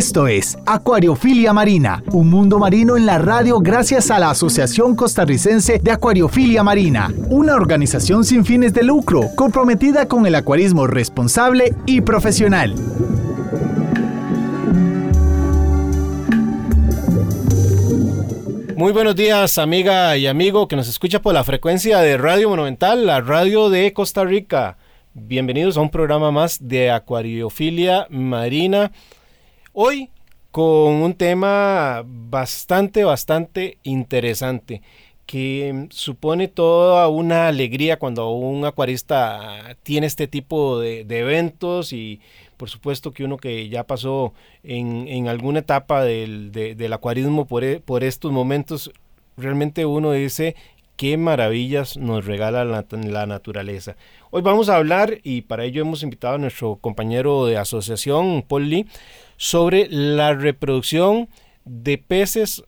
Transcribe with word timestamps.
Esto 0.00 0.28
es 0.28 0.56
Acuariofilia 0.64 1.52
Marina, 1.52 2.02
un 2.12 2.30
mundo 2.30 2.58
marino 2.58 2.96
en 2.96 3.04
la 3.04 3.18
radio 3.18 3.60
gracias 3.60 4.10
a 4.10 4.18
la 4.18 4.30
Asociación 4.30 4.96
Costarricense 4.96 5.78
de 5.78 5.90
Acuariofilia 5.90 6.62
Marina, 6.62 7.12
una 7.28 7.54
organización 7.54 8.24
sin 8.24 8.46
fines 8.46 8.72
de 8.72 8.82
lucro 8.82 9.20
comprometida 9.36 10.08
con 10.08 10.24
el 10.24 10.36
acuarismo 10.36 10.86
responsable 10.86 11.74
y 11.84 12.00
profesional. 12.00 12.74
Muy 18.76 18.92
buenos 18.94 19.14
días, 19.14 19.58
amiga 19.58 20.16
y 20.16 20.26
amigo 20.26 20.66
que 20.66 20.76
nos 20.76 20.88
escucha 20.88 21.20
por 21.20 21.34
la 21.34 21.44
frecuencia 21.44 21.98
de 21.98 22.16
Radio 22.16 22.48
Monumental, 22.48 23.04
la 23.04 23.20
radio 23.20 23.68
de 23.68 23.92
Costa 23.92 24.24
Rica. 24.24 24.78
Bienvenidos 25.12 25.76
a 25.76 25.82
un 25.82 25.90
programa 25.90 26.30
más 26.30 26.56
de 26.66 26.90
Acuariofilia 26.90 28.06
Marina. 28.08 28.92
Hoy 29.72 30.10
con 30.50 30.94
un 30.94 31.14
tema 31.14 32.02
bastante, 32.04 33.04
bastante 33.04 33.78
interesante 33.84 34.82
que 35.26 35.86
supone 35.90 36.48
toda 36.48 37.06
una 37.06 37.46
alegría 37.46 37.96
cuando 37.96 38.30
un 38.30 38.64
acuarista 38.64 39.76
tiene 39.84 40.08
este 40.08 40.26
tipo 40.26 40.80
de, 40.80 41.06
eventos 41.08 41.92
y 41.92 42.20
por 42.56 42.68
supuesto 42.68 43.12
que 43.12 43.22
uno 43.22 43.36
que 43.36 43.68
ya 43.68 43.84
pasó 43.84 44.34
en, 44.64 45.28
alguna 45.28 45.60
etapa 45.60 46.02
del, 46.02 46.50
del 46.50 46.92
acuarismo 46.92 47.46
por, 47.46 47.62
e, 47.62 47.78
por, 47.78 48.02
estos 48.02 48.32
momentos, 48.32 48.90
realmente 49.36 49.86
uno 49.86 50.10
dice 50.10 50.56
qué 50.96 51.16
maravillas 51.16 51.96
nos 51.96 52.26
regala 52.26 52.64
la, 52.64 52.84
la, 52.90 53.26
naturaleza. 53.26 53.96
Hoy 54.30 54.42
vamos 54.42 54.68
a 54.68 54.76
hablar, 54.76 55.18
y 55.22 55.40
para 55.40 55.64
ello 55.64 55.80
hemos 55.80 56.02
invitado 56.02 56.34
a 56.34 56.38
nuestro 56.38 56.76
compañero 56.76 57.46
de 57.46 57.56
asociación, 57.56 58.44
Paul 58.46 58.68
Lee, 58.68 58.86
sobre 59.40 59.88
la 59.88 60.34
reproducción 60.34 61.30
de 61.64 61.96
peces 61.96 62.62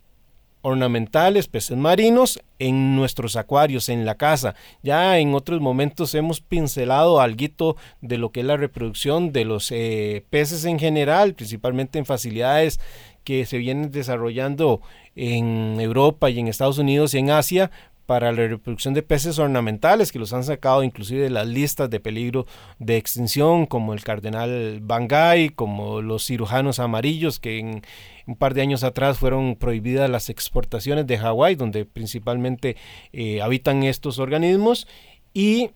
ornamentales, 0.62 1.46
peces 1.46 1.76
marinos 1.76 2.40
en 2.58 2.96
nuestros 2.96 3.36
acuarios, 3.36 3.90
en 3.90 4.06
la 4.06 4.14
casa. 4.14 4.54
Ya 4.82 5.18
en 5.18 5.34
otros 5.34 5.60
momentos 5.60 6.14
hemos 6.14 6.40
pincelado 6.40 7.20
algo 7.20 7.76
de 8.00 8.16
lo 8.16 8.32
que 8.32 8.40
es 8.40 8.46
la 8.46 8.56
reproducción 8.56 9.32
de 9.34 9.44
los 9.44 9.70
eh, 9.70 10.24
peces 10.30 10.64
en 10.64 10.78
general, 10.78 11.34
principalmente 11.34 11.98
en 11.98 12.06
facilidades 12.06 12.80
que 13.22 13.44
se 13.44 13.58
vienen 13.58 13.90
desarrollando 13.90 14.80
en 15.14 15.78
Europa 15.78 16.30
y 16.30 16.38
en 16.38 16.48
Estados 16.48 16.78
Unidos 16.78 17.12
y 17.12 17.18
en 17.18 17.32
Asia 17.32 17.70
para 18.12 18.30
la 18.30 18.46
reproducción 18.46 18.92
de 18.92 19.02
peces 19.02 19.38
ornamentales 19.38 20.12
que 20.12 20.18
los 20.18 20.34
han 20.34 20.44
sacado 20.44 20.82
inclusive 20.82 21.22
de 21.22 21.30
las 21.30 21.46
listas 21.46 21.88
de 21.88 21.98
peligro 21.98 22.44
de 22.78 22.98
extinción 22.98 23.64
como 23.64 23.94
el 23.94 24.04
cardenal 24.04 24.80
Bangay, 24.82 25.48
como 25.48 26.02
los 26.02 26.26
cirujanos 26.26 26.78
amarillos 26.78 27.40
que 27.40 27.58
en 27.58 27.80
un 28.26 28.36
par 28.36 28.52
de 28.52 28.60
años 28.60 28.84
atrás 28.84 29.16
fueron 29.16 29.56
prohibidas 29.56 30.10
las 30.10 30.28
exportaciones 30.28 31.06
de 31.06 31.16
Hawái 31.16 31.54
donde 31.54 31.86
principalmente 31.86 32.76
eh, 33.14 33.40
habitan 33.40 33.82
estos 33.82 34.18
organismos. 34.18 34.86
Y 35.32 35.70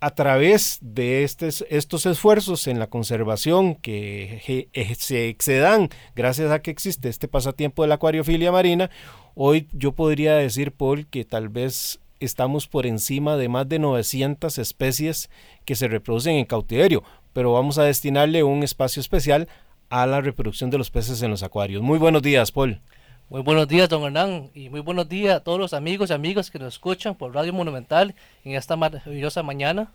a 0.00 0.14
través 0.14 0.78
de 0.80 1.24
estos, 1.24 1.62
esfuerzos 2.06 2.66
en 2.66 2.78
la 2.78 2.88
conservación 2.88 3.74
que 3.74 4.68
se, 4.98 5.36
se 5.38 5.58
dan 5.58 5.90
gracias 6.16 6.50
a 6.50 6.62
que 6.62 6.70
existe 6.70 7.08
este 7.08 7.28
pasatiempo 7.28 7.82
de 7.82 7.88
la 7.88 7.96
acuariofilia 7.96 8.50
marina, 8.50 8.90
Hoy 9.34 9.68
yo 9.72 9.92
podría 9.92 10.34
decir, 10.34 10.72
Paul, 10.72 11.06
que 11.06 11.24
tal 11.24 11.48
vez 11.48 12.00
estamos 12.18 12.66
por 12.66 12.86
encima 12.86 13.36
de 13.36 13.48
más 13.48 13.68
de 13.68 13.78
900 13.78 14.58
especies 14.58 15.30
que 15.64 15.76
se 15.76 15.88
reproducen 15.88 16.36
en 16.36 16.44
cautiverio, 16.44 17.02
pero 17.32 17.52
vamos 17.52 17.78
a 17.78 17.84
destinarle 17.84 18.42
un 18.42 18.62
espacio 18.62 19.00
especial 19.00 19.48
a 19.88 20.06
la 20.06 20.20
reproducción 20.20 20.70
de 20.70 20.78
los 20.78 20.90
peces 20.90 21.22
en 21.22 21.30
los 21.30 21.42
acuarios. 21.42 21.82
Muy 21.82 21.98
buenos 21.98 22.22
días, 22.22 22.52
Paul. 22.52 22.80
Muy 23.30 23.42
buenos 23.42 23.68
días, 23.68 23.88
don 23.88 24.02
Hernán, 24.02 24.50
y 24.54 24.70
muy 24.70 24.80
buenos 24.80 25.08
días 25.08 25.36
a 25.36 25.44
todos 25.44 25.60
los 25.60 25.72
amigos 25.72 26.10
y 26.10 26.12
amigas 26.12 26.50
que 26.50 26.58
nos 26.58 26.74
escuchan 26.74 27.14
por 27.14 27.32
Radio 27.32 27.52
Monumental 27.52 28.16
en 28.42 28.56
esta 28.56 28.74
maravillosa 28.74 29.44
mañana. 29.44 29.92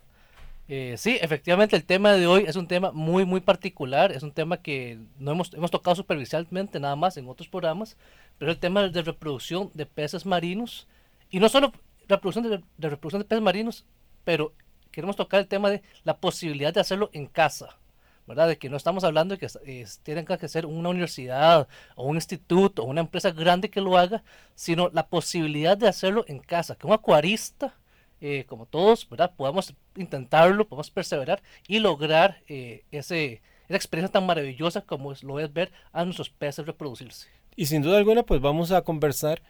Eh, 0.70 0.96
sí, 0.98 1.18
efectivamente 1.20 1.76
el 1.76 1.84
tema 1.84 2.14
de 2.14 2.28
hoy 2.28 2.46
es 2.48 2.56
un 2.56 2.66
tema 2.66 2.94
muy 2.94 3.26
muy 3.26 3.42
particular, 3.42 4.14
es 4.14 4.24
un 4.24 4.32
tema 4.32 4.56
que 4.56 5.00
no 5.20 5.32
hemos, 5.32 5.54
hemos 5.54 5.70
tocado 5.70 5.98
superficialmente 5.98 6.80
nada 6.80 6.96
más 6.96 7.18
en 7.18 7.28
otros 7.28 7.50
programas, 7.50 7.98
pero 8.38 8.52
el 8.52 8.58
tema 8.58 8.88
de 8.88 9.02
reproducción 9.02 9.70
de 9.74 9.86
peces 9.86 10.26
marinos, 10.26 10.88
y 11.30 11.42
no 11.42 11.50
solo 11.50 11.74
reproducción 12.08 12.50
de, 12.50 12.64
de 12.78 12.90
reproducción 12.90 13.22
de 13.22 13.28
peces 13.28 13.44
marinos, 13.44 13.86
pero 14.24 14.54
queremos 14.92 15.18
tocar 15.18 15.42
el 15.42 15.48
tema 15.48 15.70
de 15.70 15.82
la 16.06 16.16
posibilidad 16.16 16.74
de 16.74 16.80
hacerlo 16.80 17.10
en 17.12 17.26
casa, 17.26 17.78
¿verdad? 18.28 18.48
De 18.48 18.58
que 18.58 18.70
no 18.70 18.78
estamos 18.78 19.04
hablando 19.04 19.36
de 19.36 19.40
que 19.40 19.48
eh, 19.66 19.86
tienen 20.04 20.26
que 20.26 20.48
ser 20.48 20.66
una 20.66 20.90
universidad 20.90 21.68
o 21.96 22.06
un 22.06 22.16
instituto 22.16 22.84
o 22.84 22.86
una 22.86 23.02
empresa 23.02 23.32
grande 23.32 23.70
que 23.70 23.82
lo 23.82 23.98
haga, 23.98 24.24
sino 24.56 24.90
la 24.94 25.08
posibilidad 25.08 25.78
de 25.78 25.88
hacerlo 25.88 26.26
en 26.28 26.40
casa, 26.40 26.76
que 26.76 26.88
un 26.88 26.94
acuarista 26.94 27.76
eh, 28.22 28.46
como 28.48 28.66
todos, 28.66 29.08
¿verdad? 29.10 29.34
Podamos 29.36 29.74
intentarlo, 29.96 30.68
podamos 30.68 30.90
perseverar 30.90 31.44
y 31.68 31.80
lograr 31.80 32.42
eh, 32.48 32.84
ese, 32.90 33.42
esa 33.68 33.76
experiencia 33.76 34.12
tan 34.12 34.26
maravillosa 34.26 34.82
como 34.82 35.12
es, 35.12 35.22
lo 35.22 35.40
es 35.40 35.52
ver 35.52 35.72
a 35.92 36.06
nuestros 36.06 36.30
peces 36.30 36.66
reproducirse. 36.66 37.28
Y 37.56 37.66
sin 37.66 37.82
duda 37.82 37.98
alguna, 37.98 38.24
pues 38.24 38.42
vamos 38.42 38.72
a 38.72 38.82
conversar 38.82 39.44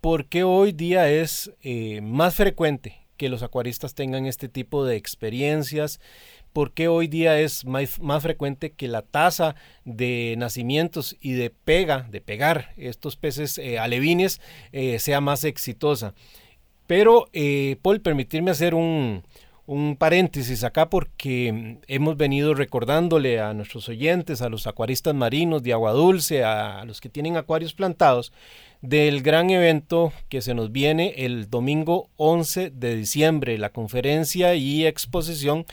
por 0.00 0.26
qué 0.26 0.44
hoy 0.44 0.72
día 0.72 1.10
es 1.10 1.52
eh, 1.62 2.00
más 2.00 2.34
frecuente 2.34 3.01
que 3.16 3.28
los 3.28 3.42
acuaristas 3.42 3.94
tengan 3.94 4.26
este 4.26 4.48
tipo 4.48 4.84
de 4.84 4.96
experiencias, 4.96 6.00
por 6.52 6.72
qué 6.72 6.88
hoy 6.88 7.08
día 7.08 7.38
es 7.40 7.64
más, 7.64 8.00
más, 8.00 8.22
frecuente 8.22 8.72
que 8.72 8.88
la 8.88 9.02
tasa 9.02 9.54
de 9.84 10.34
nacimientos 10.38 11.16
y 11.20 11.32
de 11.32 11.50
pega, 11.50 12.06
de 12.10 12.20
pegar 12.20 12.72
estos 12.76 13.16
peces 13.16 13.58
alevines 13.78 14.40
sea 14.98 15.20
más 15.22 15.44
exitosa. 15.44 16.14
Pero, 16.86 17.28
eh, 17.32 17.76
Paul, 17.80 18.02
permitirme 18.02 18.50
hacer 18.50 18.74
un, 18.74 19.22
paréntesis 19.98 20.64
acá 20.64 20.90
porque 20.90 21.78
hemos 21.86 22.16
venido 22.16 22.54
recordándole 22.54 23.40
a 23.40 23.54
nuestros 23.54 23.88
oyentes, 23.88 24.42
a 24.42 24.48
los 24.48 24.66
acuaristas 24.66 25.14
marinos 25.14 25.62
de 25.62 25.72
agua 25.72 25.92
dulce, 25.92 26.44
a 26.44 26.84
los 26.84 27.00
que 27.00 27.08
tienen 27.08 27.36
acuarios 27.36 27.74
plantados, 27.74 28.32
del 28.82 29.22
gran 29.22 29.50
evento 29.50 30.12
que 30.28 30.42
se 30.42 30.54
nos 30.54 30.72
viene 30.72 31.14
el 31.18 31.48
domingo 31.48 32.10
11 32.16 32.70
de 32.70 32.96
diciembre, 32.96 33.56
la 33.56 33.70
conferencia 33.70 34.54
y 34.56 34.84
exposición 34.84 35.64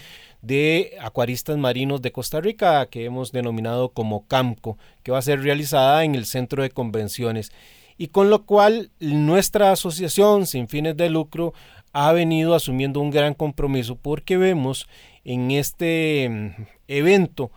de 0.41 0.95
acuaristas 1.01 1.57
marinos 1.57 2.01
de 2.01 2.11
Costa 2.11 2.39
Rica, 2.39 2.85
que 2.85 3.05
hemos 3.05 3.31
denominado 3.31 3.89
como 3.89 4.27
CAMCO, 4.27 4.77
que 5.03 5.11
va 5.11 5.17
a 5.17 5.23
ser 5.23 5.41
realizada 5.41 6.03
en 6.03 6.15
el 6.15 6.25
Centro 6.25 6.63
de 6.63 6.69
Convenciones. 6.69 7.51
Y 7.97 8.07
con 8.09 8.29
lo 8.29 8.45
cual 8.45 8.91
nuestra 9.01 9.73
asociación 9.73 10.45
sin 10.45 10.69
fines 10.69 10.95
de 10.95 11.09
lucro 11.09 11.53
ha 11.93 12.11
venido 12.11 12.55
asumiendo 12.55 12.99
un 12.99 13.11
gran 13.11 13.33
compromiso 13.33 13.95
porque 13.95 14.37
vemos 14.37 14.87
en 15.23 15.51
este 15.51 16.27
mm, 16.29 16.63
evento 16.87 17.51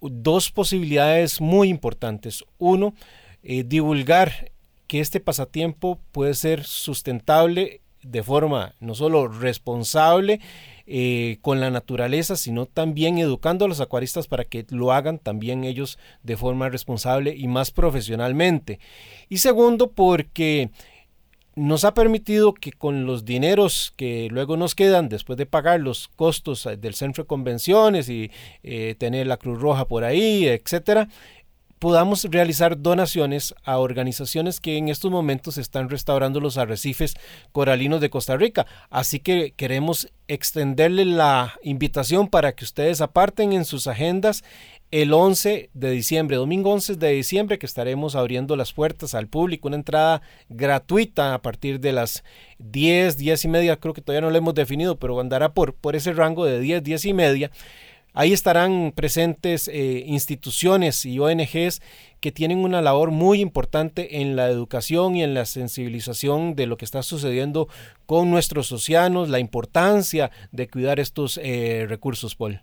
dos 0.00 0.50
posibilidades 0.50 1.40
muy 1.40 1.68
importantes. 1.68 2.44
Uno, 2.58 2.94
eh, 3.42 3.64
divulgar 3.64 4.50
que 4.86 5.00
este 5.00 5.20
pasatiempo 5.20 5.98
puede 6.12 6.34
ser 6.34 6.64
sustentable 6.64 7.80
de 8.02 8.22
forma 8.22 8.74
no 8.80 8.94
solo 8.94 9.28
responsable 9.28 10.40
eh, 10.86 11.38
con 11.40 11.60
la 11.60 11.70
naturaleza, 11.70 12.36
sino 12.36 12.66
también 12.66 13.18
educando 13.18 13.64
a 13.64 13.68
los 13.68 13.80
acuaristas 13.80 14.26
para 14.26 14.44
que 14.44 14.66
lo 14.70 14.92
hagan 14.92 15.18
también 15.18 15.64
ellos 15.64 15.98
de 16.24 16.36
forma 16.36 16.68
responsable 16.68 17.34
y 17.36 17.46
más 17.46 17.70
profesionalmente. 17.70 18.80
Y 19.28 19.38
segundo, 19.38 19.92
porque 19.92 20.70
nos 21.54 21.84
ha 21.84 21.94
permitido 21.94 22.54
que 22.54 22.72
con 22.72 23.06
los 23.06 23.24
dineros 23.24 23.92
que 23.96 24.28
luego 24.30 24.56
nos 24.56 24.74
quedan 24.74 25.08
después 25.08 25.36
de 25.36 25.46
pagar 25.46 25.80
los 25.80 26.08
costos 26.08 26.68
del 26.78 26.94
centro 26.94 27.24
de 27.24 27.28
convenciones 27.28 28.08
y 28.08 28.30
eh, 28.62 28.94
tener 28.98 29.26
la 29.26 29.36
Cruz 29.36 29.60
Roja 29.60 29.86
por 29.86 30.04
ahí, 30.04 30.46
etcétera, 30.46 31.08
podamos 31.82 32.22
realizar 32.30 32.80
donaciones 32.80 33.56
a 33.64 33.78
organizaciones 33.78 34.60
que 34.60 34.76
en 34.76 34.88
estos 34.88 35.10
momentos 35.10 35.58
están 35.58 35.90
restaurando 35.90 36.38
los 36.38 36.56
arrecifes 36.56 37.14
coralinos 37.50 38.00
de 38.00 38.08
Costa 38.08 38.36
Rica. 38.36 38.68
Así 38.88 39.18
que 39.18 39.52
queremos 39.56 40.08
extenderle 40.28 41.04
la 41.04 41.54
invitación 41.64 42.28
para 42.28 42.52
que 42.52 42.64
ustedes 42.64 43.00
aparten 43.00 43.52
en 43.52 43.64
sus 43.64 43.88
agendas 43.88 44.44
el 44.92 45.12
11 45.12 45.70
de 45.74 45.90
diciembre, 45.90 46.36
domingo 46.36 46.70
11 46.70 46.94
de 46.94 47.10
diciembre, 47.10 47.58
que 47.58 47.66
estaremos 47.66 48.14
abriendo 48.14 48.54
las 48.54 48.72
puertas 48.72 49.14
al 49.14 49.26
público, 49.26 49.66
una 49.66 49.76
entrada 49.76 50.22
gratuita 50.48 51.34
a 51.34 51.42
partir 51.42 51.80
de 51.80 51.92
las 51.92 52.22
10, 52.60 53.18
10 53.18 53.44
y 53.44 53.48
media, 53.48 53.76
creo 53.76 53.94
que 53.94 54.02
todavía 54.02 54.20
no 54.20 54.30
lo 54.30 54.38
hemos 54.38 54.54
definido, 54.54 54.96
pero 54.96 55.18
andará 55.18 55.52
por, 55.52 55.74
por 55.74 55.96
ese 55.96 56.12
rango 56.12 56.44
de 56.44 56.60
10, 56.60 56.84
10 56.84 57.04
y 57.06 57.12
media 57.12 57.50
Ahí 58.14 58.34
estarán 58.34 58.92
presentes 58.94 59.68
eh, 59.68 60.04
instituciones 60.06 61.06
y 61.06 61.18
ONGs 61.18 61.80
que 62.20 62.30
tienen 62.30 62.58
una 62.58 62.82
labor 62.82 63.10
muy 63.10 63.40
importante 63.40 64.20
en 64.20 64.36
la 64.36 64.48
educación 64.48 65.16
y 65.16 65.22
en 65.22 65.32
la 65.32 65.46
sensibilización 65.46 66.54
de 66.54 66.66
lo 66.66 66.76
que 66.76 66.84
está 66.84 67.02
sucediendo 67.02 67.68
con 68.04 68.30
nuestros 68.30 68.70
océanos, 68.70 69.30
la 69.30 69.38
importancia 69.38 70.30
de 70.50 70.68
cuidar 70.68 71.00
estos 71.00 71.40
eh, 71.42 71.86
recursos, 71.88 72.36
Paul. 72.36 72.60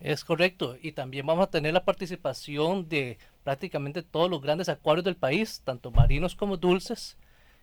Es 0.00 0.24
correcto, 0.24 0.78
y 0.80 0.92
también 0.92 1.26
vamos 1.26 1.44
a 1.44 1.50
tener 1.50 1.74
la 1.74 1.84
participación 1.84 2.88
de 2.88 3.18
prácticamente 3.44 4.02
todos 4.02 4.30
los 4.30 4.40
grandes 4.40 4.70
acuarios 4.70 5.04
del 5.04 5.16
país, 5.16 5.60
tanto 5.62 5.90
marinos 5.90 6.34
como 6.34 6.56
dulces, 6.56 7.18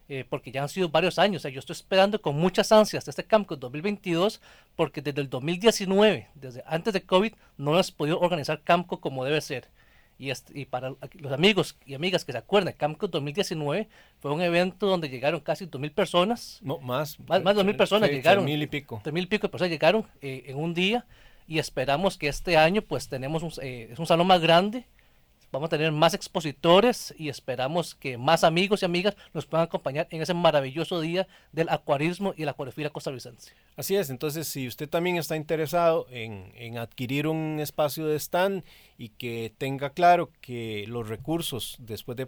eh, 0.07 0.23
porque 0.29 0.51
ya 0.51 0.61
han 0.61 0.69
sido 0.69 0.87
varios 0.87 1.17
años. 1.17 1.43
yo 1.43 1.59
estoy 1.59 1.73
esperando 1.73 2.21
con 2.21 2.37
muchas 2.37 2.71
ansias 2.71 3.07
este 3.07 3.23
Camco 3.23 3.55
2022, 3.55 4.39
porque 4.75 5.01
desde 5.01 5.21
el 5.21 5.29
2019, 5.29 6.29
desde 6.35 6.63
antes 6.67 6.93
de 6.93 7.01
COVID, 7.01 7.33
no 7.57 7.73
hemos 7.73 7.91
podido 7.91 8.19
organizar 8.19 8.61
Camco 8.61 9.01
como 9.01 9.25
debe 9.25 9.41
ser. 9.41 9.69
Y, 10.19 10.31
y, 10.53 10.65
para 10.65 10.95
los 11.13 11.31
amigos 11.31 11.77
y 11.85 11.93
amigas 11.93 12.23
que 12.23 12.31
se 12.31 12.37
acuerdan, 12.37 12.73
Camco 12.73 13.07
2019 13.07 13.87
fue 14.19 14.31
un 14.31 14.41
evento 14.41 14.87
donde 14.87 15.09
llegaron 15.09 15.41
casi 15.41 15.65
2.000 15.65 15.93
personas. 15.93 16.59
No, 16.61 16.79
más. 16.79 17.19
Más, 17.19 17.43
de 17.43 17.51
2.000 17.51 17.77
personas 17.77 18.09
llegaron. 18.09 18.45
3.000 18.45 18.63
y 18.63 18.67
pico. 18.67 19.01
3.000 19.03 19.23
y 19.23 19.25
pico 19.25 19.47
de 19.47 19.51
personas 19.51 19.71
llegaron 19.71 20.05
eh, 20.21 20.45
en 20.47 20.57
un 20.57 20.73
día 20.73 21.05
y 21.47 21.59
esperamos 21.59 22.17
que 22.17 22.27
este 22.27 22.57
año 22.57 22.81
pues 22.81 23.07
tenemos 23.09 23.43
un, 23.43 23.51
eh, 23.61 23.89
es 23.91 23.99
un 23.99 24.05
salón 24.05 24.27
más 24.27 24.41
grande 24.41 24.85
Vamos 25.49 25.67
a 25.67 25.77
tener 25.77 25.93
más 25.93 26.13
expositores 26.13 27.15
y 27.17 27.29
esperamos 27.29 27.95
que 27.95 28.17
más 28.17 28.43
amigos 28.43 28.81
y 28.81 28.85
amigas 28.85 29.15
nos 29.33 29.45
puedan 29.45 29.65
acompañar 29.65 30.05
en 30.09 30.21
ese 30.21 30.33
maravilloso 30.33 30.99
día 30.99 31.25
del 31.53 31.69
acuarismo 31.69 32.33
y 32.35 32.43
la 32.43 32.51
acuariofilia 32.51 32.89
costarricense. 32.89 33.53
Así 33.77 33.95
es, 33.95 34.09
entonces 34.09 34.47
si 34.49 34.67
usted 34.67 34.89
también 34.89 35.15
está 35.15 35.37
interesado 35.37 36.05
en, 36.09 36.51
en 36.55 36.77
adquirir 36.77 37.27
un 37.27 37.59
espacio 37.61 38.07
de 38.07 38.17
stand 38.17 38.65
y 38.97 39.09
que 39.09 39.53
tenga 39.57 39.91
claro 39.91 40.31
que 40.41 40.83
los 40.89 41.07
recursos 41.07 41.77
después 41.79 42.17
de 42.17 42.27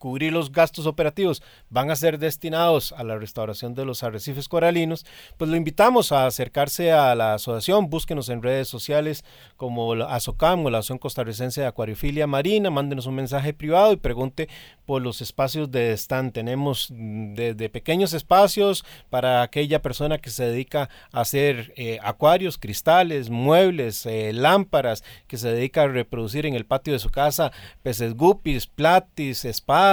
cubrir 0.00 0.32
los 0.32 0.50
gastos 0.50 0.86
operativos 0.86 1.42
van 1.68 1.90
a 1.90 1.96
ser 1.96 2.18
destinados 2.18 2.92
a 2.92 3.04
la 3.04 3.18
restauración 3.18 3.74
de 3.74 3.84
los 3.84 4.02
arrecifes 4.02 4.48
coralinos, 4.48 5.04
pues 5.36 5.50
lo 5.50 5.56
invitamos 5.56 6.10
a 6.10 6.26
acercarse 6.26 6.90
a 6.90 7.14
la 7.14 7.34
asociación, 7.34 7.90
búsquenos 7.90 8.30
en 8.30 8.42
redes 8.42 8.66
sociales 8.66 9.24
como 9.58 9.92
ASOCAM 9.92 10.64
o 10.64 10.70
la 10.70 10.78
Asociación 10.78 10.98
Costarricense 10.98 11.60
de 11.60 11.66
Acuariofilia 11.66 12.26
Marina, 12.26 12.70
mándenos 12.70 13.04
un 13.04 13.14
mensaje 13.14 13.52
privado 13.52 13.92
y 13.92 13.96
pregunte 13.96 14.48
por 14.86 15.02
los 15.02 15.20
espacios 15.20 15.70
de 15.70 15.92
stand. 15.92 16.32
Tenemos 16.32 16.88
desde 16.90 17.68
pequeños 17.68 18.14
espacios 18.14 18.86
para 19.10 19.42
aquella 19.42 19.82
persona 19.82 20.16
que 20.16 20.30
se 20.30 20.46
dedica 20.46 20.88
a 21.12 21.20
hacer 21.20 21.74
eh, 21.76 21.98
acuarios, 22.02 22.56
cristales, 22.56 23.28
muebles, 23.28 24.06
eh, 24.06 24.32
lámparas, 24.32 25.04
que 25.28 25.36
se 25.36 25.52
dedica 25.52 25.82
a 25.82 25.88
reproducir 25.88 26.46
en 26.46 26.54
el 26.54 26.64
patio 26.64 26.94
de 26.94 26.98
su 26.98 27.10
casa 27.10 27.52
peces 27.82 28.14
guppies, 28.14 28.66
platis, 28.66 29.44
espadas, 29.44 29.89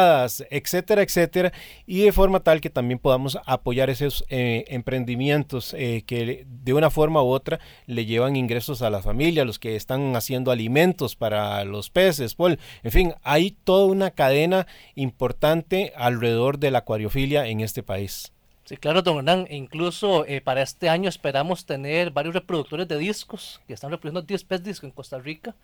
etcétera, 0.49 1.01
etcétera, 1.01 1.53
y 1.85 2.01
de 2.01 2.11
forma 2.11 2.39
tal 2.41 2.61
que 2.61 2.69
también 2.69 2.99
podamos 2.99 3.37
apoyar 3.45 3.89
esos 3.89 4.25
eh, 4.29 4.65
emprendimientos 4.67 5.73
eh, 5.77 6.03
que 6.05 6.45
de 6.47 6.73
una 6.73 6.89
forma 6.89 7.21
u 7.23 7.27
otra 7.27 7.59
le 7.85 8.05
llevan 8.05 8.35
ingresos 8.35 8.81
a 8.81 8.89
la 8.89 9.01
familia, 9.01 9.45
los 9.45 9.59
que 9.59 9.75
están 9.75 10.15
haciendo 10.15 10.51
alimentos 10.51 11.15
para 11.15 11.63
los 11.65 11.89
peces, 11.89 12.35
en 12.83 12.91
fin, 12.91 13.13
hay 13.23 13.51
toda 13.51 13.85
una 13.85 14.11
cadena 14.11 14.67
importante 14.95 15.93
alrededor 15.95 16.59
de 16.59 16.71
la 16.71 16.79
acuariofilia 16.79 17.47
en 17.47 17.61
este 17.61 17.83
país. 17.83 18.33
Sí, 18.67 18.75
claro, 18.75 19.01
don 19.01 19.19
Hernán. 19.19 19.47
E 19.49 19.55
incluso 19.55 20.25
eh, 20.25 20.41
para 20.41 20.61
este 20.61 20.89
año 20.89 21.07
esperamos 21.07 21.65
tener 21.65 22.11
varios 22.11 22.33
reproductores 22.35 22.85
de 22.85 22.97
discos 22.97 23.61
que 23.65 23.73
están 23.73 23.91
reproduciendo 23.91 24.27
10 24.27 24.43
pez 24.43 24.61
discos 24.61 24.83
en 24.83 24.91
Costa 24.91 25.19
Rica 25.19 25.55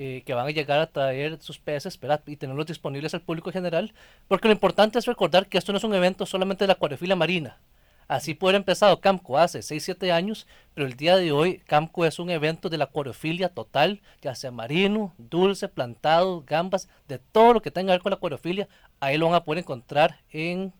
eh, 0.00 0.22
que 0.24 0.32
van 0.32 0.46
a 0.46 0.52
llegar 0.52 0.78
a 0.78 0.86
traer 0.86 1.42
sus 1.42 1.58
peces 1.58 1.98
y 2.26 2.36
tenerlos 2.36 2.66
disponibles 2.66 3.14
al 3.14 3.20
público 3.20 3.50
general, 3.50 3.92
porque 4.28 4.46
lo 4.46 4.52
importante 4.52 4.96
es 4.96 5.06
recordar 5.06 5.48
que 5.48 5.58
esto 5.58 5.72
no 5.72 5.78
es 5.78 5.82
un 5.82 5.92
evento 5.92 6.24
solamente 6.24 6.62
de 6.62 6.68
la 6.68 6.74
acuariofilia 6.74 7.16
marina. 7.16 7.58
Así 8.06 8.34
puede 8.34 8.52
haber 8.52 8.60
empezado 8.60 9.00
Camco 9.00 9.38
hace 9.38 9.58
6-7 9.58 10.12
años, 10.12 10.46
pero 10.72 10.86
el 10.86 10.94
día 10.94 11.16
de 11.16 11.32
hoy 11.32 11.58
Camco 11.66 12.06
es 12.06 12.20
un 12.20 12.30
evento 12.30 12.68
de 12.68 12.78
la 12.78 12.84
acuariofilia 12.84 13.48
total, 13.48 14.00
ya 14.22 14.36
sea 14.36 14.52
marino, 14.52 15.14
dulce, 15.18 15.66
plantado, 15.66 16.44
gambas, 16.46 16.88
de 17.08 17.18
todo 17.18 17.54
lo 17.54 17.60
que 17.60 17.72
tenga 17.72 17.88
que 17.88 17.94
ver 17.94 18.02
con 18.02 18.10
la 18.10 18.16
acuariofilia, 18.18 18.68
ahí 19.00 19.18
lo 19.18 19.26
van 19.26 19.34
a 19.34 19.42
poder 19.42 19.58
encontrar 19.58 20.20
en 20.30 20.72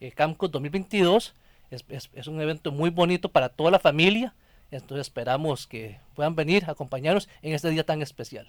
eh, 0.00 0.12
Camco 0.12 0.48
2022. 0.48 1.34
Es, 1.70 2.10
es 2.12 2.26
un 2.26 2.42
evento 2.42 2.72
muy 2.72 2.90
bonito 2.90 3.30
para 3.30 3.48
toda 3.48 3.70
la 3.70 3.78
familia, 3.78 4.34
entonces 4.70 5.06
esperamos 5.06 5.66
que 5.66 6.00
puedan 6.14 6.34
venir 6.34 6.64
a 6.66 6.72
acompañarnos 6.72 7.28
en 7.42 7.54
este 7.54 7.70
día 7.70 7.84
tan 7.84 8.02
especial. 8.02 8.48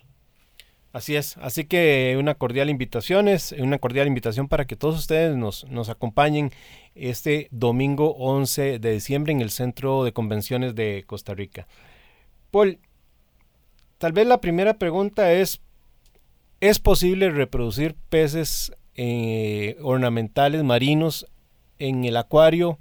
Así 0.93 1.15
es, 1.15 1.37
así 1.37 1.65
que 1.65 2.15
una 2.17 2.35
cordial 2.35 2.69
invitación 2.69 3.27
es 3.27 3.51
una 3.51 3.77
cordial 3.77 4.07
invitación 4.07 4.47
para 4.47 4.65
que 4.65 4.75
todos 4.75 4.97
ustedes 4.97 5.35
nos, 5.35 5.65
nos 5.65 5.89
acompañen 5.89 6.51
este 6.95 7.49
domingo 7.51 8.15
11 8.15 8.79
de 8.79 8.91
diciembre 8.93 9.33
en 9.33 9.41
el 9.41 9.51
Centro 9.51 10.03
de 10.03 10.13
Convenciones 10.13 10.75
de 10.75 11.03
Costa 11.05 11.33
Rica. 11.35 11.67
Paul, 12.51 12.79
tal 13.97 14.13
vez 14.13 14.25
la 14.27 14.41
primera 14.41 14.79
pregunta 14.79 15.33
es, 15.33 15.61
¿es 16.61 16.79
posible 16.79 17.29
reproducir 17.29 17.95
peces 18.09 18.71
eh, 18.95 19.77
ornamentales 19.81 20.63
marinos 20.63 21.27
en 21.79 22.05
el 22.05 22.17
acuario 22.17 22.79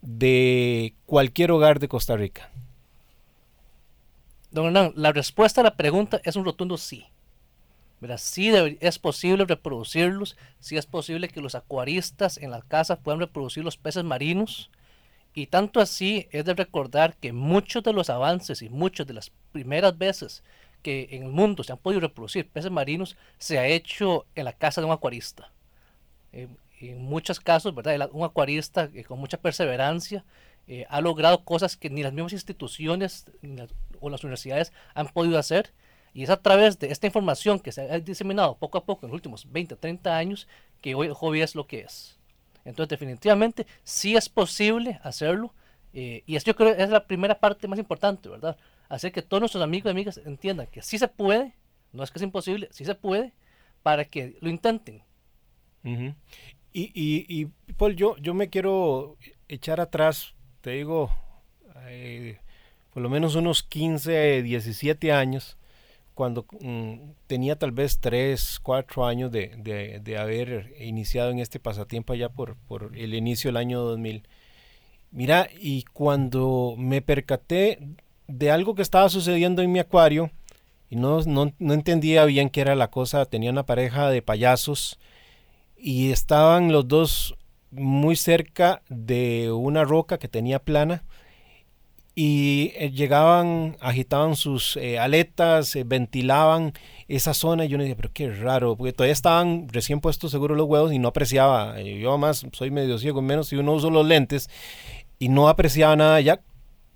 de 0.00 0.94
cualquier 1.04 1.50
hogar 1.50 1.80
de 1.80 1.88
Costa 1.88 2.16
Rica? 2.16 2.50
Don 4.50 4.66
Hernán, 4.66 4.92
la 4.96 5.12
respuesta 5.12 5.60
a 5.60 5.64
la 5.64 5.76
pregunta 5.76 6.20
es 6.24 6.36
un 6.36 6.44
rotundo 6.44 6.76
sí. 6.76 7.06
Sí 8.16 8.50
es 8.80 8.98
posible 8.98 9.44
reproducirlos, 9.44 10.36
sí 10.58 10.76
es 10.76 10.86
posible 10.86 11.28
que 11.28 11.42
los 11.42 11.54
acuaristas 11.54 12.38
en 12.38 12.50
la 12.50 12.62
casa 12.62 12.98
puedan 12.98 13.20
reproducir 13.20 13.62
los 13.62 13.76
peces 13.76 14.04
marinos. 14.04 14.70
Y 15.34 15.46
tanto 15.46 15.80
así 15.80 16.26
es 16.32 16.44
de 16.44 16.54
recordar 16.54 17.14
que 17.16 17.32
muchos 17.32 17.84
de 17.84 17.92
los 17.92 18.10
avances 18.10 18.62
y 18.62 18.68
muchas 18.68 19.06
de 19.06 19.14
las 19.14 19.30
primeras 19.52 19.96
veces 19.96 20.42
que 20.82 21.08
en 21.12 21.24
el 21.24 21.28
mundo 21.28 21.62
se 21.62 21.72
han 21.72 21.78
podido 21.78 22.00
reproducir 22.00 22.48
peces 22.48 22.70
marinos 22.70 23.16
se 23.38 23.58
ha 23.58 23.66
hecho 23.66 24.26
en 24.34 24.46
la 24.46 24.54
casa 24.54 24.80
de 24.80 24.86
un 24.86 24.92
acuarista. 24.92 25.52
en 26.32 27.02
muchos 27.02 27.38
casos, 27.38 27.74
¿verdad? 27.74 28.08
Un 28.12 28.24
acuarista 28.24 28.88
eh, 28.94 29.04
con 29.04 29.18
mucha 29.18 29.36
perseverancia 29.36 30.24
eh, 30.66 30.86
ha 30.88 31.00
logrado 31.00 31.44
cosas 31.44 31.76
que 31.76 31.90
ni 31.90 32.02
las 32.02 32.12
mismas 32.12 32.32
instituciones 32.32 33.26
o 34.00 34.10
las 34.10 34.24
universidades 34.24 34.72
han 34.94 35.08
podido 35.08 35.38
hacer 35.38 35.72
y 36.12 36.24
es 36.24 36.30
a 36.30 36.42
través 36.42 36.78
de 36.78 36.90
esta 36.90 37.06
información 37.06 37.60
que 37.60 37.72
se 37.72 37.82
ha 37.82 38.00
diseminado 38.00 38.56
poco 38.56 38.78
a 38.78 38.84
poco 38.84 39.06
en 39.06 39.10
los 39.10 39.16
últimos 39.16 39.50
20, 39.50 39.76
30 39.76 40.16
años 40.16 40.48
que 40.80 40.94
hoy 40.94 41.06
el 41.06 41.14
hobby 41.14 41.40
es 41.40 41.54
lo 41.54 41.66
que 41.66 41.80
es. 41.80 42.18
Entonces 42.64 42.90
definitivamente 42.90 43.66
sí 43.84 44.16
es 44.16 44.28
posible 44.28 45.00
hacerlo 45.02 45.54
eh, 45.92 46.22
y 46.26 46.36
esto 46.36 46.50
yo 46.50 46.56
creo 46.56 46.68
es 46.70 46.90
la 46.90 47.06
primera 47.06 47.38
parte 47.38 47.66
más 47.68 47.78
importante, 47.78 48.28
¿verdad? 48.28 48.56
Hacer 48.88 49.12
que 49.12 49.22
todos 49.22 49.40
nuestros 49.40 49.62
amigos 49.62 49.86
y 49.86 49.90
amigas 49.90 50.20
entiendan 50.24 50.66
que 50.66 50.82
sí 50.82 50.98
se 50.98 51.08
puede, 51.08 51.54
no 51.92 52.02
es 52.02 52.10
que 52.10 52.18
es 52.18 52.22
imposible, 52.22 52.68
sí 52.70 52.84
se 52.84 52.94
puede, 52.94 53.32
para 53.82 54.04
que 54.04 54.36
lo 54.40 54.50
intenten. 54.50 55.02
y, 55.84 56.12
y, 56.72 57.26
y, 57.28 57.46
Paul, 57.74 57.96
yo, 57.96 58.16
yo 58.18 58.34
me 58.34 58.48
quiero 58.50 59.16
echar 59.48 59.80
atrás, 59.80 60.34
te 60.60 60.70
digo, 60.70 61.10
eh, 61.86 62.38
por 62.92 63.02
lo 63.02 63.08
menos 63.08 63.34
unos 63.34 63.62
15, 63.62 64.42
17 64.42 65.12
años, 65.12 65.56
cuando 66.14 66.44
mm, 66.60 67.12
tenía 67.26 67.56
tal 67.56 67.72
vez 67.72 67.98
3, 68.00 68.60
4 68.62 69.06
años 69.06 69.32
de, 69.32 70.00
de, 70.02 70.18
haber 70.18 70.74
iniciado 70.80 71.30
en 71.30 71.38
este 71.38 71.60
pasatiempo 71.60 72.12
allá 72.12 72.28
por, 72.28 72.56
por 72.56 72.92
el 72.96 73.14
inicio 73.14 73.48
del 73.48 73.56
año 73.56 73.80
2000. 73.80 74.24
Mira, 75.12 75.48
y 75.58 75.84
cuando 75.92 76.74
me 76.76 77.00
percaté 77.00 77.78
de 78.28 78.50
algo 78.50 78.74
que 78.74 78.82
estaba 78.82 79.08
sucediendo 79.08 79.62
en 79.62 79.72
mi 79.72 79.78
acuario, 79.78 80.30
y 80.90 80.96
no, 80.96 81.22
no, 81.22 81.52
no 81.58 81.74
entendía 81.74 82.24
bien 82.24 82.50
qué 82.50 82.60
era 82.60 82.74
la 82.74 82.90
cosa, 82.90 83.24
tenía 83.24 83.50
una 83.50 83.64
pareja 83.64 84.10
de 84.10 84.22
payasos 84.22 84.98
y 85.76 86.10
estaban 86.10 86.72
los 86.72 86.86
dos 86.88 87.36
muy 87.70 88.16
cerca 88.16 88.82
de 88.88 89.52
una 89.52 89.84
roca 89.84 90.18
que 90.18 90.28
tenía 90.28 90.58
plana 90.58 91.04
y 92.22 92.72
eh, 92.74 92.90
llegaban, 92.90 93.78
agitaban 93.80 94.36
sus 94.36 94.76
eh, 94.76 94.98
aletas, 94.98 95.74
eh, 95.74 95.84
ventilaban 95.84 96.74
esa 97.08 97.32
zona 97.32 97.64
y 97.64 97.68
yo 97.68 97.78
me 97.78 97.84
dije, 97.84 97.96
pero 97.96 98.12
qué 98.12 98.30
raro, 98.30 98.76
porque 98.76 98.92
todavía 98.92 99.14
estaban 99.14 99.68
recién 99.70 100.02
puestos 100.02 100.30
seguros 100.30 100.58
los 100.58 100.66
huevos 100.66 100.92
y 100.92 100.98
no 100.98 101.08
apreciaba, 101.08 101.80
yo 101.80 102.10
además 102.10 102.44
soy 102.52 102.70
medio 102.70 102.98
ciego, 102.98 103.22
menos 103.22 103.48
si 103.48 103.56
uno 103.56 103.72
usa 103.72 103.88
los 103.88 104.06
lentes 104.06 104.50
y 105.18 105.30
no 105.30 105.48
apreciaba 105.48 105.96
nada, 105.96 106.20
ya 106.20 106.42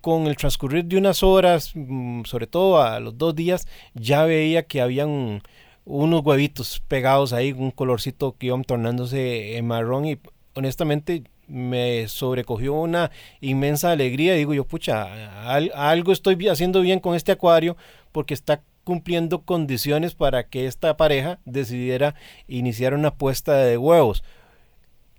con 0.03 0.27
el 0.27 0.37
transcurrir 0.37 0.85
de 0.85 0.99
unas 0.99 1.23
horas, 1.23 1.73
mm, 1.75 2.25
sobre 2.25 2.47
todo 2.47 2.83
a 2.83 3.01
los 3.01 3.17
dos 3.17 3.35
días, 3.35 3.67
ya 3.95 4.27
veía 4.27 4.65
que 4.65 4.83
habían 4.83 5.43
unos 5.87 6.23
huevitos 6.23 6.83
pegados 6.87 7.33
ahí, 7.33 7.53
un 7.53 7.71
colorcito 7.71 8.37
que 8.37 8.49
iban 8.49 8.65
tornándose 8.65 9.59
marrón 9.63 10.05
y 10.05 10.19
honestamente 10.55 11.25
me 11.49 12.09
sobrecogió 12.09 12.75
una 12.75 13.11
inmensa 13.41 13.91
alegría. 13.91 14.35
Digo 14.35 14.55
yo, 14.55 14.65
pucha, 14.65 15.49
algo 15.75 16.13
estoy 16.13 16.49
haciendo 16.49 16.81
bien 16.81 17.01
con 17.01 17.15
este 17.15 17.33
acuario 17.33 17.77
porque 18.13 18.35
está 18.35 18.63
cumpliendo 18.85 19.43
condiciones 19.43 20.15
para 20.15 20.47
que 20.49 20.67
esta 20.67 20.97
pareja 20.97 21.41
decidiera 21.45 22.15
iniciar 22.47 22.95
una 22.95 23.15
puesta 23.15 23.57
de 23.57 23.79
huevos. 23.79 24.23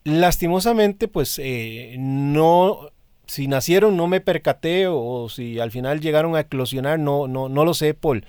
Lastimosamente, 0.04 1.08
pues 1.08 1.40
eh, 1.44 1.96
no, 1.98 2.92
si 3.26 3.48
nacieron 3.48 3.98
no 3.98 4.08
me 4.08 4.22
percaté 4.22 4.88
o, 4.88 5.28
si 5.30 5.60
al 5.60 5.72
final 5.72 6.00
llegaron 6.00 6.36
a 6.36 6.42
eclosionar, 6.42 7.00
no, 7.00 7.28
no, 7.28 7.50
no 7.50 7.66
lo 7.66 7.74
sé, 7.74 7.96
Paul. 7.96 8.26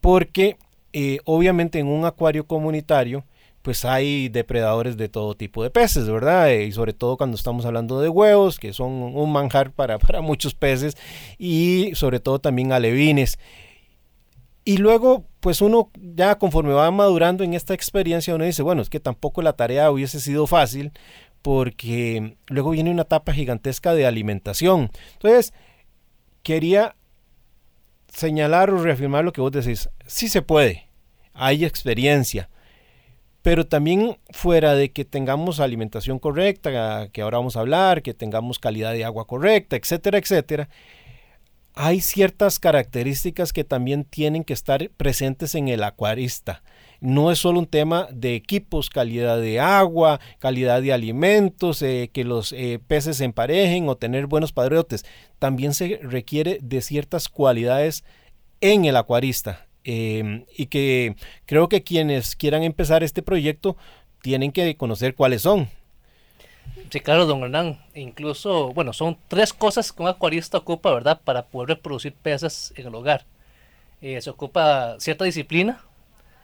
Porque 0.00 0.56
eh, 0.92 1.18
obviamente 1.24 1.78
en 1.78 1.86
un 1.88 2.06
acuario 2.06 2.46
comunitario, 2.46 3.24
pues 3.62 3.84
hay 3.84 4.28
depredadores 4.28 4.96
de 4.96 5.08
todo 5.08 5.34
tipo 5.34 5.62
de 5.62 5.70
peces, 5.70 6.08
¿verdad? 6.08 6.50
Eh, 6.50 6.64
y 6.64 6.72
sobre 6.72 6.92
todo 6.92 7.16
cuando 7.16 7.36
estamos 7.36 7.66
hablando 7.66 8.00
de 8.00 8.08
huevos, 8.08 8.58
que 8.58 8.72
son 8.72 8.90
un 8.92 9.32
manjar 9.32 9.72
para, 9.72 9.98
para 10.00 10.20
muchos 10.20 10.54
peces, 10.54 10.96
y 11.38 11.92
sobre 11.94 12.20
todo 12.20 12.38
también 12.38 12.72
alevines. 12.72 13.38
Y 14.64 14.76
luego, 14.76 15.26
pues 15.40 15.60
uno 15.62 15.90
ya 15.98 16.38
conforme 16.38 16.72
va 16.72 16.90
madurando 16.90 17.44
en 17.44 17.54
esta 17.54 17.74
experiencia, 17.74 18.34
uno 18.34 18.44
dice, 18.44 18.62
bueno, 18.62 18.82
es 18.82 18.90
que 18.90 19.00
tampoco 19.00 19.42
la 19.42 19.54
tarea 19.54 19.90
hubiese 19.90 20.20
sido 20.20 20.46
fácil, 20.46 20.92
porque 21.42 22.36
luego 22.48 22.70
viene 22.70 22.90
una 22.90 23.02
etapa 23.02 23.32
gigantesca 23.32 23.94
de 23.94 24.06
alimentación. 24.06 24.90
Entonces, 25.14 25.52
quería 26.42 26.96
señalar 28.08 28.70
o 28.70 28.82
reafirmar 28.82 29.24
lo 29.24 29.32
que 29.32 29.40
vos 29.40 29.52
decís. 29.52 29.88
Sí 30.06 30.28
se 30.28 30.42
puede, 30.42 30.88
hay 31.32 31.64
experiencia, 31.64 32.50
pero 33.42 33.66
también 33.66 34.18
fuera 34.30 34.74
de 34.74 34.92
que 34.92 35.04
tengamos 35.04 35.60
alimentación 35.60 36.18
correcta, 36.18 37.08
que 37.08 37.22
ahora 37.22 37.38
vamos 37.38 37.56
a 37.56 37.60
hablar, 37.60 38.02
que 38.02 38.14
tengamos 38.14 38.58
calidad 38.58 38.92
de 38.92 39.04
agua 39.04 39.26
correcta, 39.26 39.76
etcétera, 39.76 40.18
etcétera, 40.18 40.68
hay 41.74 42.00
ciertas 42.00 42.58
características 42.58 43.52
que 43.52 43.64
también 43.64 44.04
tienen 44.04 44.44
que 44.44 44.52
estar 44.52 44.90
presentes 44.90 45.54
en 45.54 45.68
el 45.68 45.82
acuarista. 45.82 46.62
No 47.00 47.30
es 47.30 47.38
solo 47.38 47.60
un 47.60 47.66
tema 47.66 48.08
de 48.12 48.34
equipos, 48.34 48.90
calidad 48.90 49.40
de 49.40 49.60
agua, 49.60 50.20
calidad 50.38 50.82
de 50.82 50.92
alimentos, 50.92 51.80
eh, 51.80 52.10
que 52.12 52.24
los 52.24 52.52
eh, 52.52 52.78
peces 52.86 53.16
se 53.18 53.24
emparejen 53.24 53.88
o 53.88 53.96
tener 53.96 54.26
buenos 54.26 54.52
padrotes. 54.52 55.06
También 55.38 55.72
se 55.72 55.98
requiere 56.02 56.58
de 56.60 56.82
ciertas 56.82 57.30
cualidades 57.30 58.04
en 58.60 58.84
el 58.84 58.96
acuarista. 58.96 59.69
Em, 59.84 60.44
y 60.56 60.66
que 60.66 61.16
creo 61.46 61.68
que 61.68 61.82
quienes 61.82 62.36
quieran 62.36 62.62
empezar 62.62 63.02
este 63.02 63.22
proyecto 63.22 63.76
tienen 64.20 64.52
que 64.52 64.76
conocer 64.76 65.14
cuáles 65.14 65.42
son. 65.42 65.68
Sí, 66.90 67.00
claro, 67.00 67.24
don 67.26 67.42
Hernán. 67.42 67.78
Incluso, 67.94 68.72
bueno, 68.72 68.92
son 68.92 69.16
tres 69.28 69.52
cosas 69.52 69.92
que 69.92 70.02
un 70.02 70.08
acuarista 70.08 70.58
ocupa, 70.58 70.92
¿verdad? 70.92 71.20
Para 71.24 71.46
poder 71.46 71.70
reproducir 71.70 72.12
peces 72.12 72.72
en 72.76 72.86
el 72.86 72.94
hogar. 72.94 73.24
Eh, 74.02 74.20
se 74.20 74.30
ocupa 74.30 74.96
cierta 74.98 75.24
disciplina, 75.24 75.82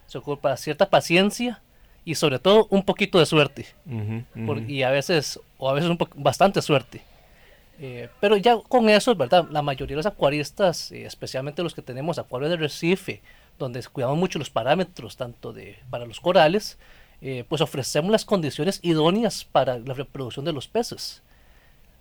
se 0.07 0.19
ocupa 0.19 0.57
cierta 0.57 0.88
paciencia 0.88 1.62
y 2.05 2.14
sobre 2.14 2.38
todo 2.38 2.66
un 2.71 2.85
poquito 2.85 3.19
de 3.19 3.26
suerte. 3.26 3.66
y 4.69 4.83
a 4.83 4.90
veces, 4.90 5.40
o 5.59 5.69
a 5.69 5.73
veces 5.73 5.90
un 5.90 5.99
bastante 6.14 6.62
suerte. 6.62 7.02
Eh, 7.78 8.09
pero 8.21 8.37
ya 8.37 8.59
con 8.68 8.88
eso, 8.88 9.14
¿verdad? 9.14 9.47
La 9.50 9.62
mayoría 9.62 9.95
de 9.95 9.99
los 9.99 10.06
acuaristas, 10.06 10.90
eh, 10.92 11.04
especialmente 11.04 11.62
los 11.62 11.75
que 11.75 11.83
tenemos 11.83 12.18
acuarios 12.18 12.50
de 12.50 12.56
recife, 12.56 13.23
donde 13.59 13.83
cuidamos 13.85 14.18
mucho 14.18 14.38
los 14.38 14.50
parámetros, 14.50 15.16
tanto 15.16 15.52
de, 15.52 15.78
para 15.90 16.06
los 16.06 16.21
corales, 16.21 16.78
eh, 17.21 17.45
pues 17.49 17.61
ofrecemos 17.61 18.11
las 18.11 18.25
condiciones 18.25 18.80
idóneas 18.83 19.45
para 19.45 19.78
la 19.78 19.95
reproducción 19.95 20.45
de 20.45 20.52
los 20.52 20.68
peces. 20.68 21.23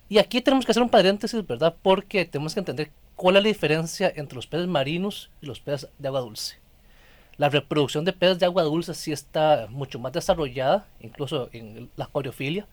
Y 0.08 0.18
aquí 0.18 0.40
tenemos 0.40 0.64
que 0.64 0.72
hacer 0.72 0.82
un 0.82 0.88
paréntesis, 0.88 1.46
¿verdad? 1.46 1.74
Porque 1.82 2.24
tenemos 2.24 2.54
que 2.54 2.60
entender 2.60 2.90
cuál 3.16 3.36
es 3.36 3.42
la 3.42 3.48
diferencia 3.48 4.12
entre 4.14 4.36
los 4.36 4.46
peces 4.46 4.66
marinos 4.68 5.30
y 5.42 5.46
los 5.46 5.60
peces 5.60 5.88
de 5.98 6.08
agua 6.08 6.20
dulce. 6.20 6.58
La 7.38 7.50
reproducción 7.50 8.04
de 8.04 8.12
peces 8.12 8.38
de 8.38 8.46
agua 8.46 8.62
dulce 8.62 8.94
sí 8.94 9.12
está 9.12 9.66
mucho 9.68 9.98
más 9.98 10.12
desarrollada, 10.12 10.86
incluso 11.00 11.50
en 11.52 11.90
la 11.96 12.04
acuariofilia, 12.04 12.66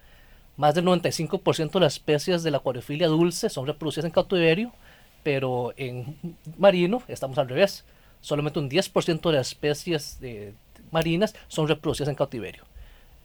más 0.55 0.75
del 0.75 0.85
95% 0.85 1.71
de 1.71 1.79
las 1.79 1.93
especies 1.93 2.43
de 2.43 2.51
la 2.51 2.57
acuariofilia 2.57 3.07
dulce 3.07 3.49
son 3.49 3.65
reproducidas 3.65 4.05
en 4.05 4.11
cautiverio, 4.11 4.71
pero 5.23 5.73
en 5.77 6.17
marino 6.57 7.01
estamos 7.07 7.37
al 7.37 7.49
revés. 7.49 7.85
Solamente 8.21 8.59
un 8.59 8.69
10% 8.69 9.21
de 9.21 9.37
las 9.37 9.47
especies 9.47 10.19
marinas 10.91 11.35
son 11.47 11.67
reproducidas 11.67 12.09
en 12.09 12.15
cautiverio. 12.15 12.63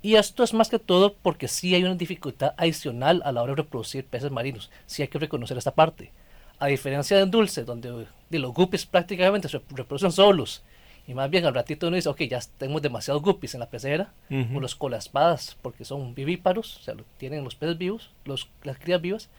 Y 0.01 0.15
esto 0.15 0.45
es 0.45 0.55
más 0.55 0.69
que 0.69 0.79
todo 0.79 1.15
porque 1.15 1.49
sí 1.49 1.75
hay 1.75 1.85
una 1.85 1.95
dificultad 1.97 2.55
adicional 2.57 3.21
a 3.25 3.33
la 3.33 3.43
hora 3.43 3.53
de 3.53 3.63
reproducir 3.63 4.07
peces 4.07 4.31
marinos. 4.31 4.71
Sí 4.87 5.03
hay 5.03 5.09
que 5.09 5.19
reconocer 5.19 5.59
esta 5.59 5.75
parte. 5.75 6.13
A 6.61 6.67
diferencia 6.67 7.17
del 7.17 7.31
dulce, 7.31 7.65
donde 7.65 8.07
de 8.31 8.39
los 8.39 8.53
guppies 8.53 8.87
prácticamente 8.87 9.49
se 9.49 9.61
reproducen 9.71 10.13
solos 10.13 10.63
y 11.09 11.15
más 11.15 11.31
bien 11.31 11.47
al 11.47 11.55
ratito 11.55 11.87
uno 11.87 11.97
dice, 11.97 12.11
ok, 12.11 12.21
ya 12.25 12.39
tenemos 12.59 12.83
demasiados 12.83 13.23
guppies 13.23 13.55
en 13.55 13.61
la 13.61 13.71
pecera, 13.71 14.13
o 14.55 14.61
los 14.61 14.75
colaspadas, 14.75 15.57
porque 15.63 15.87
son 15.87 16.15
vivíparos, 16.15 16.77
o 16.77 16.83
sea, 16.83 16.95
tienen 17.17 17.45
los 17.45 17.55
peces 17.55 17.79
vivos, 17.79 18.11
los, 18.27 18.51
las 18.63 18.79
crías 18.79 19.01
vivas. 19.01 19.31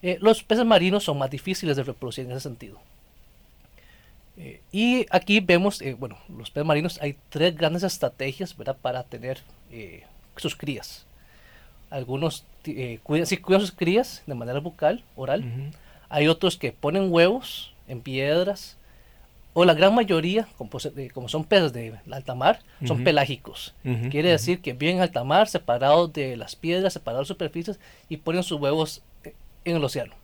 Eh, 0.00 0.16
los 0.22 0.42
peces 0.42 0.64
marinos 0.64 1.04
son 1.04 1.18
más 1.18 1.30
difíciles 1.30 1.76
de 1.76 1.82
reproducir 1.82 2.24
en 2.24 2.32
ese 2.32 2.40
sentido. 2.40 2.80
Eh, 4.38 4.62
y 4.72 5.04
aquí 5.10 5.40
vemos, 5.40 5.82
eh, 5.82 5.92
bueno, 5.92 6.16
los 6.34 6.50
peces 6.50 6.66
marinos 6.66 6.98
hay 7.02 7.18
tres 7.28 7.54
grandes 7.54 7.82
estrategias 7.82 8.56
¿verdad? 8.56 8.78
para 8.80 9.02
tener 9.02 9.42
sus 10.36 10.56
crías. 10.56 11.04
Algunos 11.90 12.46
cuidan, 13.02 13.26
sí, 13.26 13.36
cuidan 13.36 13.60
sus 13.60 13.72
crías 13.72 14.22
de 14.24 14.34
manera 14.34 14.58
bucal, 14.60 15.04
oral. 15.16 15.70
Hay 16.08 16.28
otros 16.28 16.56
que 16.56 16.72
ponen 16.72 17.12
huevos 17.12 17.74
en 17.88 18.00
piedras 18.00 18.78
o 19.52 19.64
la 19.64 19.74
gran 19.74 19.94
mayoría, 19.94 20.46
como, 20.56 20.70
como 21.12 21.28
son 21.28 21.44
peces 21.44 21.72
de 21.72 21.94
alta 22.10 22.34
mar, 22.34 22.60
son 22.86 23.02
pelágicos. 23.02 23.74
Quiere 24.10 24.30
decir 24.30 24.60
que 24.60 24.72
viven 24.72 24.96
en 24.96 25.02
alta 25.02 25.24
mar, 25.24 25.48
separados 25.48 26.12
de 26.12 26.36
las 26.36 26.54
piedras, 26.54 26.92
separados 26.92 27.26
de 27.26 27.34
superficies, 27.34 27.80
y 28.08 28.18
ponen 28.18 28.42
sus 28.42 28.60
huevos 28.60 29.02
en 29.64 29.76
el 29.76 29.84
océano. 29.84 30.14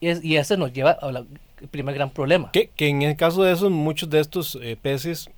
Y, 0.00 0.34
ese 0.34 0.56
nos 0.56 0.72
lleva 0.72 0.90
al 0.90 1.28
primer 1.70 1.94
gran 1.94 2.10
problema. 2.10 2.50
Que, 2.50 2.70
en 2.78 3.02
el 3.02 3.16
caso 3.16 3.44
de 3.44 3.52
esos, 3.52 3.70
muchos 3.70 4.10
de 4.10 4.18
estos 4.18 4.58
eh, 4.60 4.76
peces, 4.80 5.30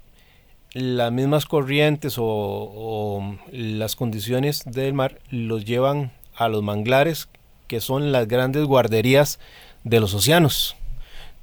las 0.73 1.13
mismas 1.13 1.45
corrientes 1.45 2.17
o, 2.17 2.25
o 2.25 3.37
las 3.53 3.95
condiciones 3.97 4.65
del 4.65 4.95
mar 4.95 5.19
los 5.29 5.67
llevan 5.67 6.13
a 6.35 6.49
los 6.49 6.63
manglares, 6.63 7.29
que 7.69 7.81
son 7.81 8.13
las 8.13 8.27
grandes 8.27 8.65
guarderías 8.65 9.39
de 9.85 10.01
los 10.01 10.15
océanos 10.15 10.77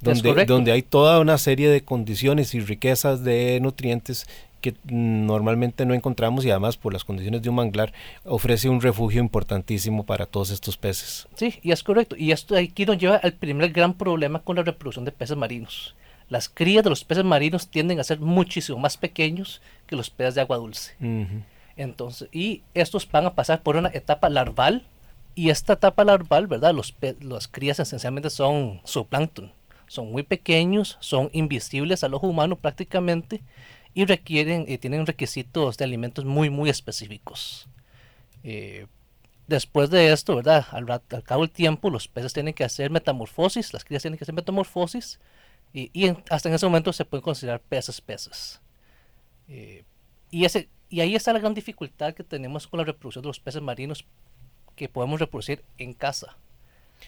donde, 0.02 0.44
donde 0.44 0.72
hay 0.72 0.82
toda 0.82 1.20
una 1.20 1.38
serie 1.38 1.68
de 1.68 1.82
condiciones 1.82 2.54
y 2.54 2.60
riquezas 2.60 3.24
de 3.24 3.58
nutrientes 3.60 4.26
que 4.60 4.74
normalmente 4.84 5.84
no 5.84 5.92
encontramos 5.92 6.44
y 6.44 6.50
además 6.50 6.76
por 6.76 6.92
las 6.92 7.04
condiciones 7.04 7.42
de 7.42 7.50
un 7.50 7.56
manglar 7.56 7.92
ofrece 8.24 8.68
un 8.68 8.80
refugio 8.80 9.20
importantísimo 9.20 10.04
para 10.06 10.24
todos 10.24 10.50
estos 10.50 10.76
peces. 10.76 11.26
Sí, 11.34 11.58
y 11.62 11.72
es 11.72 11.82
correcto. 11.82 12.16
Y 12.16 12.30
esto 12.30 12.56
aquí 12.56 12.86
nos 12.86 12.96
lleva 12.96 13.16
al 13.16 13.32
primer 13.32 13.72
gran 13.72 13.94
problema 13.94 14.38
con 14.38 14.56
la 14.56 14.62
reproducción 14.62 15.04
de 15.04 15.12
peces 15.12 15.36
marinos. 15.36 15.94
Las 16.28 16.48
crías 16.48 16.84
de 16.84 16.90
los 16.90 17.04
peces 17.04 17.24
marinos 17.24 17.68
tienden 17.68 18.00
a 18.00 18.04
ser 18.04 18.20
muchísimo 18.20 18.78
más 18.78 18.96
pequeños 18.96 19.60
que 19.86 19.96
los 19.96 20.08
peces 20.08 20.36
de 20.36 20.40
agua 20.40 20.56
dulce. 20.56 20.94
Entonces, 21.76 22.28
y 22.32 22.62
estos 22.72 23.10
van 23.10 23.26
a 23.26 23.34
pasar 23.34 23.62
por 23.62 23.76
una 23.76 23.88
etapa 23.88 24.30
larval 24.30 24.86
y 25.34 25.50
esta 25.50 25.74
etapa 25.74 26.04
larval, 26.04 26.46
¿verdad? 26.46 26.72
Los, 26.72 26.94
las 27.20 27.48
crías 27.48 27.80
esencialmente 27.80 28.30
son 28.30 28.80
zooplancton 28.86 29.50
son 29.92 30.10
muy 30.10 30.22
pequeños, 30.22 30.96
son 31.00 31.28
invisibles 31.34 32.02
al 32.02 32.14
ojo 32.14 32.26
humano 32.26 32.56
prácticamente 32.56 33.42
y 33.92 34.06
requieren, 34.06 34.64
y 34.66 34.72
eh, 34.72 34.78
tienen 34.78 35.04
requisitos 35.04 35.76
de 35.76 35.84
alimentos 35.84 36.24
muy, 36.24 36.48
muy 36.48 36.70
específicos. 36.70 37.68
Eh, 38.42 38.86
después 39.48 39.90
de 39.90 40.10
esto, 40.10 40.36
¿verdad? 40.36 40.64
Al, 40.70 40.86
cabo 41.24 41.42
del 41.42 41.50
tiempo, 41.50 41.90
los 41.90 42.08
peces 42.08 42.32
tienen 42.32 42.54
que 42.54 42.64
hacer 42.64 42.90
metamorfosis, 42.90 43.74
las 43.74 43.84
crías 43.84 44.00
tienen 44.00 44.16
que 44.16 44.24
hacer 44.24 44.34
metamorfosis, 44.34 45.20
y, 45.74 46.08
hasta 46.30 46.48
en 46.48 46.54
ese 46.54 46.64
momento 46.64 46.90
se 46.94 47.04
pueden 47.04 47.22
considerar 47.22 47.60
peces 47.60 48.00
peces. 48.00 48.62
Eh, 49.46 49.84
y, 50.30 50.46
ese, 50.46 50.70
y 50.88 51.00
ahí 51.00 51.14
está 51.14 51.34
la 51.34 51.38
gran 51.38 51.52
dificultad 51.52 52.14
que 52.14 52.24
tenemos 52.24 52.66
con 52.66 52.78
la 52.78 52.84
reproducción 52.84 53.24
de 53.24 53.28
los 53.28 53.40
peces 53.40 53.60
marinos 53.60 54.06
que 54.74 54.88
podemos 54.88 55.20
reproducir 55.20 55.62
en 55.76 55.92
casa. 55.92 56.38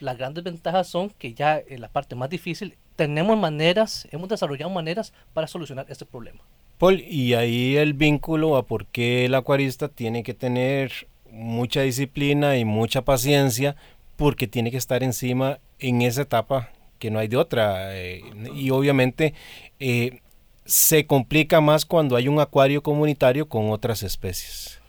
Las 0.01 0.19
grandes 0.19 0.45
ventajas 0.45 0.89
son 0.89 1.11
que 1.11 1.35
ya 1.35 1.59
en 1.59 1.81
la 1.81 1.89
parte 1.89 2.15
más 2.15 2.31
difícil 2.31 2.77
tenemos 2.97 3.37
maneras, 3.37 4.09
hemos 4.11 4.29
desarrollado 4.29 4.71
maneras 4.71 5.13
para 5.33 5.47
solucionar 5.47 5.87
este 5.89 6.05
problema. 6.05 6.41
Paul, 6.79 7.01
y 7.01 7.35
ahí 7.35 7.77
el 7.77 7.95
vínculo 7.95 8.57
a 8.57 8.67
por 8.67 8.87
qué 8.87 9.27
el 9.27 9.35
acuarista 9.35 9.89
tiene 9.89 10.23
que 10.23 10.35
tener 10.35 11.09
mucha 11.31 11.83
disciplina 11.83 12.57
y 12.57 12.65
mucha 12.65 13.03
paciencia 13.03 13.77
porque 14.17 14.47
tiene 14.47 14.71
que 14.71 14.77
estar 14.77 15.03
encima 15.03 15.59
en 15.79 16.03
esa 16.03 16.23
etapa 16.23 16.71
que 16.99 17.11
no 17.11 17.19
hay 17.19 17.29
de 17.29 17.37
otra. 17.37 17.97
Eh, 17.97 18.23
y 18.55 18.71
obviamente 18.71 19.35
eh, 19.81 20.21
se 20.65 21.07
complica 21.07 21.61
más 21.61 21.85
cuando 21.85 22.17
hay 22.17 22.29
un 22.29 22.41
acuario 22.41 22.83
comunitario 22.83 23.49
con 23.49 23.71
otras 23.71 24.03
especies. 24.03 24.81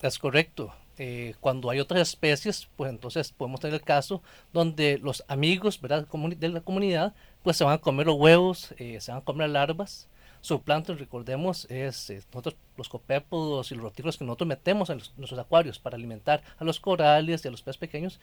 Es 0.00 0.18
correcto. 0.18 0.72
Eh, 1.04 1.34
cuando 1.40 1.68
hay 1.68 1.80
otras 1.80 2.00
especies, 2.00 2.68
pues 2.76 2.88
entonces 2.88 3.32
podemos 3.32 3.58
tener 3.58 3.74
el 3.74 3.82
caso 3.82 4.22
donde 4.52 4.98
los 4.98 5.24
amigos 5.26 5.80
¿verdad? 5.80 6.06
de 6.06 6.48
la 6.48 6.60
comunidad 6.60 7.12
pues 7.42 7.56
se 7.56 7.64
van 7.64 7.74
a 7.74 7.78
comer 7.78 8.06
los 8.06 8.14
huevos, 8.14 8.72
eh, 8.78 9.00
se 9.00 9.10
van 9.10 9.20
a 9.20 9.24
comer 9.24 9.50
larvas. 9.50 10.06
Zooplancton, 10.44 10.96
recordemos, 10.98 11.64
es 11.68 12.08
eh, 12.10 12.22
nosotros, 12.32 12.54
los 12.76 12.88
copépodos 12.88 13.72
y 13.72 13.74
los 13.74 13.82
rotíferos 13.82 14.16
que 14.16 14.24
nosotros 14.24 14.46
metemos 14.46 14.90
en 14.90 14.98
nuestros 15.16 15.40
acuarios 15.40 15.80
para 15.80 15.96
alimentar 15.96 16.40
a 16.56 16.62
los 16.62 16.78
corales 16.78 17.44
y 17.44 17.48
a 17.48 17.50
los 17.50 17.62
peces 17.62 17.78
pequeños 17.78 18.20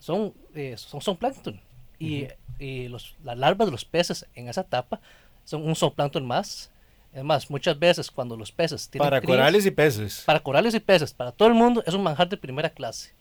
son, 0.00 0.34
son, 0.74 1.00
son 1.00 1.16
plancton. 1.16 1.60
Y, 2.00 2.26
y 2.58 2.88
los, 2.88 3.14
las 3.22 3.38
larvas 3.38 3.68
de 3.68 3.72
los 3.72 3.84
peces 3.84 4.26
en 4.34 4.48
esa 4.48 4.62
etapa 4.62 5.00
son 5.44 5.64
un 5.64 5.76
zooplancton 5.76 6.26
más 6.26 6.72
es 7.16 7.24
más, 7.24 7.48
muchas 7.48 7.78
veces 7.78 8.10
cuando 8.10 8.36
los 8.36 8.52
peces 8.52 8.90
tienen 8.90 9.08
Para 9.08 9.22
corales 9.22 9.64
y 9.64 9.70
peces. 9.70 10.22
Para 10.26 10.40
corales 10.40 10.74
y 10.74 10.80
peces, 10.80 11.14
para 11.14 11.32
todo 11.32 11.48
el 11.48 11.54
mundo 11.54 11.82
es 11.86 11.94
un 11.94 12.02
manjar 12.02 12.28
de 12.28 12.36
primera 12.36 12.68
clase. 12.68 13.14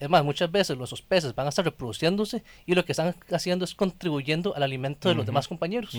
Es 0.00 0.08
más, 0.08 0.24
muchas 0.24 0.50
veces 0.50 0.76
los 0.76 1.00
peces 1.02 1.36
van 1.36 1.46
a 1.46 1.50
estar 1.50 1.64
reproduciéndose 1.64 2.42
y 2.66 2.74
lo 2.74 2.84
que 2.84 2.90
están 2.90 3.14
haciendo 3.30 3.64
es 3.64 3.76
contribuyendo 3.76 4.56
al 4.56 4.64
alimento 4.64 5.08
de 5.08 5.14
los 5.14 5.24
demás 5.24 5.46
compañeros. 5.46 5.96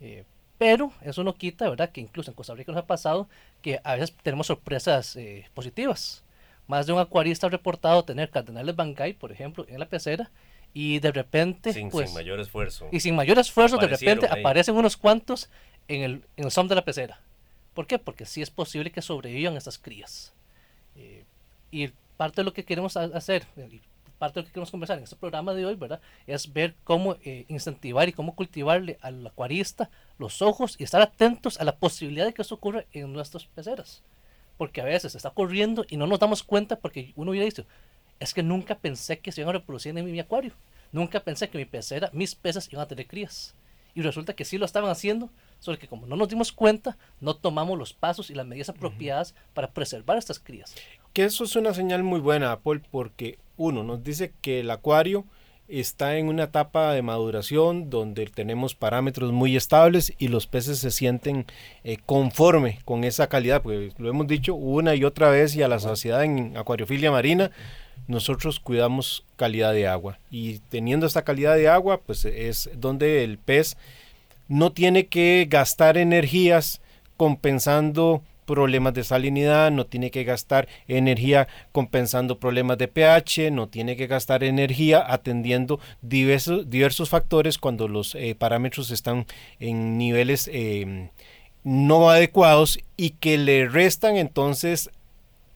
Eh, 0.00 0.24
pero 0.56 0.92
eso 1.02 1.24
no 1.24 1.34
quita, 1.34 1.68
¿verdad? 1.68 1.90
Que 1.90 2.00
incluso 2.00 2.30
en 2.30 2.36
Costa 2.36 2.54
Rica 2.54 2.70
nos 2.70 2.82
ha 2.82 2.86
pasado 2.86 3.28
que 3.60 3.80
a 3.82 3.94
veces 3.94 4.14
tenemos 4.22 4.46
sorpresas 4.46 5.16
eh, 5.16 5.46
positivas. 5.54 6.22
Más 6.68 6.86
de 6.86 6.92
un 6.92 7.00
acuarista 7.00 7.48
ha 7.48 7.50
reportado 7.50 8.04
tener 8.04 8.30
cardenales 8.30 8.76
Bangay, 8.76 9.12
por 9.14 9.32
ejemplo, 9.32 9.66
en 9.68 9.80
la 9.80 9.86
pecera 9.86 10.30
y 10.72 10.98
de 10.98 11.12
repente... 11.12 11.72
Sin, 11.72 11.88
pues, 11.88 12.10
sin 12.10 12.14
mayor 12.14 12.40
esfuerzo. 12.40 12.88
Y 12.90 13.00
sin 13.00 13.14
mayor 13.14 13.38
esfuerzo, 13.38 13.76
de 13.78 13.86
repente 13.86 14.26
aparecen 14.26 14.74
unos 14.74 14.96
cuantos 14.96 15.48
en 15.88 16.02
el, 16.02 16.12
en 16.36 16.44
el 16.44 16.50
som 16.50 16.68
de 16.68 16.74
la 16.74 16.84
pecera. 16.84 17.20
¿Por 17.74 17.86
qué? 17.86 17.98
Porque 17.98 18.26
sí 18.26 18.40
es 18.42 18.50
posible 18.50 18.90
que 18.90 19.02
sobrevivan 19.02 19.56
estas 19.56 19.78
crías. 19.78 20.32
Eh, 20.96 21.24
y 21.70 21.88
parte 22.16 22.40
de 22.40 22.44
lo 22.44 22.52
que 22.52 22.64
queremos 22.64 22.96
hacer, 22.96 23.46
parte 24.18 24.38
de 24.38 24.42
lo 24.42 24.46
que 24.46 24.52
queremos 24.52 24.70
conversar 24.70 24.98
en 24.98 25.04
este 25.04 25.16
programa 25.16 25.54
de 25.54 25.66
hoy, 25.66 25.74
¿verdad? 25.74 26.00
Es 26.26 26.52
ver 26.52 26.74
cómo 26.84 27.16
eh, 27.24 27.44
incentivar 27.48 28.08
y 28.08 28.12
cómo 28.12 28.34
cultivarle 28.36 28.98
al 29.02 29.26
acuarista 29.26 29.90
los 30.18 30.40
ojos 30.40 30.76
y 30.78 30.84
estar 30.84 31.02
atentos 31.02 31.60
a 31.60 31.64
la 31.64 31.76
posibilidad 31.76 32.26
de 32.26 32.32
que 32.32 32.42
eso 32.42 32.54
ocurra 32.54 32.84
en 32.92 33.12
nuestras 33.12 33.46
peceras. 33.46 34.02
Porque 34.56 34.80
a 34.80 34.84
veces 34.84 35.16
está 35.16 35.30
ocurriendo 35.30 35.84
y 35.88 35.96
no 35.96 36.06
nos 36.06 36.20
damos 36.20 36.44
cuenta 36.44 36.76
porque 36.76 37.12
uno 37.16 37.32
hubiera 37.32 37.44
dicho, 37.44 37.66
es 38.20 38.32
que 38.32 38.44
nunca 38.44 38.78
pensé 38.78 39.18
que 39.18 39.32
se 39.32 39.40
iban 39.40 39.54
a 39.54 39.58
reproducir 39.58 39.98
en 39.98 40.04
mi 40.04 40.20
acuario. 40.20 40.52
Nunca 40.92 41.18
pensé 41.18 41.48
que 41.48 41.58
mi 41.58 41.64
pecera, 41.64 42.08
mis 42.12 42.36
peces 42.36 42.72
iban 42.72 42.84
a 42.84 42.88
tener 42.88 43.08
crías. 43.08 43.54
Y 43.96 44.02
resulta 44.02 44.34
que 44.34 44.44
sí 44.44 44.58
lo 44.58 44.64
estaban 44.64 44.90
haciendo, 44.90 45.30
solo 45.64 45.78
que 45.78 45.88
como 45.88 46.06
no 46.06 46.16
nos 46.16 46.28
dimos 46.28 46.52
cuenta, 46.52 46.98
no 47.20 47.34
tomamos 47.34 47.78
los 47.78 47.94
pasos 47.94 48.28
y 48.28 48.34
las 48.34 48.46
medidas 48.46 48.68
apropiadas 48.68 49.34
para 49.54 49.70
preservar 49.70 50.18
estas 50.18 50.38
crías. 50.38 50.74
Que 51.14 51.24
eso 51.24 51.44
es 51.44 51.56
una 51.56 51.72
señal 51.72 52.02
muy 52.02 52.20
buena, 52.20 52.58
Paul, 52.60 52.82
porque 52.90 53.38
uno 53.56 53.82
nos 53.82 54.04
dice 54.04 54.32
que 54.42 54.60
el 54.60 54.70
acuario 54.70 55.24
está 55.66 56.18
en 56.18 56.28
una 56.28 56.44
etapa 56.44 56.92
de 56.92 57.00
maduración 57.00 57.88
donde 57.88 58.26
tenemos 58.26 58.74
parámetros 58.74 59.32
muy 59.32 59.56
estables 59.56 60.12
y 60.18 60.28
los 60.28 60.46
peces 60.46 60.78
se 60.78 60.90
sienten 60.90 61.46
eh, 61.82 61.96
conforme 62.04 62.80
con 62.84 63.04
esa 63.04 63.28
calidad, 63.28 63.62
porque 63.62 63.92
lo 63.96 64.10
hemos 64.10 64.26
dicho 64.26 64.54
una 64.54 64.94
y 64.94 65.04
otra 65.04 65.30
vez 65.30 65.56
y 65.56 65.62
a 65.62 65.68
la 65.68 65.78
saciedad 65.78 66.24
en 66.24 66.56
acuariofilia 66.58 67.10
marina, 67.10 67.50
nosotros 68.06 68.60
cuidamos 68.60 69.24
calidad 69.36 69.72
de 69.72 69.86
agua 69.88 70.18
y 70.30 70.58
teniendo 70.68 71.06
esta 71.06 71.22
calidad 71.22 71.56
de 71.56 71.68
agua, 71.68 72.02
pues 72.04 72.26
es 72.26 72.68
donde 72.74 73.24
el 73.24 73.38
pez 73.38 73.78
no 74.48 74.72
tiene 74.72 75.06
que 75.06 75.46
gastar 75.48 75.96
energías 75.96 76.80
compensando 77.16 78.22
problemas 78.44 78.94
de 78.94 79.04
salinidad, 79.04 79.70
no 79.70 79.86
tiene 79.86 80.10
que 80.10 80.24
gastar 80.24 80.68
energía 80.86 81.48
compensando 81.72 82.38
problemas 82.38 82.78
de 82.78 82.88
pH, 82.88 83.50
no 83.50 83.68
tiene 83.68 83.96
que 83.96 84.06
gastar 84.06 84.44
energía 84.44 85.04
atendiendo 85.06 85.80
diversos, 86.02 86.68
diversos 86.68 87.08
factores 87.08 87.58
cuando 87.58 87.88
los 87.88 88.14
eh, 88.14 88.34
parámetros 88.38 88.90
están 88.90 89.26
en 89.58 89.98
niveles 89.98 90.48
em, 90.52 91.08
no 91.62 92.10
adecuados 92.10 92.78
y 92.96 93.10
que 93.10 93.38
le 93.38 93.66
restan 93.66 94.16
entonces 94.16 94.90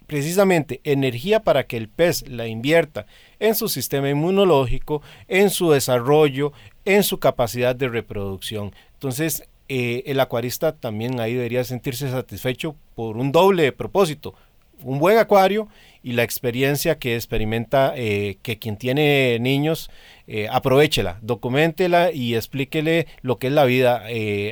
precisamente 0.07 0.81
energía 0.85 1.41
para 1.41 1.67
que 1.67 1.77
el 1.77 1.89
pez 1.89 2.27
la 2.27 2.47
invierta 2.47 3.05
en 3.39 3.55
su 3.55 3.69
sistema 3.69 4.09
inmunológico, 4.09 5.03
en 5.29 5.51
su 5.51 5.71
desarrollo, 5.71 6.53
en 6.95 7.03
su 7.03 7.19
capacidad 7.19 7.77
de 7.77 7.89
reproducción. 7.89 8.73
Entonces, 8.95 9.45
eh, 9.69 10.03
el 10.07 10.19
acuarista 10.21 10.73
también 10.73 11.21
ahí 11.21 11.35
debería 11.35 11.63
sentirse 11.65 12.11
satisfecho 12.11 12.75
por 12.95 13.19
un 13.19 13.31
doble 13.33 13.71
propósito, 13.73 14.35
un 14.83 14.99
buen 14.99 15.19
acuario 15.19 15.69
y 16.03 16.13
la 16.13 16.23
experiencia 16.23 16.99
que 16.99 17.15
experimenta 17.15 17.93
eh, 17.95 18.39
que 18.43 18.59
quien 18.59 18.79
tiene 18.79 19.39
niños 19.41 19.91
eh, 20.27 20.49
aprovechela, 20.51 21.19
documentela 21.21 22.11
y 22.13 22.35
explíquele 22.35 23.07
lo 23.21 23.39
que 23.39 23.49
es 23.49 23.53
la 23.53 23.65
vida 23.65 24.05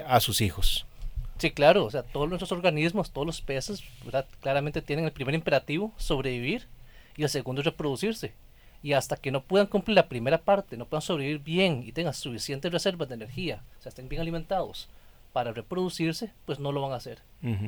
a 0.07 0.20
sus 0.20 0.40
hijos. 0.42 0.87
Sí, 1.38 1.51
claro, 1.51 1.85
o 1.85 1.90
sea, 1.90 2.03
todos 2.03 2.29
nuestros 2.29 2.53
organismos, 2.53 3.11
todos 3.11 3.27
los 3.27 3.40
peces, 3.40 3.83
claramente 4.40 4.83
tienen 4.83 5.05
el 5.05 5.12
primer 5.12 5.35
imperativo, 5.35 5.92
sobrevivir, 5.96 6.66
y 7.16 7.22
el 7.22 7.29
segundo 7.29 7.62
reproducirse. 7.62 8.35
Y 8.87 8.92
hasta 8.92 9.16
que 9.16 9.33
no 9.33 9.42
puedan 9.42 9.66
cumplir 9.66 9.96
la 9.96 10.09
primera 10.09 10.38
parte, 10.38 10.77
no 10.77 10.85
puedan 10.87 11.03
sobrevivir 11.03 11.40
bien 11.40 11.83
y 11.85 11.90
tengan 11.90 12.14
suficientes 12.14 12.70
reservas 12.70 13.09
de 13.09 13.16
energía, 13.16 13.64
o 13.81 13.83
sea, 13.83 13.90
estén 13.90 14.09
bien 14.09 14.22
alimentados 14.22 14.88
para 15.33 15.53
reproducirse, 15.53 16.31
pues 16.44 16.61
no 16.61 16.70
lo 16.70 16.83
van 16.83 16.92
a 16.92 16.94
hacer. 16.94 17.18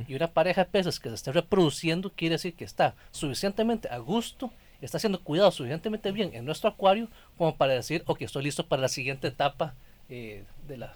Y 0.07 0.14
una 0.14 0.28
pareja 0.28 0.62
de 0.62 0.70
peces 0.70 1.00
que 1.00 1.09
se 1.09 1.16
esté 1.16 1.33
reproduciendo 1.33 2.12
quiere 2.14 2.37
decir 2.37 2.54
que 2.54 2.64
está 2.64 2.94
suficientemente 3.11 3.88
a 3.88 3.98
gusto, 3.98 4.52
está 4.81 5.00
siendo 5.00 5.20
cuidado 5.24 5.50
suficientemente 5.50 6.12
bien 6.12 6.31
en 6.35 6.44
nuestro 6.44 6.70
acuario 6.70 7.09
como 7.37 7.57
para 7.57 7.72
decir, 7.72 8.04
ok, 8.07 8.22
estoy 8.22 8.44
listo 8.44 8.68
para 8.68 8.83
la 8.83 8.88
siguiente 8.88 9.26
etapa 9.26 9.74
eh, 10.09 10.44
de 10.68 10.76
la, 10.76 10.94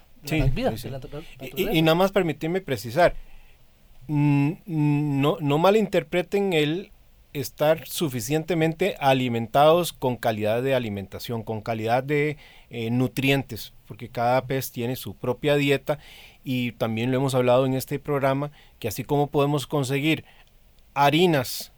y, 1.51 1.81
nada 1.81 1.95
más 1.95 2.13
permitirme 2.13 2.61
precisar, 2.61 3.13
no, 4.07 5.37
no 5.41 5.57
malinterpreten 5.57 6.53
el 6.53 6.92
estar 7.33 7.87
suficientemente 7.87 8.95
alimentados 8.99 9.93
con 9.93 10.15
calidad 10.15 10.63
de 10.63 10.75
alimentación, 10.75 11.43
con 11.43 11.61
calidad 11.61 12.03
de 12.03 12.37
eh, 12.69 12.89
nutrientes, 12.91 13.73
porque 13.87 14.09
cada 14.09 14.45
pez 14.45 14.71
tiene 14.71 14.95
su 14.95 15.15
propia 15.15 15.55
dieta. 15.55 15.99
Y 16.43 16.73
también 16.73 17.11
lo 17.11 17.17
hemos 17.17 17.35
hablado 17.35 17.65
en 17.65 17.73
este 17.73 17.99
programa, 17.99 18.51
que 18.79 18.87
así 18.87 19.03
como 19.03 19.27
podemos 19.27 19.67
conseguir 19.67 20.25
harinas 20.93 21.71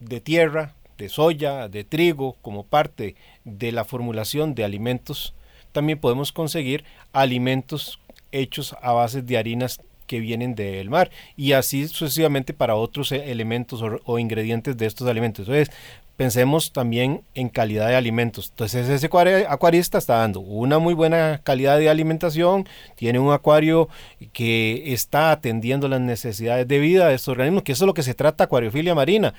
de 0.00 0.20
tierra, 0.20 0.74
de 0.96 1.08
soya, 1.08 1.68
de 1.68 1.84
trigo, 1.84 2.36
como 2.42 2.64
parte 2.64 3.16
de 3.44 3.72
la 3.72 3.84
formulación 3.84 4.54
de 4.54 4.64
alimentos, 4.64 5.34
también 5.72 5.98
podemos 5.98 6.32
conseguir 6.32 6.84
alimentos 7.12 8.00
hechos 8.32 8.74
a 8.82 8.92
base 8.92 9.22
de 9.22 9.38
harinas 9.38 9.80
que 10.10 10.18
vienen 10.18 10.56
del 10.56 10.90
mar 10.90 11.08
y 11.36 11.52
así 11.52 11.86
sucesivamente 11.86 12.52
para 12.52 12.74
otros 12.74 13.12
e-, 13.12 13.30
elementos 13.30 13.80
o, 13.80 14.18
ingredientes 14.18 14.76
de 14.76 14.86
estos 14.86 15.06
alimentos. 15.06 15.46
Entonces, 15.46 15.70
pensemos 16.16 16.72
también 16.72 17.22
en 17.36 17.48
calidad 17.48 17.86
de 17.86 17.94
alimentos. 17.94 18.48
Entonces, 18.50 18.88
ese 18.88 19.08
acuarista 19.48 19.98
está 19.98 20.16
dando 20.16 20.40
una 20.40 20.80
muy 20.80 20.94
buena 20.94 21.42
calidad 21.44 21.78
de 21.78 21.88
alimentación, 21.88 22.66
tiene 22.96 23.20
un 23.20 23.32
acuario 23.32 23.88
que 24.32 24.92
está 24.92 25.30
atendiendo 25.30 25.86
las 25.86 26.00
necesidades 26.00 26.66
de 26.66 26.80
vida 26.80 27.06
de 27.06 27.14
estos 27.14 27.28
organismos, 27.28 27.62
que 27.62 27.70
eso 27.70 27.84
es 27.84 27.86
lo 27.86 27.94
que 27.94 28.02
se 28.02 28.14
trata 28.14 28.44
acuariofilia 28.44 28.96
marina 28.96 29.32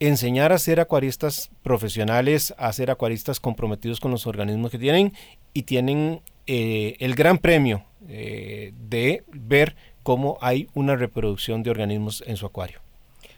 enseñar 0.00 0.52
a 0.52 0.58
ser 0.58 0.78
acuaristas 0.78 1.50
profesionales, 1.62 2.54
a 2.56 2.72
ser 2.72 2.90
acuaristas 2.90 3.40
comprometidos 3.40 3.98
con 3.98 4.12
los 4.12 4.28
organismos 4.28 4.70
que 4.70 4.78
tienen 4.78 5.12
y 5.54 5.62
tienen 5.62 6.20
eh, 6.46 6.96
el 7.00 7.16
gran 7.16 7.38
premio 7.38 7.84
eh, 8.08 8.72
de 8.88 9.24
ver 9.28 9.76
cómo 10.08 10.38
hay 10.40 10.68
una 10.72 10.96
reproducción 10.96 11.62
de 11.62 11.70
organismos 11.70 12.24
en 12.26 12.38
su 12.38 12.46
acuario. 12.46 12.80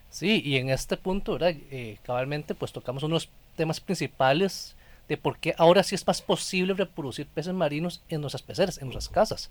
Sí, 0.08 0.40
y 0.44 0.56
en 0.56 0.70
este 0.70 0.96
punto. 0.96 1.36
Eh, 1.40 1.98
cabalmente, 2.04 2.54
pues 2.54 2.70
tocamos 2.70 3.02
unos 3.02 3.28
temas 3.56 3.80
principales 3.80 4.76
de 5.08 5.16
por 5.16 5.38
qué 5.38 5.52
ahora 5.58 5.82
sí 5.82 5.96
es 5.96 6.06
más 6.06 6.22
posible 6.22 6.74
reproducir 6.74 7.26
peces 7.26 7.54
marinos 7.54 8.04
en 8.08 8.20
nuestras 8.20 8.42
peceras, 8.42 8.78
en 8.78 8.84
nuestras 8.84 9.08
casas. 9.08 9.50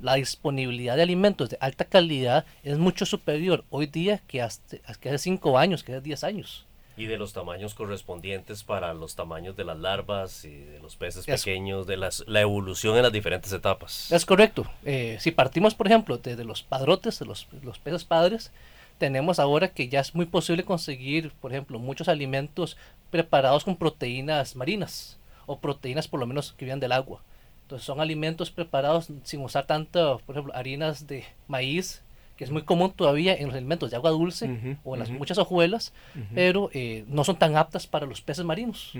La 0.00 0.14
disponibilidad 0.14 0.94
de 0.94 1.02
alimentos 1.02 1.50
de 1.50 1.58
alta 1.60 1.86
calidad 1.86 2.46
es 2.62 2.78
mucho 2.78 3.04
superior 3.04 3.64
hoy 3.70 3.86
día 3.86 4.22
que, 4.28 4.40
hace 4.40 5.18
5 5.18 5.58
años, 5.58 5.82
que 5.82 5.94
hace 5.94 6.02
10 6.02 6.22
años. 6.22 6.66
Y 6.96 7.06
de 7.06 7.16
los 7.16 7.32
tamaños 7.32 7.74
correspondientes 7.74 8.62
para 8.62 8.92
los 8.92 9.14
tamaños 9.14 9.56
de 9.56 9.64
las 9.64 9.78
larvas 9.78 10.44
y 10.44 10.54
de 10.54 10.80
los 10.80 10.96
peces 10.96 11.24
pequeños, 11.24 11.86
de 11.86 11.96
las, 11.96 12.24
la 12.26 12.40
evolución 12.40 12.96
en 12.96 13.04
las 13.04 13.12
diferentes 13.12 13.52
etapas. 13.52 14.12
Es 14.12 14.26
correcto. 14.26 14.66
Eh, 14.84 15.16
si 15.20 15.30
partimos, 15.30 15.74
por 15.74 15.86
ejemplo, 15.86 16.18
de, 16.18 16.44
los 16.44 16.62
padrotes, 16.62 17.18
de 17.18 17.26
los, 17.26 17.48
los 17.62 17.78
peces 17.78 18.04
padres, 18.04 18.52
tenemos 18.98 19.38
ahora 19.38 19.68
que 19.68 19.88
ya 19.88 20.00
es 20.00 20.14
muy 20.14 20.26
posible 20.26 20.64
conseguir, 20.64 21.32
por 21.40 21.52
ejemplo, 21.52 21.78
muchos 21.78 22.08
alimentos 22.08 22.76
preparados 23.10 23.64
con 23.64 23.76
proteínas 23.76 24.56
marinas 24.56 25.18
o 25.46 25.58
proteínas 25.58 26.06
por 26.06 26.20
lo 26.20 26.26
menos 26.26 26.52
que 26.52 26.66
vienen 26.66 26.80
del 26.80 26.92
agua. 26.92 27.22
Entonces 27.62 27.86
son 27.86 28.00
alimentos 28.00 28.50
preparados 28.50 29.08
sin 29.24 29.40
usar 29.42 29.66
tanto, 29.66 30.20
por 30.26 30.34
ejemplo, 30.34 30.54
harinas 30.54 31.06
de 31.06 31.24
maíz 31.48 32.02
que 32.40 32.44
es 32.44 32.50
muy 32.50 32.62
común 32.62 32.90
todavía 32.90 33.34
en 33.34 33.48
los 33.48 33.54
alimentos 33.54 33.90
de 33.90 33.96
agua 33.96 34.08
dulce 34.12 34.78
o 34.82 34.94
en 34.94 35.00
las 35.00 35.10
muchas 35.10 35.36
hojuelas, 35.36 35.92
pero 36.34 36.70
eh, 36.72 37.04
no 37.06 37.22
son 37.22 37.36
tan 37.36 37.54
aptas 37.54 37.86
para 37.86 38.06
los 38.06 38.22
peces 38.22 38.46
marinos. 38.46 38.94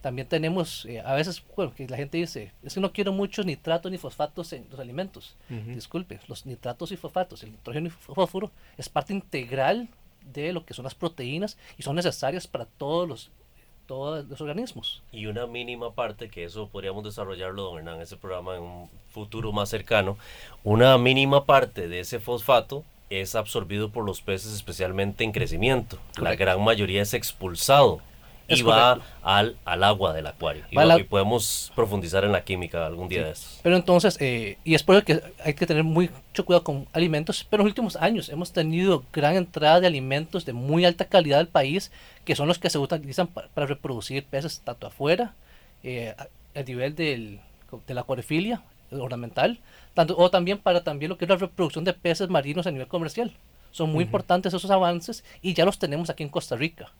También 0.00 0.26
tenemos, 0.26 0.84
eh, 0.86 1.00
a 1.00 1.14
veces, 1.14 1.44
bueno, 1.54 1.72
que 1.76 1.86
la 1.86 1.96
gente 1.96 2.18
dice, 2.18 2.50
es 2.64 2.74
que 2.74 2.80
no 2.80 2.92
quiero 2.92 3.12
muchos 3.12 3.46
nitratos 3.46 3.92
ni 3.92 3.98
fosfatos 3.98 4.52
en 4.52 4.66
los 4.68 4.80
alimentos. 4.80 5.36
Disculpe, 5.48 6.18
los 6.26 6.44
nitratos 6.44 6.90
y 6.90 6.96
fosfatos, 6.96 7.44
el 7.44 7.52
nitrógeno 7.52 7.86
y 7.86 7.90
fósforo, 7.90 8.50
es 8.76 8.88
parte 8.88 9.12
integral 9.12 9.88
de 10.34 10.52
lo 10.52 10.66
que 10.66 10.74
son 10.74 10.82
las 10.82 10.96
proteínas 10.96 11.56
y 11.78 11.84
son 11.84 11.94
necesarias 11.94 12.48
para 12.48 12.64
todos 12.64 13.08
los 13.08 13.30
todos 13.86 14.26
los 14.26 14.40
organismos. 14.40 15.02
Y 15.12 15.26
una 15.26 15.46
mínima 15.46 15.92
parte, 15.92 16.28
que 16.28 16.44
eso 16.44 16.68
podríamos 16.68 17.04
desarrollarlo, 17.04 17.62
don 17.62 17.78
Hernán, 17.78 18.00
ese 18.00 18.16
programa 18.16 18.56
en 18.56 18.62
un 18.62 18.90
futuro 19.10 19.52
más 19.52 19.68
cercano, 19.68 20.16
una 20.64 20.96
mínima 20.98 21.44
parte 21.44 21.88
de 21.88 22.00
ese 22.00 22.20
fosfato 22.20 22.84
es 23.10 23.34
absorbido 23.34 23.90
por 23.90 24.04
los 24.04 24.22
peces, 24.22 24.54
especialmente 24.54 25.24
en 25.24 25.32
crecimiento. 25.32 25.98
La 26.16 26.34
gran 26.34 26.62
mayoría 26.62 27.02
es 27.02 27.12
expulsado 27.12 28.00
y 28.48 28.62
va 28.62 29.00
al, 29.22 29.56
al, 29.64 29.84
agua 29.84 30.12
del 30.12 30.26
acuario. 30.26 30.64
Y, 30.70 31.02
podemos 31.04 31.72
profundizar 31.74 32.24
en 32.24 32.32
la 32.32 32.44
química 32.44 32.86
algún 32.86 33.08
día 33.08 33.24
de 33.24 33.32
estos. 33.32 33.60
Pero 33.62 33.76
entonces, 33.76 34.16
eh, 34.20 34.58
y 34.64 34.74
es 34.74 34.82
por 34.82 34.96
eso 34.96 35.04
que 35.04 35.22
hay 35.44 35.54
que 35.54 35.66
tener 35.66 35.84
mucho 35.84 36.44
cuidado 36.44 36.64
con 36.64 36.86
alimentos, 36.92 37.46
pero 37.48 37.62
en 37.62 37.66
los 37.66 37.70
últimos 37.70 37.96
años 37.96 38.28
hemos 38.28 38.52
tenido 38.52 39.04
gran 39.12 39.36
entrada 39.36 39.80
de 39.80 39.86
alimentos 39.86 40.44
de 40.44 40.52
muy 40.52 40.84
alta 40.84 41.06
calidad 41.06 41.38
del 41.38 41.48
país, 41.48 41.90
que 42.24 42.36
son 42.36 42.48
los 42.48 42.58
que 42.58 42.70
se 42.70 42.78
utilizan 42.78 43.26
para, 43.26 43.48
reproducir 43.66 44.24
peces 44.24 44.60
tanto 44.64 44.86
afuera, 44.86 45.34
eh, 45.82 46.14
a, 46.54 46.62
nivel 46.62 46.94
del, 46.94 47.40
de 47.86 47.94
la 47.94 48.02
acuariofilia 48.02 48.62
ornamental, 48.90 49.58
tanto, 49.94 50.16
o 50.18 50.30
también 50.30 50.58
para 50.58 50.84
también 50.84 51.08
lo 51.08 51.18
que 51.18 51.24
es 51.24 51.28
la 51.28 51.36
reproducción 51.36 51.84
de 51.84 51.94
peces 51.94 52.28
marinos 52.28 52.66
a 52.66 52.70
nivel 52.70 52.88
comercial. 52.88 53.32
Son 53.70 53.90
muy 53.90 54.04
importantes 54.04 54.52
esos 54.52 54.70
avances 54.70 55.24
y 55.40 55.54
ya 55.54 55.64
los 55.64 55.78
tenemos 55.78 56.10
aquí 56.10 56.22
en 56.22 56.28
Costa 56.28 56.56
Rica. 56.56 56.92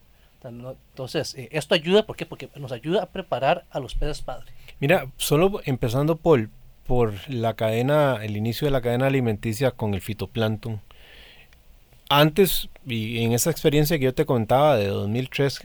Entonces, 0.49 1.35
eh, 1.35 1.49
esto 1.53 1.75
ayuda, 1.75 2.05
¿por 2.05 2.17
qué? 2.17 2.27
Porque 2.27 2.49
nos 2.57 2.73
ayuda 2.73 3.03
a 3.03 3.07
preparar 3.07 3.65
a 3.71 3.81
los 3.81 3.95
peces 3.95 4.23
padre. 4.23 4.53
Mira, 4.81 5.07
solo 5.17 5.61
empezando 5.65 6.17
por, 6.17 6.49
por 6.87 7.15
la 7.29 7.55
cadena, 7.55 8.19
el 8.23 8.37
inicio 8.37 8.67
de 8.67 8.73
la 8.73 8.81
cadena 8.81 9.07
alimenticia 9.07 9.71
con 9.71 9.95
el 9.95 10.01
fitoplancton. 10.01 10.81
Antes, 12.09 12.69
y 12.85 13.23
en 13.23 13.33
esa 13.33 13.51
experiencia 13.51 13.99
que 13.99 14.05
yo 14.05 14.15
te 14.15 14.27
contaba 14.27 14.77
de 14.77 14.89
2003, 14.89 15.61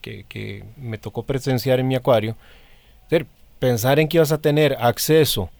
que, 0.00 0.24
que 0.24 0.64
me 0.76 0.96
tocó 0.96 1.24
presenciar 1.24 1.78
en 1.78 1.88
mi 1.88 1.94
acuario, 1.94 2.36
pensar 3.58 3.98
en 3.98 4.08
que 4.08 4.16
ibas 4.16 4.32
a 4.32 4.40
tener 4.40 4.76
acceso 4.80 5.50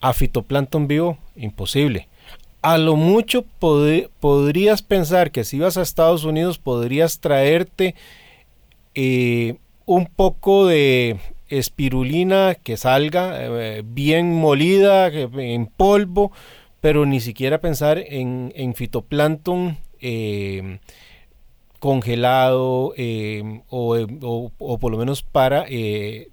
a 0.00 0.12
fitoplancton 0.12 0.86
vivo, 0.86 1.18
imposible 1.34 2.06
a 2.62 2.78
lo 2.78 2.96
mucho 2.96 3.44
podrías 4.20 4.82
pensar 4.82 5.30
que 5.30 5.44
si 5.44 5.58
vas 5.58 5.76
a 5.76 5.82
Estados 5.82 6.24
Unidos 6.24 6.58
podrías 6.58 7.20
traerte 7.20 7.94
eh, 8.94 9.56
un 9.86 10.06
poco 10.06 10.66
de 10.66 11.18
espirulina 11.48 12.56
que 12.56 12.76
salga 12.76 13.38
eh, 13.40 13.82
bien 13.84 14.34
molida, 14.34 15.08
en 15.08 15.66
polvo, 15.66 16.32
pero 16.80 17.06
ni 17.06 17.20
siquiera 17.20 17.60
pensar 17.60 17.98
en, 17.98 18.74
fitoplancton 18.74 19.78
eh, 20.00 20.80
congelado 21.78 22.92
o, 23.68 24.78
por 24.80 24.90
lo 24.90 24.98
menos 24.98 25.22
para 25.22 25.64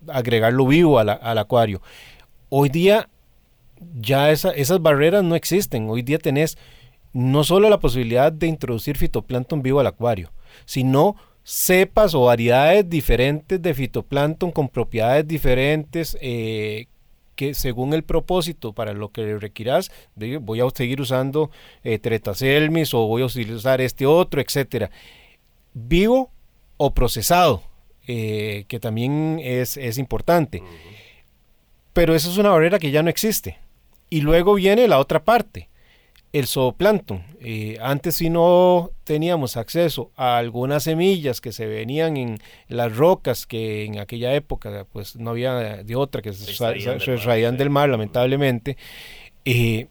agregarlo 0.07 0.65
vivo 0.65 0.97
al 0.97 1.37
acuario. 1.37 1.81
Hoy 2.49 2.69
día 2.69 3.09
ya 3.93 4.31
esas 4.31 4.81
barreras 4.81 5.23
no 5.23 5.35
existen. 5.35 5.89
Hoy 5.89 6.01
día 6.01 6.17
tenés 6.17 6.57
no 7.13 7.43
solo 7.43 7.69
la 7.69 7.79
posibilidad 7.79 8.31
de 8.31 8.47
introducir 8.47 8.97
fitoplancton 8.97 9.61
vivo 9.61 9.79
al 9.79 9.87
acuario, 9.87 10.31
sino 10.65 11.15
cepas 11.43 12.13
o 12.15 12.25
variedades 12.25 12.89
diferentes 12.89 13.61
de 13.61 13.73
fitoplancton 13.73 14.51
con 14.51 14.67
propiedades 14.67 15.27
diferentes 15.27 16.17
eh, 16.19 16.87
que 17.35 17.53
según 17.53 17.93
el 17.93 18.03
propósito 18.03 18.73
para 18.73 18.93
lo 18.93 19.09
que 19.09 19.37
requieras, 19.37 19.91
voy 20.15 20.59
a 20.59 20.69
seguir 20.73 21.01
usando 21.01 21.51
eh, 21.83 21.99
tretaselmis 21.99 22.93
o 22.93 23.07
voy 23.07 23.21
a 23.21 23.25
utilizar 23.25 23.81
este 23.81 24.05
otro, 24.05 24.41
etcétera. 24.41 24.89
Vivo 25.73 26.31
o 26.77 26.93
procesado, 26.93 27.63
eh, 28.07 28.65
que 28.67 28.79
también 28.79 29.39
es, 29.43 29.77
es 29.77 29.97
importante. 29.97 30.63
Pero 31.93 32.15
esa 32.15 32.29
es 32.29 32.37
una 32.37 32.49
barrera 32.49 32.79
que 32.79 32.91
ya 32.91 33.03
no 33.03 33.09
existe. 33.09 33.57
Y 34.15 34.21
luego 34.21 34.53
viene 34.53 34.87
la 34.87 34.99
otra 34.99 35.25
parte, 35.25 35.67
el 36.31 36.47
zooplancton. 36.47 37.21
Eh, 37.41 37.77
antes 37.81 38.15
si 38.15 38.29
no 38.29 38.91
teníamos 39.03 39.57
acceso 39.57 40.09
a 40.15 40.37
algunas 40.37 40.83
semillas 40.83 41.41
que 41.41 41.51
se 41.51 41.65
venían 41.65 42.15
en 42.15 42.39
las 42.69 42.95
rocas 42.95 43.45
que 43.45 43.83
en 43.83 43.99
aquella 43.99 44.33
época 44.33 44.87
pues 44.89 45.17
no 45.17 45.31
había 45.31 45.83
de 45.83 45.95
otra 45.97 46.21
que 46.21 46.31
se, 46.31 46.49
extraían 46.49 47.57
del, 47.57 47.69
mar, 47.69 47.89
lamentablemente. 47.89 48.77
Eh, 49.43 49.87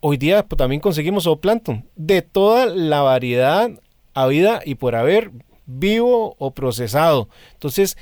hoy 0.00 0.16
día 0.16 0.44
pues, 0.44 0.58
también 0.58 0.80
conseguimos 0.80 1.22
zooplancton 1.22 1.88
de 1.94 2.22
toda 2.22 2.66
la 2.66 3.02
variedad 3.02 3.70
habida 4.14 4.62
y 4.64 4.74
por 4.74 4.96
haber 4.96 5.30
vivo 5.66 6.34
o 6.40 6.50
procesado. 6.54 7.28
Entonces, 7.52 7.96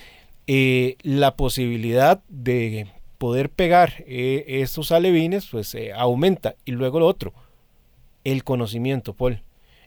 eh, 0.47 0.97
la 1.03 1.37
posibilidad 1.37 2.23
de 2.31 2.87
poder 3.23 3.51
pegar 3.51 4.03
eh, 4.09 4.45
estos 4.49 4.91
alevines, 4.91 5.47
pues 5.47 5.77
eh, 5.77 5.93
aumenta. 5.93 6.57
Y 6.65 6.73
luego 6.73 6.99
lo 6.99 7.07
otro, 7.07 7.33
el 8.25 8.43
conocimiento, 8.43 9.15
Paul. 9.15 9.45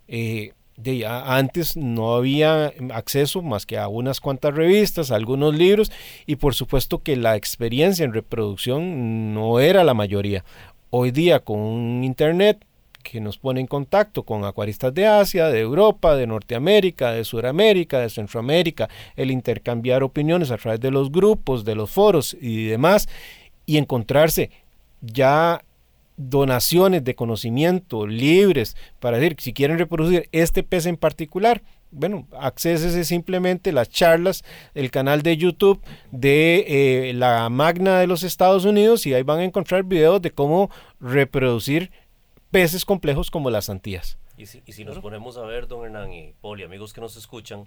Eh, 0.07 0.53
de, 0.77 1.05
antes 1.05 1.75
no 1.75 2.15
había 2.15 2.71
acceso 2.93 3.41
más 3.41 3.65
que 3.65 3.77
a 3.77 3.89
unas 3.89 4.21
cuantas 4.21 4.55
revistas, 4.55 5.11
algunos 5.11 5.53
libros 5.53 5.91
y 6.25 6.37
por 6.37 6.55
supuesto 6.55 7.03
que 7.03 7.17
la 7.17 7.35
experiencia 7.35 8.05
en 8.05 8.13
reproducción 8.13 9.33
no 9.33 9.59
era 9.59 9.83
la 9.83 9.93
mayoría. 9.93 10.45
Hoy 10.89 11.11
día 11.11 11.41
con 11.41 12.05
internet 12.05 12.65
que 13.11 13.21
nos 13.21 13.37
pone 13.37 13.61
en 13.61 13.67
contacto 13.67 14.23
con 14.23 14.43
acuaristas 14.45 14.93
de 14.93 15.05
Asia, 15.05 15.49
de 15.49 15.59
Europa, 15.59 16.15
de 16.15 16.25
Norteamérica, 16.25 17.11
de 17.11 17.23
Sudamérica, 17.23 17.99
de 17.99 18.09
Centroamérica, 18.09 18.89
el 19.15 19.29
intercambiar 19.29 20.01
opiniones 20.01 20.49
a 20.49 20.57
través 20.57 20.79
de 20.79 20.89
los 20.89 21.11
grupos, 21.11 21.63
de 21.63 21.75
los 21.75 21.91
foros 21.91 22.35
y 22.41 22.65
demás, 22.65 23.07
y 23.67 23.77
encontrarse 23.77 24.49
ya 25.01 25.63
donaciones 26.17 27.03
de 27.03 27.13
conocimiento 27.13 28.07
libres 28.07 28.75
para 28.99 29.17
decir 29.17 29.35
si 29.39 29.53
quieren 29.53 29.77
reproducir 29.77 30.27
este 30.31 30.63
pez 30.63 30.85
en 30.87 30.97
particular, 30.97 31.61
bueno, 31.91 32.27
accésese 32.39 33.03
simplemente 33.03 33.71
las 33.71 33.89
charlas, 33.89 34.43
el 34.73 34.89
canal 34.89 35.21
de 35.21 35.37
YouTube 35.37 35.81
de 36.11 37.09
eh, 37.09 37.13
la 37.13 37.49
Magna 37.49 37.99
de 37.99 38.07
los 38.07 38.23
Estados 38.23 38.65
Unidos 38.65 39.05
y 39.05 39.13
ahí 39.13 39.23
van 39.23 39.39
a 39.39 39.43
encontrar 39.43 39.83
videos 39.83 40.21
de 40.21 40.31
cómo 40.31 40.71
reproducir 40.99 41.91
peces 42.55 42.85
complejos 42.85 43.31
como 43.31 43.49
las 43.49 43.69
antías. 43.69 44.17
Y 44.37 44.45
si, 44.45 44.63
y 44.65 44.71
si 44.71 44.85
nos 44.85 44.99
ponemos 44.99 45.35
a 45.35 45.41
ver, 45.41 45.67
don 45.67 45.83
Hernán 45.83 46.13
y 46.13 46.31
Poli, 46.39 46.63
amigos 46.63 46.93
que 46.93 47.01
nos 47.01 47.17
escuchan, 47.17 47.65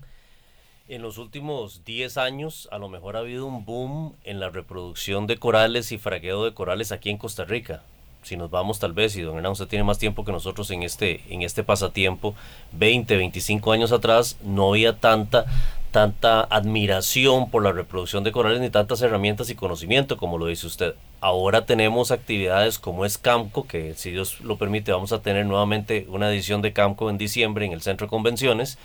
en 0.88 1.02
los 1.02 1.18
últimos 1.18 1.84
10 1.84 2.16
años 2.16 2.70
a 2.72 2.78
lo 2.78 2.88
mejor 2.88 3.14
ha 3.14 3.18
habido 3.18 3.44
un 3.44 3.66
boom 3.66 4.14
en 4.24 4.40
la 4.40 4.48
reproducción 4.48 5.26
de 5.26 5.36
corales 5.36 5.92
y 5.92 5.98
fragueo 5.98 6.42
de 6.42 6.54
corales 6.54 6.90
aquí 6.90 7.10
en 7.10 7.18
Costa 7.18 7.44
Rica. 7.44 7.82
Si 8.22 8.38
nos 8.38 8.50
vamos 8.50 8.78
tal 8.78 8.94
vez, 8.94 9.14
y 9.16 9.20
don 9.20 9.36
Hernán 9.36 9.52
usted 9.52 9.68
tiene 9.68 9.84
más 9.84 9.98
tiempo 9.98 10.24
que 10.24 10.32
nosotros 10.32 10.70
en 10.70 10.82
este, 10.82 11.20
en 11.28 11.42
este 11.42 11.62
pasatiempo, 11.62 12.34
20, 12.72 13.14
25 13.14 13.72
años 13.72 13.92
atrás 13.92 14.38
no 14.42 14.70
había 14.70 14.98
tanta 14.98 15.44
tanta 15.90 16.42
admiración 16.42 17.50
por 17.50 17.62
la 17.62 17.72
reproducción 17.72 18.24
de 18.24 18.32
corales 18.32 18.60
ni 18.60 18.70
tantas 18.70 19.02
herramientas 19.02 19.50
y 19.50 19.54
conocimiento 19.54 20.16
como 20.16 20.38
lo 20.38 20.46
dice 20.46 20.66
usted. 20.66 20.94
Ahora 21.20 21.66
tenemos 21.66 22.10
actividades 22.10 22.78
como 22.78 23.04
es 23.04 23.18
Camco, 23.18 23.66
que 23.66 23.94
si 23.94 24.10
Dios 24.10 24.40
lo 24.40 24.56
permite 24.56 24.92
vamos 24.92 25.12
a 25.12 25.22
tener 25.22 25.46
nuevamente 25.46 26.06
una 26.08 26.30
edición 26.30 26.62
de 26.62 26.72
Camco 26.72 27.10
en 27.10 27.18
diciembre 27.18 27.66
en 27.66 27.72
el 27.72 27.82
Centro 27.82 28.06
de 28.06 28.10
Convenciones. 28.10 28.78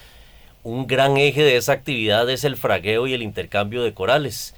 Un 0.64 0.88
gran 0.88 1.18
eje 1.18 1.44
de 1.44 1.58
esa 1.58 1.74
actividad 1.74 2.30
es 2.30 2.44
el 2.44 2.56
fragueo 2.56 3.06
y 3.08 3.14
el 3.14 3.22
intercambio 3.22 3.84
de 3.84 3.94
corales 3.94 4.56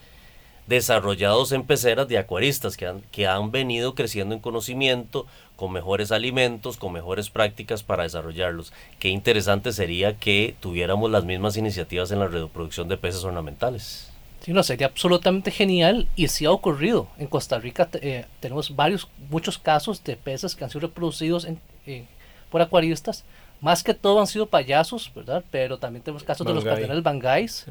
desarrollados 0.67 1.51
en 1.51 1.63
peceras 1.63 2.07
de 2.07 2.17
acuaristas 2.17 2.77
que 2.77 2.87
han, 2.87 3.01
que 3.11 3.27
han 3.27 3.51
venido 3.51 3.95
creciendo 3.95 4.33
en 4.33 4.41
conocimiento, 4.41 5.27
con 5.55 5.71
mejores 5.71 6.11
alimentos, 6.11 6.77
con 6.77 6.93
mejores 6.93 7.29
prácticas 7.29 7.83
para 7.83 8.03
desarrollarlos. 8.03 8.73
Qué 8.99 9.09
interesante 9.09 9.71
sería 9.71 10.17
que 10.17 10.55
tuviéramos 10.59 11.09
las 11.11 11.23
mismas 11.23 11.57
iniciativas 11.57 12.11
en 12.11 12.19
la 12.19 12.27
reproducción 12.27 12.87
de 12.87 12.97
peces 12.97 13.23
ornamentales. 13.23 14.11
Sí, 14.41 14.53
no, 14.53 14.61
sería 14.61 14.87
absolutamente 14.87 15.49
genial 15.49 16.07
y 16.15 16.27
sí 16.27 16.45
ha 16.45 16.51
ocurrido. 16.51 17.07
En 17.17 17.27
Costa 17.27 17.57
Rica 17.57 17.89
eh, 17.93 18.25
tenemos 18.39 18.75
varios, 18.75 19.07
muchos 19.29 19.57
casos 19.57 20.03
de 20.03 20.15
peces 20.17 20.55
que 20.55 20.63
han 20.63 20.69
sido 20.69 20.81
reproducidos 20.81 21.45
en, 21.45 21.59
por 22.51 22.61
acuaristas. 22.61 23.23
Más 23.65 23.81
que 23.81 23.95
todo 23.95 24.19
han 24.19 24.27
sido 24.27 24.45
payasos, 24.45 25.11
¿verdad? 25.15 25.43
Pero 25.49 25.79
también 25.79 26.03
tenemos 26.03 26.23
casos 26.23 26.45
de 26.45 26.53
los 26.53 26.63
cardenales 26.63 27.01
bangais. 27.01 27.65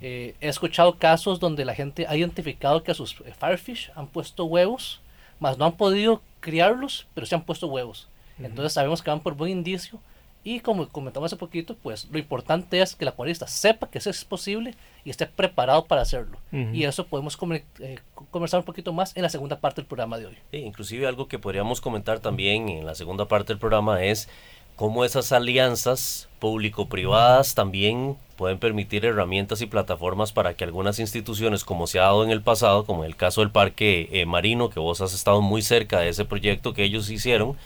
Eh, 0.00 0.34
he 0.40 0.48
escuchado 0.48 0.98
casos 0.98 1.38
donde 1.38 1.64
la 1.64 1.72
gente 1.72 2.04
ha 2.08 2.16
identificado 2.16 2.82
que 2.82 2.90
a 2.90 2.94
sus 2.94 3.20
eh, 3.20 3.32
firefish 3.38 3.92
han 3.94 4.08
puesto 4.08 4.46
huevos, 4.46 5.00
más 5.38 5.56
no 5.56 5.64
han 5.64 5.76
podido 5.76 6.20
criarlos, 6.40 7.06
pero 7.14 7.28
se 7.28 7.36
han 7.36 7.44
puesto 7.44 7.68
huevos. 7.68 8.08
Entonces 8.40 8.72
sabemos 8.72 9.02
que 9.02 9.10
van 9.10 9.20
por 9.20 9.36
buen 9.36 9.52
indicio 9.52 10.00
y 10.46 10.60
como 10.60 10.88
comentamos 10.88 11.26
hace 11.32 11.36
poquito, 11.36 11.74
pues 11.74 12.08
lo 12.08 12.20
importante 12.20 12.80
es 12.80 12.94
que 12.94 13.04
el 13.04 13.08
acuarista 13.08 13.48
sepa 13.48 13.90
que 13.90 13.98
eso 13.98 14.10
es 14.10 14.24
posible 14.24 14.76
y 15.04 15.10
esté 15.10 15.26
preparado 15.26 15.86
para 15.86 16.02
hacerlo. 16.02 16.38
Y 16.72 16.84
eso 16.84 17.04
podemos 17.04 17.36
eh, 17.80 17.98
conversar 18.30 18.60
un 18.60 18.64
poquito 18.64 18.92
más 18.92 19.16
en 19.16 19.24
la 19.24 19.28
segunda 19.28 19.58
parte 19.58 19.80
del 19.80 19.88
programa 19.88 20.18
de 20.18 20.26
hoy. 20.26 20.36
inclusive 20.52 21.08
algo 21.08 21.26
que 21.26 21.40
podríamos 21.40 21.80
comentar 21.80 22.20
también 22.20 22.68
en 22.68 22.86
la 22.86 22.94
segunda 22.94 23.26
parte 23.26 23.54
del 23.54 23.58
programa 23.58 24.04
es 24.04 24.28
cómo 24.76 25.04
esas 25.04 25.32
alianzas 25.32 26.28
público-privadas 26.38 27.54
también 27.54 28.16
pueden 28.36 28.58
permitir 28.58 29.06
herramientas 29.06 29.62
y 29.62 29.66
plataformas 29.66 30.32
para 30.32 30.54
que 30.54 30.64
algunas 30.64 30.98
instituciones, 30.98 31.64
como 31.64 31.86
se 31.86 31.98
ha 31.98 32.02
dado 32.02 32.22
en 32.22 32.30
el 32.30 32.42
pasado, 32.42 32.84
como 32.84 33.02
en 33.02 33.10
el 33.10 33.16
caso 33.16 33.40
del 33.40 33.50
Parque 33.50 34.08
eh, 34.12 34.26
Marino, 34.26 34.68
que 34.68 34.78
vos 34.78 35.00
has 35.00 35.14
estado 35.14 35.40
muy 35.40 35.62
cerca 35.62 36.00
de 36.00 36.10
ese 36.10 36.26
proyecto 36.26 36.74
que 36.74 36.84
ellos 36.84 37.08
hicieron, 37.08 37.56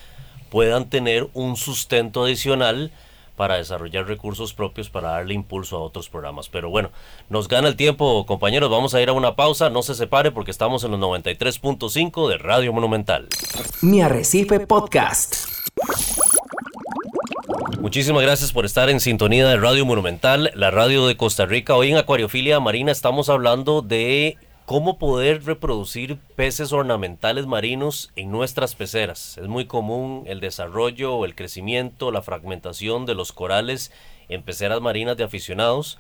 puedan 0.48 0.88
tener 0.88 1.28
un 1.34 1.56
sustento 1.56 2.24
adicional 2.24 2.92
para 3.36 3.56
desarrollar 3.56 4.06
recursos 4.06 4.52
propios 4.52 4.90
para 4.90 5.12
darle 5.12 5.32
impulso 5.32 5.78
a 5.78 5.80
otros 5.80 6.10
programas. 6.10 6.50
Pero 6.50 6.68
bueno, 6.68 6.90
nos 7.30 7.48
gana 7.48 7.68
el 7.68 7.76
tiempo, 7.76 8.26
compañeros. 8.26 8.70
Vamos 8.70 8.94
a 8.94 9.00
ir 9.00 9.08
a 9.08 9.14
una 9.14 9.34
pausa. 9.34 9.70
No 9.70 9.82
se 9.82 9.94
separe 9.94 10.30
porque 10.30 10.50
estamos 10.50 10.84
en 10.84 10.90
los 10.90 11.00
93.5 11.00 12.28
de 12.28 12.36
Radio 12.36 12.72
Monumental. 12.74 13.28
Mi 13.80 14.02
Arrecife 14.02 14.60
Podcast. 14.60 15.36
Muchísimas 17.80 18.22
gracias 18.22 18.52
por 18.52 18.64
estar 18.64 18.90
en 18.90 19.00
sintonía 19.00 19.48
de 19.48 19.56
Radio 19.56 19.84
Monumental, 19.86 20.50
la 20.54 20.70
radio 20.70 21.06
de 21.06 21.16
Costa 21.16 21.46
Rica. 21.46 21.74
Hoy 21.74 21.90
en 21.90 21.96
Acuariofilia 21.96 22.60
Marina 22.60 22.92
estamos 22.92 23.28
hablando 23.28 23.82
de 23.82 24.36
cómo 24.66 24.98
poder 24.98 25.44
reproducir 25.44 26.18
peces 26.36 26.72
ornamentales 26.72 27.46
marinos 27.46 28.12
en 28.14 28.30
nuestras 28.30 28.74
peceras. 28.74 29.36
Es 29.38 29.48
muy 29.48 29.64
común 29.64 30.24
el 30.26 30.40
desarrollo 30.40 31.24
el 31.24 31.34
crecimiento, 31.34 32.12
la 32.12 32.22
fragmentación 32.22 33.06
de 33.06 33.14
los 33.14 33.32
corales 33.32 33.90
en 34.28 34.42
peceras 34.42 34.80
marinas 34.80 35.16
de 35.16 35.24
aficionados, 35.24 35.98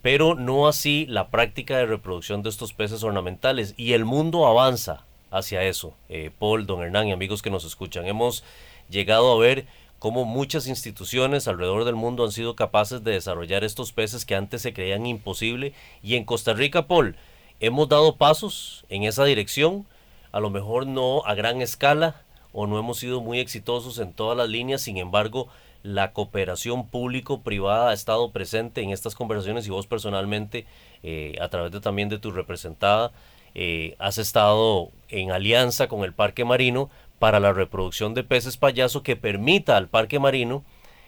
pero 0.00 0.34
no 0.34 0.68
así 0.68 1.04
la 1.06 1.28
práctica 1.28 1.76
de 1.76 1.86
reproducción 1.86 2.42
de 2.42 2.48
estos 2.48 2.72
peces 2.72 3.02
ornamentales. 3.02 3.74
Y 3.76 3.92
el 3.92 4.04
mundo 4.04 4.46
avanza 4.46 5.04
hacia 5.30 5.64
eso. 5.64 5.92
Eh, 6.08 6.30
Paul, 6.38 6.66
don 6.66 6.82
Hernán 6.82 7.08
y 7.08 7.12
amigos 7.12 7.42
que 7.42 7.50
nos 7.50 7.64
escuchan, 7.64 8.06
hemos 8.06 8.44
llegado 8.88 9.32
a 9.32 9.38
ver 9.38 9.66
cómo 9.98 10.24
muchas 10.24 10.66
instituciones 10.66 11.48
alrededor 11.48 11.84
del 11.84 11.96
mundo 11.96 12.24
han 12.24 12.32
sido 12.32 12.56
capaces 12.56 13.02
de 13.04 13.12
desarrollar 13.12 13.64
estos 13.64 13.92
peces 13.92 14.24
que 14.24 14.34
antes 14.34 14.62
se 14.62 14.72
creían 14.72 15.06
imposible. 15.06 15.72
Y 16.02 16.16
en 16.16 16.24
Costa 16.24 16.54
Rica, 16.54 16.86
Paul, 16.86 17.16
hemos 17.60 17.88
dado 17.88 18.16
pasos 18.16 18.84
en 18.88 19.02
esa 19.02 19.24
dirección, 19.24 19.86
a 20.32 20.40
lo 20.40 20.50
mejor 20.50 20.86
no 20.86 21.22
a 21.26 21.34
gran 21.34 21.60
escala 21.62 22.22
o 22.52 22.66
no 22.66 22.78
hemos 22.78 22.98
sido 22.98 23.20
muy 23.20 23.40
exitosos 23.40 23.98
en 23.98 24.12
todas 24.12 24.36
las 24.36 24.48
líneas, 24.48 24.82
sin 24.82 24.96
embargo, 24.96 25.48
la 25.82 26.12
cooperación 26.12 26.88
público-privada 26.88 27.90
ha 27.90 27.94
estado 27.94 28.30
presente 28.32 28.82
en 28.82 28.90
estas 28.90 29.14
conversaciones 29.14 29.66
y 29.66 29.70
vos 29.70 29.86
personalmente, 29.86 30.66
eh, 31.02 31.36
a 31.40 31.48
través 31.48 31.72
de, 31.72 31.80
también 31.80 32.08
de 32.08 32.18
tu 32.18 32.30
representada, 32.30 33.12
eh, 33.54 33.96
has 33.98 34.18
estado 34.18 34.90
en 35.08 35.30
alianza 35.30 35.88
con 35.88 36.04
el 36.04 36.12
Parque 36.12 36.44
Marino 36.44 36.90
para 37.18 37.40
la 37.40 37.52
reproducción 37.52 38.14
de 38.14 38.24
peces 38.24 38.56
payaso 38.56 39.02
que 39.02 39.16
permita 39.16 39.76
al 39.76 39.88
Parque 39.88 40.18
Marino, 40.18 40.64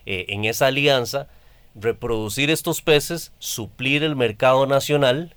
eh, 0.06 0.26
en 0.28 0.44
esa 0.44 0.66
alianza, 0.66 1.28
reproducir 1.74 2.50
estos 2.50 2.82
peces, 2.82 3.32
suplir 3.38 4.02
el 4.02 4.16
mercado 4.16 4.66
nacional 4.66 5.34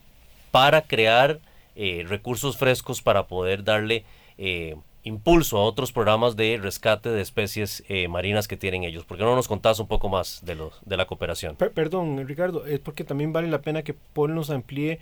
para 0.52 0.82
crear 0.84 1.40
eh, 1.76 2.06
recursos 2.08 2.58
frescos 2.58 3.02
para 3.02 3.28
poder 3.28 3.64
darle 3.64 4.06
eh, 4.38 4.76
impulso 5.04 5.58
a 5.58 5.64
otros 5.64 5.92
programas 5.92 6.36
de 6.36 6.58
rescate 6.62 7.10
de 7.10 7.22
especies 7.22 7.84
eh, 7.88 8.08
marinas 8.08 8.48
que 8.48 8.58
tienen 8.58 8.84
ellos. 8.84 9.06
¿Por 9.06 9.18
qué 9.18 9.24
no 9.24 9.36
nos 9.36 9.48
contás 9.48 9.80
un 9.80 9.88
poco 9.88 10.10
más 10.10 10.42
de, 10.46 10.56
los, 10.56 10.80
de 10.86 10.98
la 10.98 11.06
cooperación? 11.06 11.56
perdón, 11.56 12.26
Ricardo, 12.28 12.66
es 12.66 12.80
porque 12.80 13.04
también 13.04 13.34
vale 13.34 13.48
la 13.48 13.62
pena 13.62 13.84
que 13.84 13.94
Paul 13.94 14.34
nos 14.34 14.50
amplíe 14.50 15.00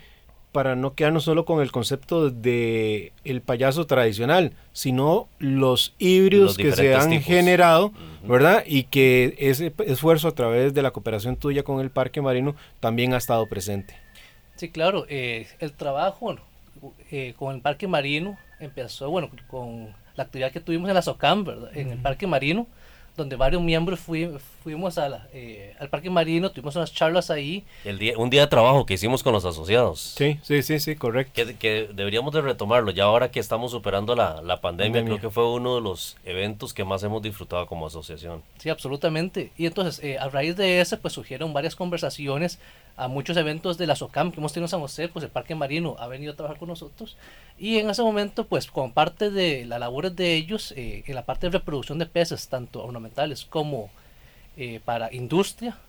para 0.51 0.75
no 0.75 0.93
quedarnos 0.95 1.23
solo 1.23 1.45
con 1.45 1.61
el 1.61 1.71
concepto 1.71 2.29
de 2.29 3.13
el 3.23 3.41
payaso 3.41 3.87
tradicional, 3.87 4.53
sino 4.73 5.27
los 5.39 5.93
híbridos 5.97 6.57
que 6.57 6.71
se 6.73 6.93
han 6.93 7.21
generado, 7.21 7.93
¿verdad? 8.23 8.63
Y 8.65 8.83
que 8.83 9.35
ese 9.39 9.73
esfuerzo 9.85 10.27
a 10.27 10.35
través 10.35 10.73
de 10.73 10.81
la 10.81 10.91
cooperación 10.91 11.37
tuya 11.37 11.63
con 11.63 11.79
el 11.79 11.89
Parque 11.89 12.21
Marino 12.21 12.55
también 12.79 13.13
ha 13.13 13.17
estado 13.17 13.47
presente. 13.47 13.95
Sí, 14.55 14.69
claro, 14.69 15.05
eh, 15.09 15.47
el 15.59 15.73
trabajo 15.73 16.35
eh, 17.09 17.33
con 17.37 17.55
el 17.55 17.61
Parque 17.61 17.87
Marino 17.87 18.37
empezó, 18.59 19.09
bueno, 19.09 19.29
con 19.47 19.95
la 20.15 20.23
actividad 20.23 20.51
que 20.51 20.59
tuvimos 20.59 20.89
en 20.89 20.95
la 20.95 21.01
SOCAM, 21.01 21.45
¿verdad? 21.45 21.75
En 21.75 21.91
el 21.91 21.97
Parque 21.97 22.27
Marino, 22.27 22.67
donde 23.17 23.35
varios 23.35 23.61
miembros 23.61 23.99
fuimos 23.99 24.97
a 24.97 25.27
eh, 25.33 25.75
al 25.79 25.89
Parque 25.89 26.09
Marino, 26.09 26.51
tuvimos 26.51 26.75
unas 26.75 26.93
charlas 26.93 27.29
ahí. 27.29 27.63
El 27.83 27.99
día, 27.99 28.17
un 28.17 28.29
día 28.29 28.41
de 28.41 28.47
trabajo 28.47 28.85
que 28.85 28.93
hicimos 28.93 29.23
con 29.23 29.33
los 29.33 29.45
asociados. 29.45 29.99
Sí, 29.99 30.39
sí, 30.41 30.63
sí, 30.63 30.79
sí, 30.79 30.95
correcto. 30.95 31.41
Que, 31.59 31.89
deberíamos 31.93 32.33
de 32.33 32.41
retomarlo, 32.41 32.91
ya 32.91 33.03
ahora 33.03 33.31
que 33.31 33.39
estamos 33.39 33.71
superando 33.71 34.15
la, 34.15 34.41
la 34.41 34.61
pandemia, 34.61 35.03
creo 35.03 35.19
que 35.19 35.29
fue 35.29 35.51
uno 35.51 35.75
de 35.75 35.81
los 35.81 36.17
eventos 36.23 36.73
que 36.73 36.83
más 36.83 37.03
hemos 37.03 37.21
disfrutado 37.21 37.67
como 37.67 37.87
asociación. 37.87 38.43
Sí, 38.59 38.69
absolutamente. 38.69 39.51
Y 39.57 39.65
entonces, 39.65 40.01
a 40.19 40.29
raíz 40.29 40.55
de 40.55 40.81
eso, 40.81 40.99
pues 40.99 41.13
surgieron 41.13 41.53
varias 41.53 41.75
conversaciones 41.75 42.59
a 43.01 43.07
muchos 43.07 43.35
eventos 43.35 43.79
de 43.79 43.87
la 43.87 43.95
SOCAM 43.95 44.31
que 44.31 44.39
hemos 44.39 44.53
tenido 44.53 44.65
en 44.65 44.69
San 44.69 44.79
José, 44.79 45.07
pues 45.07 45.25
el 45.25 45.31
Parque 45.31 45.55
Marino 45.55 45.95
ha 45.97 46.05
venido 46.07 46.33
a 46.33 46.35
trabajar 46.35 46.59
con 46.59 46.69
nosotros 46.69 47.17
y 47.57 47.79
en 47.79 47.89
ese 47.89 48.03
momento 48.03 48.45
pues 48.45 48.67
como 48.67 48.93
parte 48.93 49.31
de 49.31 49.65
las 49.65 49.79
labores 49.79 50.15
de 50.15 50.35
ellos 50.35 50.71
eh, 50.77 51.03
en 51.07 51.15
la 51.15 51.25
parte 51.25 51.47
de 51.47 51.53
reproducción 51.57 51.97
de 51.97 52.05
peces, 52.05 52.47
tanto 52.47 52.83
ornamentales 52.83 53.43
como 53.43 53.89
eh, 54.55 54.81
para 54.85 55.11
industria, 55.15 55.79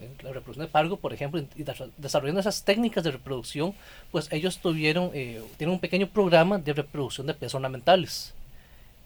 eh, 0.00 0.10
la 0.24 0.32
reproducción 0.32 0.66
de 0.66 0.72
pargo, 0.72 0.96
por 0.96 1.12
ejemplo, 1.12 1.40
y 1.40 1.64
desarrollando 1.98 2.40
esas 2.40 2.64
técnicas 2.64 3.04
de 3.04 3.12
reproducción, 3.12 3.72
pues 4.10 4.26
ellos 4.32 4.58
tuvieron, 4.58 5.12
tienen 5.12 5.70
un 5.70 5.78
pequeño 5.78 6.08
programa 6.08 6.58
de 6.58 6.72
reproducción 6.72 7.28
de 7.28 7.34
peces 7.34 7.54
ornamentales. 7.54 8.34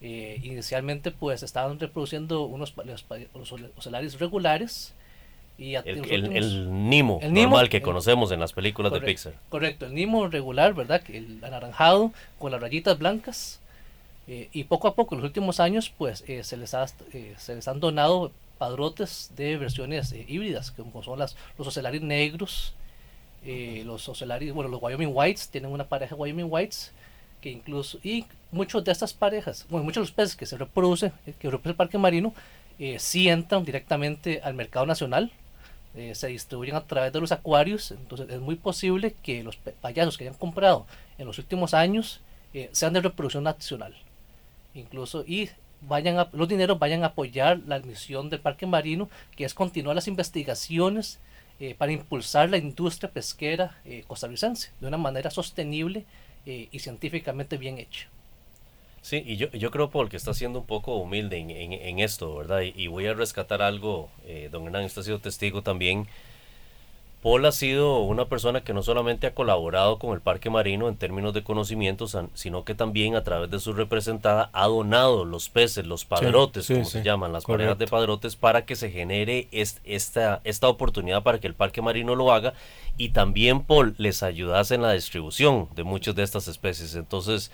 inicialmente 0.00 1.10
pues 1.10 1.42
estaban 1.42 1.78
reproduciendo 1.78 2.44
unos 2.44 2.72
los, 2.86 3.04
los, 3.34 4.18
regulares, 4.18 4.94
el, 5.60 6.32
el, 6.36 6.88
Nimo 6.88 7.20
normal 7.22 7.68
que 7.68 7.82
conocemos 7.82 8.32
en 8.32 8.40
las 8.40 8.52
películas 8.52 8.92
de 8.92 9.00
Pixar. 9.00 9.34
Correcto, 9.50 9.86
el 9.86 9.94
Nimo 9.94 10.26
regular, 10.26 10.72
¿verdad? 10.72 11.02
El 11.08 11.38
anaranjado 11.44 12.12
con 12.38 12.50
las 12.50 12.60
rayitas 12.60 12.98
blancas. 12.98 13.60
Eh, 14.32 14.48
y 14.52 14.64
poco 14.64 14.86
a 14.86 14.94
poco, 14.94 15.14
en 15.14 15.22
los 15.22 15.28
últimos 15.28 15.58
años, 15.58 15.92
pues 15.96 16.22
eh, 16.28 16.44
se, 16.44 16.56
les 16.56 16.72
ha, 16.72 16.86
eh, 17.12 17.34
se 17.36 17.56
les 17.56 17.66
han 17.66 17.80
donado 17.80 18.30
padrotes 18.58 19.32
de 19.36 19.56
versiones 19.56 20.14
híbridas, 20.28 20.70
como 20.70 21.02
son 21.02 21.18
las, 21.18 21.36
los 21.58 21.66
ocelaris 21.66 22.00
negros, 22.00 22.74
los 23.42 24.08
ocelaris, 24.08 24.52
bueno, 24.52 24.70
los 24.70 24.80
Wyoming 24.80 25.10
Whites, 25.12 25.48
tienen 25.48 25.72
una 25.72 25.88
pareja 25.88 26.14
Wyoming 26.14 26.46
Whites, 26.48 26.92
que 27.40 27.50
incluso, 27.50 27.98
y 28.04 28.26
muchos 28.52 28.84
de 28.84 28.92
estas 28.92 29.14
parejas, 29.14 29.66
bueno, 29.68 29.84
muchos 29.84 30.02
de 30.02 30.06
los 30.08 30.12
peces 30.12 30.36
que 30.36 30.46
se 30.46 30.58
reproducen, 30.58 31.10
que 31.24 31.50
reproduce 31.50 31.70
el 31.70 31.74
parque 31.74 31.98
marino, 31.98 32.34
sí 32.98 33.28
entran 33.30 33.64
directamente 33.64 34.42
al 34.44 34.54
mercado 34.54 34.84
nacional, 34.84 35.32
eh, 35.94 36.14
se 36.14 36.28
distribuyen 36.28 36.76
a 36.76 36.86
través 36.86 37.12
de 37.12 37.20
los 37.20 37.32
acuarios, 37.32 37.90
entonces 37.90 38.30
es 38.30 38.40
muy 38.40 38.54
posible 38.54 39.16
que 39.22 39.42
los 39.42 39.56
payasos 39.56 40.16
que 40.16 40.24
hayan 40.24 40.38
comprado 40.38 40.86
en 41.18 41.26
los 41.26 41.38
últimos 41.38 41.74
años 41.74 42.20
eh, 42.54 42.68
sean 42.72 42.92
de 42.92 43.00
reproducción 43.00 43.42
nacional, 43.42 43.94
incluso 44.72 45.24
y 45.26 45.50
vayan 45.80 46.18
a, 46.18 46.28
los 46.32 46.48
dineros 46.48 46.78
vayan 46.78 47.02
a 47.02 47.08
apoyar 47.08 47.58
la 47.66 47.80
misión 47.80 48.30
del 48.30 48.40
parque 48.40 48.66
marino, 48.66 49.10
que 49.34 49.44
es 49.44 49.52
continuar 49.52 49.96
las 49.96 50.06
investigaciones 50.06 51.18
eh, 51.58 51.74
para 51.76 51.90
impulsar 51.90 52.50
la 52.50 52.58
industria 52.58 53.10
pesquera 53.10 53.76
costarricense 54.06 54.70
de 54.80 54.86
una 54.86 54.96
manera 54.96 55.30
sostenible 55.30 56.04
y 56.46 56.78
científicamente 56.78 57.58
bien 57.58 57.78
hecha. 57.78 58.08
Sí, 59.02 59.22
y 59.26 59.36
yo, 59.36 59.50
yo 59.52 59.70
creo, 59.70 59.90
Paul, 59.90 60.08
que 60.08 60.16
está 60.16 60.34
siendo 60.34 60.58
un 60.60 60.66
poco 60.66 60.96
humilde 60.96 61.38
en, 61.38 61.50
en, 61.50 61.98
esto, 62.00 62.36
¿verdad? 62.36 62.60
Y, 62.60 62.86
voy 62.88 63.06
a 63.06 63.14
rescatar 63.14 63.62
algo, 63.62 64.10
eh, 64.26 64.48
don 64.52 64.66
Hernán, 64.66 64.84
usted 64.84 65.00
ha 65.00 65.04
sido 65.04 65.18
testigo 65.18 65.62
también. 65.62 66.06
Paul 67.22 67.44
ha 67.44 67.52
sido 67.52 67.98
una 67.98 68.26
persona 68.26 68.62
que 68.62 68.72
no 68.72 68.82
solamente 68.82 69.26
ha 69.26 69.34
colaborado 69.34 69.98
con 69.98 70.14
el 70.14 70.22
Parque 70.22 70.48
Marino 70.48 70.88
en 70.88 70.96
términos 70.96 71.34
de 71.34 71.42
conocimientos, 71.42 72.16
sino 72.32 72.64
que 72.64 72.74
también 72.74 73.14
a 73.14 73.24
través 73.24 73.50
de 73.50 73.60
su 73.60 73.74
representada 73.74 74.48
ha 74.54 74.66
donado 74.66 75.26
los 75.26 75.50
peces, 75.50 75.86
los 75.86 76.06
padrotes, 76.06 76.66
como 76.66 76.86
se 76.86 77.02
llaman, 77.02 77.34
las 77.34 77.44
parejas 77.44 77.78
de 77.78 77.86
padrotes, 77.86 78.36
para 78.36 78.64
que 78.64 78.74
se 78.74 78.90
genere 78.90 79.48
esta, 79.52 80.40
esta 80.44 80.68
oportunidad 80.68 81.22
para 81.22 81.40
que 81.40 81.46
el 81.46 81.54
Parque 81.54 81.82
Marino 81.82 82.14
lo 82.14 82.32
haga 82.32 82.54
y 82.96 83.10
también 83.10 83.64
Paul 83.64 83.94
les 83.98 84.22
ayudase 84.22 84.76
en 84.76 84.82
la 84.82 84.92
distribución 84.92 85.68
de 85.76 85.84
muchas 85.84 86.14
de 86.14 86.22
estas 86.22 86.48
especies. 86.48 86.94
Entonces, 86.94 87.50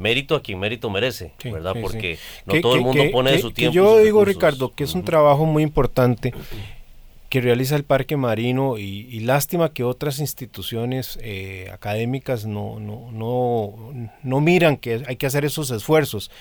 mérito 0.00 0.34
a 0.34 0.42
quien 0.42 0.58
mérito 0.58 0.90
merece, 0.90 1.32
¿verdad? 1.44 1.74
Porque 1.80 2.18
no 2.46 2.60
todo 2.60 2.74
el 2.74 2.80
mundo 2.80 3.04
pone 3.12 3.32
de 3.32 3.38
su 3.38 3.52
tiempo. 3.52 3.74
yo 3.74 3.98
digo, 3.98 4.24
Ricardo, 4.24 4.72
que 4.72 4.84
es 4.84 4.94
un 4.94 5.04
trabajo 5.04 5.46
muy 5.46 5.62
importante 5.62 6.32
que 7.28 7.40
realiza 7.40 7.76
el 7.76 7.84
Parque 7.84 8.16
Marino 8.16 8.76
y, 8.76 9.20
lástima 9.20 9.72
que 9.72 9.84
otras 9.84 10.18
instituciones 10.18 11.16
eh, 11.22 11.70
académicas 11.72 12.44
no, 12.44 12.80
no, 12.80 13.10
no, 13.12 14.08
no 14.24 14.40
miran 14.40 14.76
que 14.76 15.04
hay 15.06 15.16
que 15.16 15.26
hacer 15.26 15.44
esos 15.44 15.70
esfuerzos. 15.70 16.32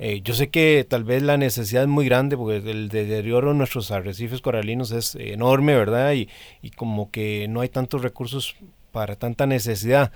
Eh, 0.00 0.20
yo 0.24 0.34
sé 0.34 0.48
que 0.48 0.84
tal 0.88 1.04
vez 1.04 1.22
la 1.22 1.36
necesidad 1.36 1.82
es 1.82 1.88
muy 1.88 2.06
grande 2.06 2.36
porque 2.36 2.56
el 2.56 2.88
deterioro 2.88 3.50
de 3.50 3.54
nuestros 3.54 3.92
arrecifes 3.92 4.40
coralinos 4.40 4.90
es 4.90 5.14
enorme, 5.14 5.76
¿verdad? 5.76 6.12
Y, 6.14 6.28
y 6.60 6.70
como 6.70 7.12
que 7.12 7.46
no 7.48 7.60
hay 7.60 7.68
tantos 7.68 8.02
recursos 8.02 8.56
para 8.90 9.14
tanta 9.14 9.46
necesidad. 9.46 10.10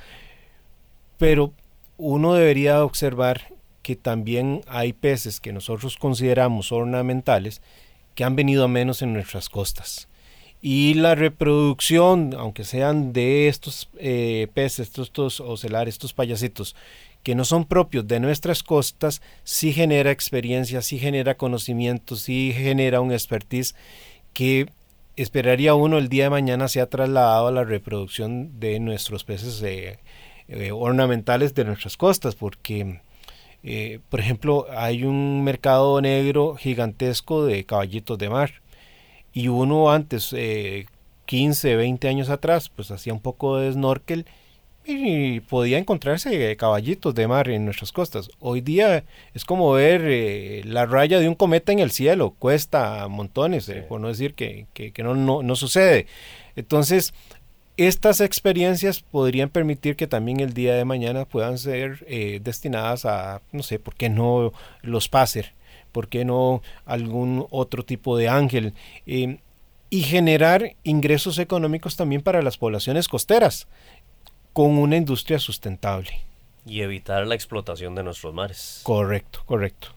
Pero 1.19 1.53
uno 1.97 2.35
debería 2.35 2.85
observar 2.85 3.55
que 3.83 3.97
también 3.97 4.63
hay 4.67 4.93
peces 4.93 5.41
que 5.41 5.53
nosotros 5.53 5.97
consideramos 5.97 6.73
ornamentales 6.73 7.63
que 8.15 8.25
han 8.25 8.35
venido 8.35 8.65
a 8.65 8.69
menos 8.69 9.03
en 9.03 9.13
nuestras 9.13 9.49
costas. 9.49 10.09
Y 10.61 10.95
la 10.95 11.15
reproducción, 11.15 12.35
aunque 12.37 12.65
sean 12.65 13.13
de 13.13 13.47
estos 13.47 13.89
eh, 13.99 14.49
peces, 14.55 14.89
estos, 14.89 15.09
estos 15.09 15.41
ocelares, 15.41 15.95
estos 15.95 16.15
payasitos, 16.15 16.75
que 17.23 17.35
no 17.35 17.45
son 17.45 17.65
propios 17.65 18.07
de 18.07 18.21
nuestras 18.21 18.63
costas, 18.63 19.21
sí 19.45 19.73
genera 19.73 20.11
experiencia, 20.11 20.83
sí 20.83 20.99
genera 20.99 21.37
conocimiento, 21.37 22.17
sí 22.17 22.53
genera 22.57 23.01
un 23.01 23.13
expertise 23.13 23.75
que 24.33 24.69
esperaría 25.17 25.75
uno 25.75 25.99
el 25.99 26.09
día 26.09 26.25
de 26.25 26.31
mañana 26.31 26.69
sea 26.69 26.87
trasladado 26.87 27.49
a 27.49 27.53
la 27.53 27.65
reproducción 27.65 28.61
de 28.61 28.79
nuestros 28.81 29.25
peces 29.25 29.63
eh, 29.63 29.99
eh, 30.49 30.71
ornamentales 30.73 31.55
de 31.55 31.65
nuestras 31.65 31.97
costas, 31.97 32.35
porque 32.35 33.01
eh, 33.69 33.99
por 34.11 34.21
ejemplo, 34.21 34.67
hay 34.71 35.03
un 35.03 35.43
mercado 35.43 36.01
negro 36.01 36.55
gigantesco 36.55 37.45
de 37.45 37.65
caballitos 37.65 38.17
de 38.17 38.29
mar. 38.29 38.53
Y 39.33 39.49
uno 39.49 39.91
antes, 39.91 40.35
15, 41.27 41.73
eh, 41.73 41.77
20 41.77 42.09
años 42.09 42.31
atrás, 42.31 42.69
pues 42.69 42.93
hacía 42.93 43.13
un 43.13 43.21
poco 43.21 43.59
de 43.59 43.73
snorkel 43.73 44.25
y 44.85 45.41
podía 45.41 45.79
encontrarse 45.79 46.57
caballitos 46.57 47.13
de 47.17 47.27
mar 47.27 47.49
en 47.51 47.65
nuestras 47.65 47.91
costas. 47.91 48.31
Hoy 48.39 48.61
día 48.61 49.03
es 49.35 49.45
como 49.45 49.73
ver 49.73 50.03
eh, 50.05 50.63
la 50.65 50.87
raya 50.87 51.19
de 51.19 51.29
un 51.29 51.35
cometa 51.35 51.73
en 51.73 51.81
el 51.81 51.91
cielo, 51.91 52.37
cuesta 52.39 53.09
montones, 53.09 53.69
por 53.89 54.01
no 54.01 54.07
decir 54.07 54.35
que, 54.35 54.69
no, 54.99 55.17
no, 55.17 55.43
no, 55.43 55.57
sucede. 55.57 56.07
Entonces, 56.55 57.15
estas 57.77 58.21
experiencias 58.21 59.01
podrían 59.03 59.51
permitir 59.51 59.97
que 59.97 60.07
también 60.07 60.41
el 60.41 60.55
día 60.55 60.75
de 60.75 60.85
mañana 60.85 61.25
puedan 61.27 61.59
ser 61.59 62.05
eh, 62.09 62.41
destinadas 62.43 63.05
a, 63.05 63.43
no 63.53 63.63
sé, 63.63 63.79
¿por 63.79 63.95
qué 63.95 64.09
no 64.09 64.53
los 64.83 65.09
Paser? 65.09 65.53
¿Por 65.93 66.09
qué 66.09 66.25
no 66.25 66.63
algún 66.85 67.47
otro 67.51 67.85
tipo 67.85 68.17
de 68.17 68.29
ángel? 68.29 68.75
Em, 69.07 69.39
y 69.91 70.03
generar 70.03 70.75
ingresos 70.85 71.39
económicos 71.39 71.97
también 71.97 72.23
para 72.23 72.43
las 72.43 72.59
poblaciones 72.59 73.09
costeras 73.09 73.67
con 74.53 74.79
una 74.79 74.97
industria 74.97 75.39
sustentable. 75.39 76.11
Y 76.65 76.81
evitar 76.81 77.27
la 77.27 77.35
explotación 77.35 77.95
de 77.95 78.03
nuestros 78.03 78.35
mares. 78.35 78.81
Correcto, 78.83 79.43
correcto. 79.47 79.89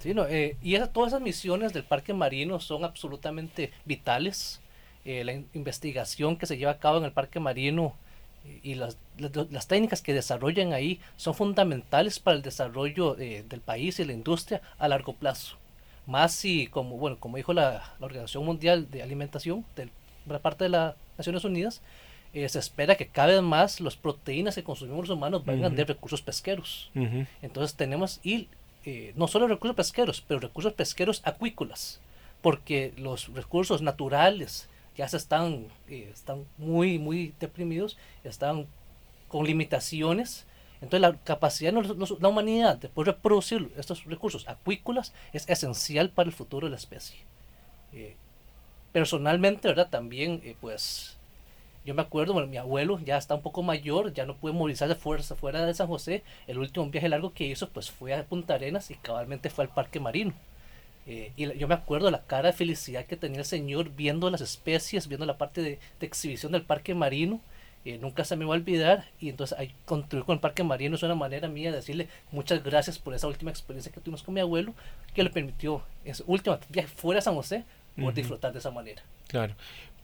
Sí, 0.00 0.12
no, 0.12 0.26
eh, 0.26 0.56
y 0.62 0.78
todas 0.92 1.12
esas 1.12 1.22
misiones 1.22 1.72
del 1.72 1.84
parque 1.84 2.12
marino 2.12 2.60
son 2.60 2.84
absolutamente 2.84 3.72
vitales 3.84 4.60
eh, 5.10 5.24
la 5.24 5.32
investigación 5.54 6.36
que 6.36 6.44
se 6.44 6.58
lleva 6.58 6.72
a 6.72 6.78
cabo 6.78 6.98
en 6.98 7.04
el 7.04 7.12
parque 7.12 7.40
marino 7.40 7.94
eh, 8.44 8.60
y 8.62 8.74
las, 8.74 8.98
las, 9.16 9.66
técnicas 9.66 10.02
que 10.02 10.12
desarrollan 10.12 10.74
ahí 10.74 11.00
son 11.16 11.32
fundamentales 11.32 12.18
para 12.18 12.36
el 12.36 12.42
desarrollo 12.42 13.18
eh, 13.18 13.42
del 13.48 13.62
país 13.62 13.98
y 13.98 14.04
la 14.04 14.12
industria 14.12 14.60
a 14.78 14.86
largo 14.86 15.14
plazo. 15.14 15.56
Más 16.04 16.32
si, 16.32 16.66
como, 16.66 16.98
bueno, 16.98 17.16
como 17.18 17.38
dijo 17.38 17.54
la, 17.54 17.94
la 17.98 18.04
Organización 18.04 18.44
Mundial 18.44 18.90
de 18.90 19.02
Alimentación, 19.02 19.64
de 19.76 19.88
la 20.26 20.40
parte 20.40 20.64
de 20.64 20.70
las 20.70 20.94
Naciones 21.16 21.42
Unidas, 21.42 21.80
se 22.34 22.58
espera 22.58 22.94
que 22.94 23.08
cada 23.08 23.28
vez 23.28 23.40
más 23.40 23.80
las 23.80 23.96
proteínas 23.96 24.56
que 24.56 24.62
consumimos 24.62 25.08
los 25.08 25.16
humanos 25.16 25.42
vengan 25.46 25.74
de 25.74 25.84
recursos 25.86 26.20
pesqueros. 26.20 26.90
Entonces 27.40 27.76
tenemos, 27.76 28.20
y 28.22 28.48
no 29.16 29.26
solo 29.26 29.48
recursos 29.48 29.74
pesqueros, 29.74 30.22
pero 30.28 30.38
recursos 30.38 30.74
pesqueros 30.74 31.22
acuícolas, 31.24 31.98
porque 32.42 32.92
los 32.98 33.32
recursos 33.32 33.80
naturales 33.80 34.68
ya 34.98 35.06
se 35.06 35.16
están, 35.16 35.68
están 35.86 36.44
muy, 36.58 36.98
muy 36.98 37.32
deprimidos, 37.38 37.96
están 38.24 38.66
con 39.28 39.46
limitaciones. 39.46 40.44
Entonces 40.80 41.00
la 41.00 41.16
capacidad 41.18 41.72
de 41.72 42.18
la 42.20 42.28
humanidad 42.28 42.76
de 42.76 42.88
poder 42.88 43.14
reproducir 43.14 43.72
estos 43.76 44.04
recursos 44.04 44.48
acuícolas 44.48 45.14
es 45.32 45.48
esencial 45.48 46.10
para 46.10 46.28
el 46.28 46.34
futuro 46.34 46.66
de 46.66 46.72
la 46.72 46.76
especie. 46.76 47.20
Eh, 47.92 48.16
personalmente, 48.90 49.68
¿verdad? 49.68 49.88
También, 49.88 50.40
eh, 50.44 50.56
pues, 50.60 51.16
yo 51.84 51.94
me 51.94 52.02
acuerdo, 52.02 52.34
mi 52.48 52.56
abuelo 52.56 52.98
ya 52.98 53.18
está 53.18 53.36
un 53.36 53.42
poco 53.42 53.62
mayor, 53.62 54.12
ya 54.12 54.26
no 54.26 54.36
puede 54.36 54.54
movilizar 54.54 54.88
de 54.88 54.96
fuerza 54.96 55.36
fuera 55.36 55.64
de 55.64 55.74
San 55.74 55.86
José. 55.86 56.24
El 56.48 56.58
último 56.58 56.90
viaje 56.90 57.08
largo 57.08 57.32
que 57.32 57.46
hizo, 57.46 57.70
pues, 57.70 57.88
fue 57.88 58.14
a 58.14 58.24
Punta 58.24 58.54
Arenas 58.54 58.90
y 58.90 58.96
cabalmente 58.96 59.48
fue 59.48 59.64
al 59.64 59.72
Parque 59.72 60.00
Marino. 60.00 60.34
Eh, 61.10 61.32
y 61.38 61.56
yo 61.56 61.66
me 61.66 61.74
acuerdo 61.74 62.10
la 62.10 62.20
cara 62.20 62.48
de 62.48 62.52
felicidad 62.52 63.06
que 63.06 63.16
tenía 63.16 63.38
el 63.38 63.46
señor 63.46 63.90
viendo 63.96 64.28
las 64.28 64.42
especies, 64.42 65.08
viendo 65.08 65.24
la 65.24 65.38
parte 65.38 65.62
de, 65.62 65.78
exhibición 66.02 66.52
del 66.52 66.62
parque 66.62 66.94
marino. 66.94 67.40
Eh, 67.86 67.96
nunca 67.96 68.24
se 68.24 68.36
me 68.36 68.44
va 68.44 68.54
a 68.54 68.58
olvidar. 68.58 69.06
Y 69.18 69.30
entonces 69.30 69.58
ahí 69.58 69.74
contribuir 69.86 70.26
con 70.26 70.34
el 70.34 70.40
parque 70.40 70.62
marino 70.62 70.96
es 70.96 71.02
una 71.02 71.14
manera 71.14 71.48
mía 71.48 71.70
de 71.70 71.76
decirle 71.76 72.08
muchas 72.30 72.62
gracias 72.62 72.98
por 72.98 73.14
esa 73.14 73.26
última 73.26 73.50
experiencia 73.50 73.90
que 73.90 74.00
tuvimos 74.00 74.22
con 74.22 74.34
mi 74.34 74.40
abuelo, 74.40 74.74
que 75.14 75.22
le 75.22 75.30
permitió 75.30 75.82
ese 76.04 76.22
último 76.26 76.58
viaje 76.68 76.88
fuera 76.88 77.18
de 77.18 77.22
San 77.22 77.34
José, 77.34 77.64
poder 77.96 78.14
disfrutar 78.14 78.52
de 78.52 78.58
esa 78.58 78.70
manera. 78.70 79.02
Claro. 79.28 79.54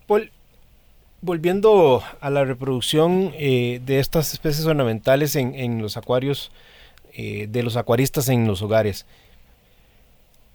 Paul, 0.07 0.31
volviendo 1.21 2.01
a 2.19 2.29
la 2.31 2.45
reproducción 2.45 3.31
eh, 3.35 3.79
de 3.85 3.99
estas 3.99 4.33
especies 4.33 4.65
ornamentales 4.65 5.35
en, 5.35 5.53
en 5.53 5.83
los 5.83 5.97
acuarios 5.97 6.51
de 7.17 7.63
los 7.63 7.77
acuaristas 7.77 8.27
en 8.27 8.45
los 8.45 8.61
hogares. 8.61 9.05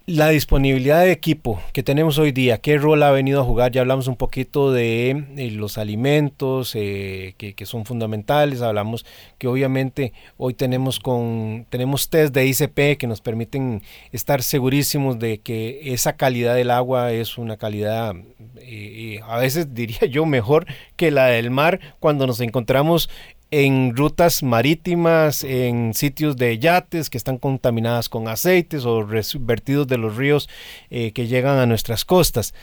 La 0.07 0.29
disponibilidad 0.29 1.01
de 1.01 1.11
equipo 1.11 1.61
que 1.73 1.83
tenemos 1.83 2.17
hoy 2.17 2.31
día, 2.31 2.57
¿qué 2.57 2.75
rol 2.79 3.03
ha 3.03 3.11
venido 3.11 3.39
a 3.39 3.43
jugar? 3.43 3.71
Ya 3.71 3.81
hablamos 3.81 4.07
un 4.07 4.15
poquito 4.15 4.71
de 4.71 5.11
eh, 5.11 5.51
los 5.51 5.77
alimentos 5.77 6.71
eh, 6.73 7.35
que, 7.37 7.65
son 7.67 7.85
fundamentales, 7.85 8.63
hablamos 8.63 9.05
que 9.37 9.47
obviamente 9.47 10.11
hoy 10.37 10.55
tenemos, 10.55 10.99
con, 10.99 11.67
tenemos 11.69 12.09
test 12.09 12.33
de 12.33 12.47
ICP 12.47 12.97
que 12.97 13.05
nos 13.05 13.21
permiten 13.21 13.83
estar 14.11 14.41
segurísimos 14.41 15.19
de 15.19 15.37
que 15.37 15.93
esa 15.93 16.13
calidad 16.13 16.55
del 16.55 16.71
agua 16.71 17.11
es 17.11 17.37
una 17.37 17.57
calidad, 17.57 18.15
eh, 18.57 19.19
a 19.23 19.37
veces 19.37 19.71
diría 19.75 20.07
yo, 20.09 20.25
mejor 20.25 20.65
que 20.95 21.11
la 21.11 21.27
del 21.27 21.51
mar 21.51 21.79
cuando 21.99 22.25
nos 22.25 22.41
encontramos 22.41 23.07
en 23.51 23.97
rutas 23.97 24.43
marítimas, 24.43 25.43
en 25.43 25.93
sitios 25.93 26.37
de 26.37 26.57
yates 26.57 27.09
que 27.09 27.17
están 27.17 27.37
contaminadas 27.37 28.07
con 28.07 28.29
aceites 28.29 28.85
o 28.85 29.05
vertidos 29.05 29.87
de 29.87 29.97
los 29.97 30.15
ríos 30.15 30.49
eh, 30.89 31.11
que 31.11 31.27
llegan 31.27 31.57
a 31.57 31.65
nuestras 31.65 32.05
costas. 32.05 32.53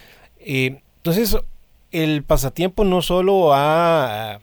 Eh, 0.40 0.81
entonces, 0.96 1.37
el 1.92 2.22
pasatiempo 2.24 2.85
no 2.85 3.03
solo 3.03 3.53
ha 3.53 4.40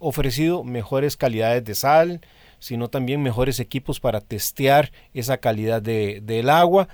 ofrecido 0.00 0.64
mejores 0.64 1.16
calidades 1.16 1.64
de 1.64 1.74
sal, 1.76 2.20
sino 2.58 2.88
también 2.88 3.22
mejores 3.22 3.60
equipos 3.60 4.00
para 4.00 4.20
testear 4.20 4.90
esa 5.14 5.38
calidad 5.38 5.80
del 5.80 6.50
agua. 6.50 6.88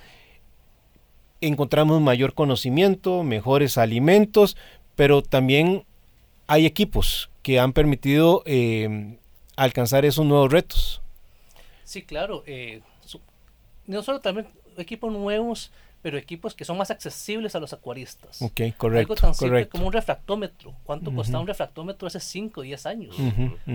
Encontramos 1.40 2.02
mayor 2.02 2.34
conocimiento, 2.34 3.22
mejores 3.22 3.78
alimentos, 3.78 4.58
pero 4.94 5.22
también 5.22 5.84
hay 6.46 6.66
equipos 6.66 7.30
que 7.44 7.60
han 7.60 7.74
permitido 7.74 8.42
eh, 8.46 9.18
alcanzar 9.54 10.04
esos 10.06 10.24
nuevos 10.24 10.50
retos. 10.50 11.02
Sí, 11.84 12.02
claro. 12.02 12.42
Eh, 12.46 12.80
no 13.86 14.02
solo 14.02 14.20
también 14.20 14.48
equipos 14.78 15.12
nuevos, 15.12 15.70
pero 16.00 16.16
equipos 16.16 16.54
que 16.54 16.64
son 16.64 16.78
más 16.78 16.90
accesibles 16.90 17.54
a 17.54 17.60
los 17.60 17.74
acuaristas. 17.74 18.40
Ok, 18.40 18.62
correcto. 18.78 19.12
Algo 19.12 19.14
tan 19.14 19.34
simple 19.34 19.68
como 19.68 19.86
un 19.86 19.92
refractómetro. 19.92 20.74
¿Cuánto 20.84 21.14
costaba 21.14 21.42
un 21.42 21.46
refractómetro 21.46 22.08
hace 22.08 22.18
5 22.18 22.60
o 22.60 22.64
10 22.64 22.86
años? 22.86 23.16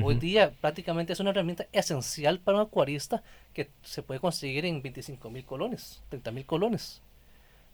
Hoy 0.03 0.15
día 0.15 0.51
prácticamente 0.60 1.13
es 1.13 1.19
una 1.19 1.29
herramienta 1.29 1.67
esencial 1.71 2.39
para 2.39 2.58
un 2.58 2.63
acuarista 2.63 3.21
que 3.53 3.69
se 3.84 4.01
puede 4.01 4.19
conseguir 4.19 4.65
en 4.65 4.82
25 4.82 5.29
mil 5.29 5.45
colones, 5.45 6.01
30 6.10 6.32
mil 6.32 6.45
colones. 6.45 7.03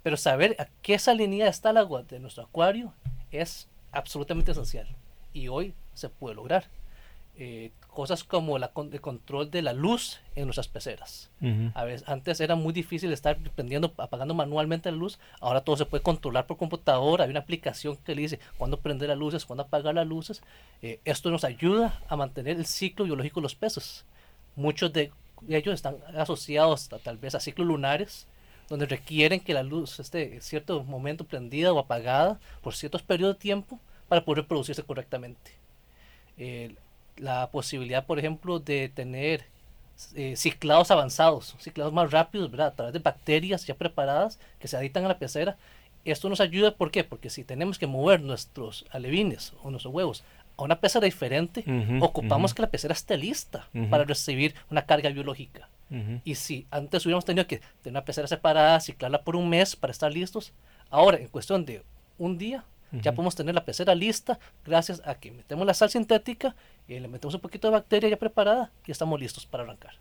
Pero 0.04 0.18
saber 0.18 0.58
a 0.60 0.68
qué 0.82 1.00
salinidad 1.00 1.48
está 1.48 1.70
el 1.70 1.78
agua 1.78 2.04
de 2.04 2.20
nuestro 2.20 2.44
acuario 2.44 2.94
es 3.32 3.70
absolutamente 3.94 4.52
esencial. 4.52 4.94
Y 5.36 5.50
hoy 5.50 5.76
se 5.94 6.08
puede 6.10 6.34
lograr. 6.34 6.66
Eh, 7.38 7.72
cosas 7.90 8.24
como 8.24 8.58
la, 8.58 8.72
el 8.92 9.02
control 9.02 9.52
de 9.52 9.62
la 9.62 9.74
luz 9.74 10.22
en 10.36 10.46
nuestras 10.46 10.70
peceras. 10.70 11.30
A 11.74 11.84
veces, 11.84 12.08
antes 12.08 12.40
era 12.40 12.56
muy 12.56 12.72
difícil 12.72 13.12
estar 13.12 13.38
prendiendo, 13.38 13.94
apagando 13.98 14.34
manualmente 14.34 14.90
la 14.90 14.98
luz. 14.98 15.20
Ahora 15.42 15.62
todo 15.62 15.76
se 15.76 15.86
puede 15.86 16.02
controlar 16.02 16.48
por 16.48 16.56
computadora. 16.56 17.26
Hay 17.26 17.30
una 17.30 17.42
aplicación 17.42 17.98
que 17.98 18.16
le 18.16 18.22
dice 18.22 18.40
cuándo 18.58 18.80
prender 18.80 19.10
las 19.10 19.18
luces, 19.18 19.46
cuándo 19.46 19.64
apagar 19.64 19.96
las 19.96 20.08
luces. 20.08 20.42
Eh, 20.82 21.02
esto 21.04 21.30
nos 21.30 21.44
ayuda 21.44 22.02
a 22.08 22.16
mantener 22.16 22.56
el 22.56 22.66
ciclo 22.66 23.04
biológico 23.04 23.42
de 23.42 23.44
los 23.44 23.56
peces. 23.56 24.06
Muchos 24.56 24.94
de 24.94 25.12
ellos 25.50 25.74
están 25.74 25.98
asociados 26.18 26.88
tal 27.04 27.18
vez 27.18 27.36
a 27.36 27.42
ciclos 27.42 27.68
lunares, 27.68 28.28
donde 28.70 28.86
requieren 28.86 29.42
que 29.42 29.54
la 29.54 29.64
luz 29.64 30.00
esté 30.00 30.36
en 30.36 30.42
cierto 30.42 30.86
momento 30.86 31.26
prendida 31.26 31.74
o 31.74 31.80
apagada 31.80 32.40
por 32.62 32.74
ciertos 32.76 33.04
periodos 33.04 33.36
de 33.36 33.42
tiempo 33.42 33.80
para 34.08 34.24
poder 34.24 34.44
reproducirse 34.44 34.84
correctamente. 34.84 35.52
Eh, 36.38 36.76
la 37.18 37.50
posibilidad, 37.50 38.06
por 38.06 38.20
ejemplo, 38.20 38.60
de 38.60 38.90
tener 38.90 39.46
eh, 40.16 40.36
ciclados 40.36 40.92
avanzados, 40.92 41.56
ciclados 41.60 41.94
más 41.94 42.12
rápidos, 42.12 42.52
¿verdad? 42.52 42.68
A 42.68 42.76
través 42.76 42.94
de 42.94 43.00
bacterias 43.00 43.66
ya 43.66 43.76
preparadas 43.76 44.40
que 44.60 44.68
se 44.68 44.76
aditan 44.76 45.06
a 45.06 45.10
la 45.10 45.20
pecera. 45.20 45.58
Esto 46.04 46.30
nos 46.30 46.42
ayuda, 46.42 46.76
¿por 46.76 46.92
qué? 46.92 47.04
Porque 47.04 47.30
si 47.30 47.44
tenemos 47.44 47.80
que 47.80 47.88
mover 47.88 48.22
nuestros 48.22 48.86
alevines 48.92 49.54
o 49.64 49.72
nuestros 49.72 49.94
huevos 49.94 50.24
a 50.58 50.64
una 50.64 50.80
pecera 50.80 51.06
diferente, 51.06 51.66
ocupamos 52.00 52.54
que 52.54 52.62
la 52.62 52.70
pecera 52.70 52.94
esté 52.94 53.18
lista 53.18 53.68
para 53.90 54.04
recibir 54.04 54.56
una 54.70 54.86
carga 54.86 55.10
biológica. 55.10 55.68
Y 56.24 56.36
si 56.36 56.68
antes 56.72 57.06
hubiéramos 57.06 57.26
tenido 57.26 57.48
que 57.48 57.58
tener 57.82 57.94
una 57.94 58.06
pecera 58.06 58.28
separada, 58.28 58.80
ciclarla 58.80 59.24
por 59.24 59.36
un 59.36 59.50
mes 59.50 59.76
para 59.76 59.92
estar 59.92 60.12
listos, 60.12 60.54
ahora 60.90 61.18
en 61.18 61.28
cuestión 61.28 61.66
de 61.66 61.84
un 62.18 62.38
día 62.38 62.64
ya 62.92 63.12
podemos 63.14 63.36
tener 63.36 63.54
la 63.56 63.66
pecera 63.66 63.94
lista 63.94 64.40
gracias 64.66 65.02
a 65.06 65.16
que 65.16 65.32
metemos 65.32 65.66
la 65.68 65.74
sal 65.74 65.90
sintética 65.90 66.56
y 66.88 67.00
le 67.00 67.08
metemos 67.08 67.34
un 67.36 67.42
poquito 67.42 67.68
de 67.68 67.74
bacteria 67.74 68.10
ya 68.10 68.18
preparada 68.18 68.72
y 68.86 68.92
estamos 68.92 69.20
listos 69.20 69.46
para 69.46 69.64
arrancar. 69.64 69.94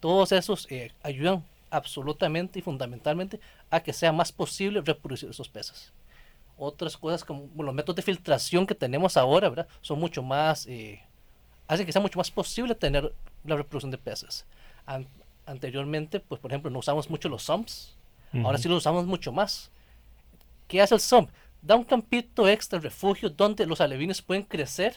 Todos 0.00 0.32
esos 0.32 0.66
eh, 0.70 0.92
ayudan 1.02 1.44
absolutamente 1.70 2.58
y 2.58 2.62
fundamentalmente 2.62 3.40
a 3.70 3.80
que 3.80 3.92
sea 3.92 4.12
más 4.12 4.32
posible 4.32 4.80
reproducir 4.80 5.30
esos 5.30 5.48
peces. 5.48 5.92
Otras 6.56 6.96
cosas 6.96 7.24
como 7.24 7.48
los 7.62 7.74
métodos 7.74 7.96
de 7.96 8.02
filtración 8.02 8.66
que 8.66 8.74
tenemos 8.74 9.16
ahora, 9.16 9.48
¿verdad? 9.48 9.66
Son 9.80 9.98
mucho 9.98 10.22
más, 10.22 10.66
eh, 10.66 11.02
hacen 11.66 11.84
que 11.84 11.92
sea 11.92 12.02
mucho 12.02 12.18
más 12.18 12.30
posible 12.30 12.74
tener 12.74 13.12
la 13.44 13.56
reproducción 13.56 13.90
de 13.90 13.98
peces. 13.98 14.44
An- 14.86 15.08
anteriormente, 15.46 16.20
pues 16.20 16.40
por 16.40 16.50
ejemplo, 16.52 16.70
no 16.70 16.78
usamos 16.78 17.10
mucho 17.10 17.28
los 17.28 17.42
sumps, 17.42 17.96
ahora 18.34 18.50
Ujú. 18.50 18.58
sí 18.62 18.68
los 18.68 18.78
usamos 18.78 19.04
mucho 19.06 19.32
más. 19.32 19.70
¿Qué 20.68 20.80
hace 20.80 20.94
el 20.94 21.00
sump? 21.00 21.30
Da 21.64 21.74
un 21.76 21.84
campito 21.84 22.46
extra, 22.48 22.78
refugio, 22.78 23.30
donde 23.30 23.66
los 23.66 23.80
alevines 23.80 24.20
pueden 24.22 24.42
crecer 24.44 24.96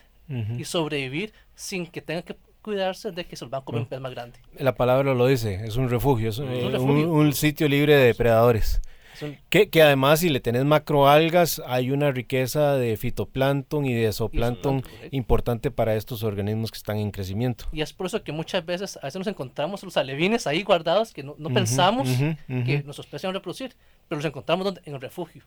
y 0.57 0.65
sobrevivir 0.65 1.32
sin 1.55 1.88
que 1.88 2.01
tengan 2.01 2.24
que 2.24 2.36
cuidarse 2.61 3.11
de 3.11 3.24
que 3.24 3.38
se 3.38 3.45
los 3.45 3.49
van 3.51 3.61
a 3.61 3.65
comer 3.65 3.80
un 3.82 3.86
Mm. 3.86 3.89
pez 3.89 3.99
más 4.01 4.11
grande. 4.11 4.39
La 4.59 4.76
palabra 4.76 5.13
lo 5.13 5.26
dice, 5.28 5.61
es 5.65 5.78
un 5.78 5.89
refugio, 5.89 6.30
es, 6.30 6.38
un 6.39 6.49
eh, 6.51 6.65
un, 6.65 6.72
refugio. 6.74 7.09
un 7.11 7.32
sitio 7.34 7.70
libre 7.70 7.95
de 7.95 8.07
depredadores. 8.07 8.82
Un- 9.22 9.38
Que, 9.49 9.70
que 9.70 9.82
además 9.82 10.20
si 10.20 10.30
le 10.30 10.39
tenés 10.39 10.65
macroalgas 10.65 11.61
hay 11.65 11.91
una 11.91 12.11
riqueza 12.11 12.76
de 12.76 12.97
fitoplancton 12.97 13.86
y 13.86 13.93
de 13.93 14.11
zooplancton 14.13 14.82
correcto. 14.82 15.07
importante 15.11 15.72
para 15.72 15.95
estos 15.95 16.24
organismos 16.24 16.72
que 16.72 16.78
están 16.78 16.97
en 16.97 17.11
crecimiento. 17.11 17.65
Y 17.72 17.82
es 17.82 17.93
por 17.93 18.07
eso 18.07 18.24
que 18.24 18.32
muchas 18.32 18.65
veces 18.65 18.97
a 18.97 19.01
veces 19.07 19.20
nos 19.20 19.28
encontramos 19.28 19.84
los 19.84 19.97
alevines 19.97 20.47
ahí 20.47 20.63
guardados 20.63 21.13
que 21.13 21.24
no, 21.24 21.36
no 21.38 21.47
Ujú, 21.47 21.53
pensamos 21.55 22.09
ujú, 22.09 22.36
ujú, 22.49 22.63
que 22.65 22.84
nuestros 22.84 23.07
peces 23.07 23.24
iban 23.24 23.36
a 23.36 23.39
reproducir, 23.39 23.76
pero 24.07 24.18
los 24.20 24.26
encontramos 24.26 24.65
donde- 24.65 24.82
en 24.86 24.93
el 24.95 25.01
refugio, 25.01 25.43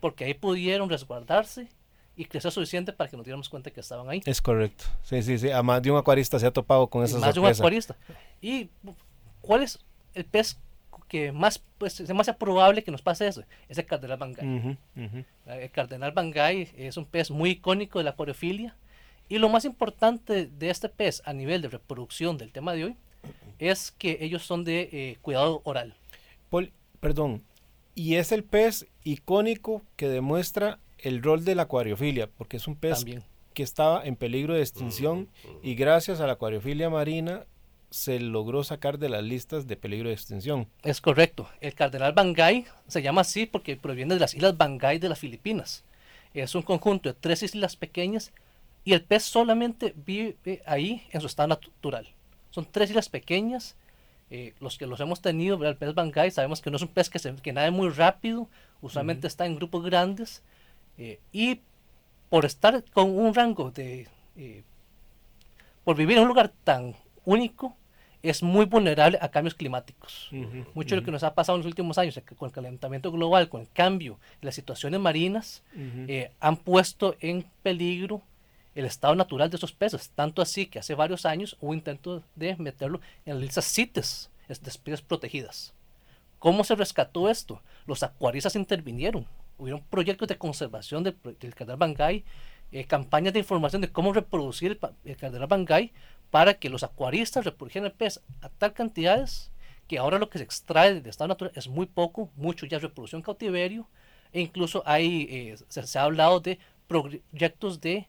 porque 0.00 0.24
ahí 0.24 0.34
pudieron 0.34 0.88
resguardarse 0.88 1.68
y 2.16 2.26
crecer 2.26 2.52
suficiente 2.52 2.92
para 2.92 3.10
que 3.10 3.16
nos 3.16 3.24
diéramos 3.24 3.48
cuenta 3.48 3.70
que 3.72 3.80
estaban 3.80 4.08
ahí. 4.08 4.20
Es 4.24 4.40
correcto. 4.40 4.84
Sí, 5.02 5.20
sí, 5.22 5.36
sí. 5.36 5.50
A 5.50 5.62
más 5.64 5.82
de 5.82 5.90
un 5.90 5.98
acuarista 5.98 6.38
se 6.38 6.46
ha 6.46 6.52
topado 6.52 6.86
con 6.86 7.02
Y 7.02 7.06
esa 7.06 7.18
más 7.18 7.34
de 7.34 7.40
un 7.40 7.46
acuarista. 7.46 7.96
¿Y 8.40 8.68
cuál 9.40 9.62
es 9.64 9.80
el 10.14 10.24
pez 10.24 10.56
que 11.14 11.30
más, 11.30 11.62
pues, 11.78 12.00
es 12.00 12.12
más 12.12 12.28
probable 12.34 12.82
que 12.82 12.90
nos 12.90 13.00
pase 13.00 13.28
eso? 13.28 13.44
Es 13.68 13.78
el 13.78 13.86
cardenal 13.86 14.16
bangay. 14.18 14.44
Ujú, 14.58 14.76
ujú. 14.96 15.24
El 15.46 15.70
cardenal 15.70 16.10
bangay 16.10 16.68
es 16.76 16.96
un 16.96 17.04
pez 17.06 17.30
muy 17.30 17.50
icónico 17.50 18.00
de 18.00 18.04
la 18.04 18.10
acuariofilia. 18.10 18.74
Y 19.28 19.38
lo 19.38 19.48
más 19.48 19.64
importante 19.64 20.46
de 20.46 20.70
este 20.70 20.88
pez 20.88 21.22
a 21.24 21.32
nivel 21.32 21.62
de 21.62 21.68
reproducción 21.68 22.36
del 22.36 22.50
tema 22.50 22.72
de 22.72 22.86
hoy 22.86 22.96
es 23.60 23.92
que 23.92 24.18
ellos 24.22 24.42
son 24.42 24.64
de 24.64 24.88
eh, 24.90 25.18
cuidado 25.22 25.60
oral. 25.62 25.94
Pol- 26.50 26.72
perdón. 26.98 27.44
Y 27.94 28.16
es 28.16 28.32
el 28.32 28.42
pez 28.42 28.88
icónico 29.04 29.82
que 29.94 30.08
demuestra 30.08 30.80
el 30.98 31.22
rol 31.22 31.44
de 31.44 31.54
la 31.54 31.62
acuariofilia, 31.62 32.26
porque 32.26 32.56
es 32.56 32.66
un 32.66 32.74
pez 32.74 32.96
También. 32.98 33.22
que 33.52 33.62
estaba 33.62 34.04
en 34.04 34.16
peligro 34.16 34.54
de 34.54 34.62
extinción 34.62 35.28
y 35.62 35.76
gracias 35.76 36.20
a 36.20 36.26
la 36.26 36.32
acuariofilia 36.32 36.90
marina 36.90 37.44
se 37.94 38.18
logró 38.18 38.64
sacar 38.64 38.98
de 38.98 39.08
las 39.08 39.22
listas 39.22 39.68
de 39.68 39.76
peligro 39.76 40.08
de 40.08 40.14
extinción. 40.14 40.66
Es 40.82 41.00
correcto. 41.00 41.48
El 41.60 41.74
cardenal 41.74 42.12
Bangay 42.12 42.66
se 42.88 43.02
llama 43.02 43.20
así 43.20 43.46
porque 43.46 43.76
proviene 43.76 44.14
de 44.14 44.20
las 44.20 44.34
islas 44.34 44.56
Bangay 44.56 44.98
de 44.98 45.08
las 45.08 45.20
Filipinas. 45.20 45.84
Es 46.34 46.56
un 46.56 46.62
conjunto 46.62 47.08
de 47.08 47.14
tres 47.14 47.44
islas 47.44 47.76
pequeñas 47.76 48.32
y 48.84 48.94
el 48.94 49.04
pez 49.04 49.22
solamente 49.22 49.94
vive 50.04 50.60
ahí 50.66 51.06
en 51.12 51.20
su 51.20 51.28
estado 51.28 51.46
natural. 51.46 52.08
Son 52.50 52.66
tres 52.68 52.90
islas 52.90 53.08
pequeñas. 53.08 53.76
eh, 54.30 54.54
los 54.58 54.76
que 54.78 54.86
los 54.86 54.98
hemos 54.98 55.20
tenido, 55.20 55.64
el 55.64 55.76
pez 55.76 55.94
Bangay, 55.94 56.32
sabemos 56.32 56.60
que 56.60 56.70
no 56.70 56.76
es 56.76 56.82
un 56.82 56.88
pez 56.88 57.08
que, 57.08 57.20
se, 57.20 57.34
que 57.36 57.52
nade 57.52 57.70
muy 57.70 57.88
rápido, 57.90 58.48
usualmente 58.80 59.28
está 59.28 59.46
en 59.46 59.54
grupos 59.54 59.84
grandes 59.84 60.42
eh, 60.98 61.20
y 61.32 61.60
por 62.30 62.44
estar 62.44 62.82
con 62.92 63.16
un 63.16 63.32
rango 63.34 63.70
de... 63.70 64.08
eh, 64.36 64.64
por 65.84 65.96
vivir 65.96 66.16
en 66.16 66.22
un 66.22 66.28
lugar 66.28 66.50
tan 66.64 66.96
único, 67.24 67.76
es 68.24 68.42
muy 68.42 68.64
vulnerable 68.64 69.18
a 69.20 69.28
cambios 69.28 69.54
climáticos. 69.54 70.30
Mucho 70.72 70.94
de 70.94 71.00
lo 71.02 71.04
que 71.04 71.10
nos 71.10 71.22
ha 71.22 71.34
pasado 71.34 71.56
en 71.56 71.60
los 71.60 71.66
últimos 71.66 71.98
años, 71.98 72.18
con 72.36 72.46
el 72.46 72.52
calentamiento 72.52 73.12
global, 73.12 73.50
con 73.50 73.60
el 73.60 73.68
cambio 73.68 74.18
en 74.40 74.46
las 74.46 74.54
situaciones 74.54 74.98
marinas, 74.98 75.62
eh, 76.08 76.30
han 76.40 76.56
puesto 76.56 77.16
en 77.20 77.44
peligro 77.62 78.22
el 78.74 78.86
estado 78.86 79.14
natural 79.14 79.50
de 79.50 79.56
esos 79.56 79.72
peces. 79.72 80.10
Tanto 80.14 80.40
así 80.40 80.66
que 80.66 80.78
hace 80.78 80.94
varios 80.94 81.26
años 81.26 81.56
hubo 81.60 81.74
intento 81.74 82.22
de 82.34 82.56
meterlo 82.56 83.00
en 83.26 83.34
las 83.34 83.42
listas 83.42 83.70
CITES, 83.72 84.30
es 84.48 84.62
de 84.62 84.70
especies 84.70 85.02
protegidas. 85.02 85.74
¿Cómo 86.38 86.64
se 86.64 86.74
rescató 86.74 87.28
esto? 87.28 87.62
Los 87.86 88.02
acuaristas 88.02 88.56
intervinieron. 88.56 89.26
Hubieron 89.58 89.82
proyectos 89.82 90.28
de 90.28 90.38
conservación 90.38 91.04
del, 91.04 91.16
del 91.40 91.54
cardenal 91.54 91.76
Bangay, 91.76 92.24
eh, 92.72 92.84
campañas 92.86 93.32
de 93.34 93.38
información 93.38 93.82
de 93.82 93.92
cómo 93.92 94.12
reproducir 94.12 94.72
el, 94.72 94.80
el 95.04 95.16
cardenal 95.16 95.46
Bangay 95.46 95.92
para 96.34 96.54
que 96.54 96.68
los 96.68 96.82
acuaristas 96.82 97.44
reprodujeran 97.44 97.86
el 97.86 97.92
pez 97.92 98.20
a 98.42 98.48
tal 98.48 98.72
cantidades 98.72 99.52
que 99.86 99.98
ahora 99.98 100.18
lo 100.18 100.28
que 100.30 100.38
se 100.38 100.44
extrae 100.44 101.00
de 101.00 101.08
estado 101.10 101.28
natural 101.28 101.52
es 101.54 101.68
muy 101.68 101.86
poco, 101.86 102.28
mucho 102.34 102.66
ya 102.66 102.78
es 102.78 102.82
reproducción 102.82 103.20
en 103.20 103.24
cautiverio, 103.24 103.86
e 104.32 104.40
incluso 104.40 104.82
hay, 104.84 105.28
eh, 105.30 105.56
se, 105.68 105.86
se 105.86 105.96
ha 105.98 106.02
hablado 106.02 106.40
de 106.40 106.58
proyectos 106.88 107.80
de, 107.80 108.08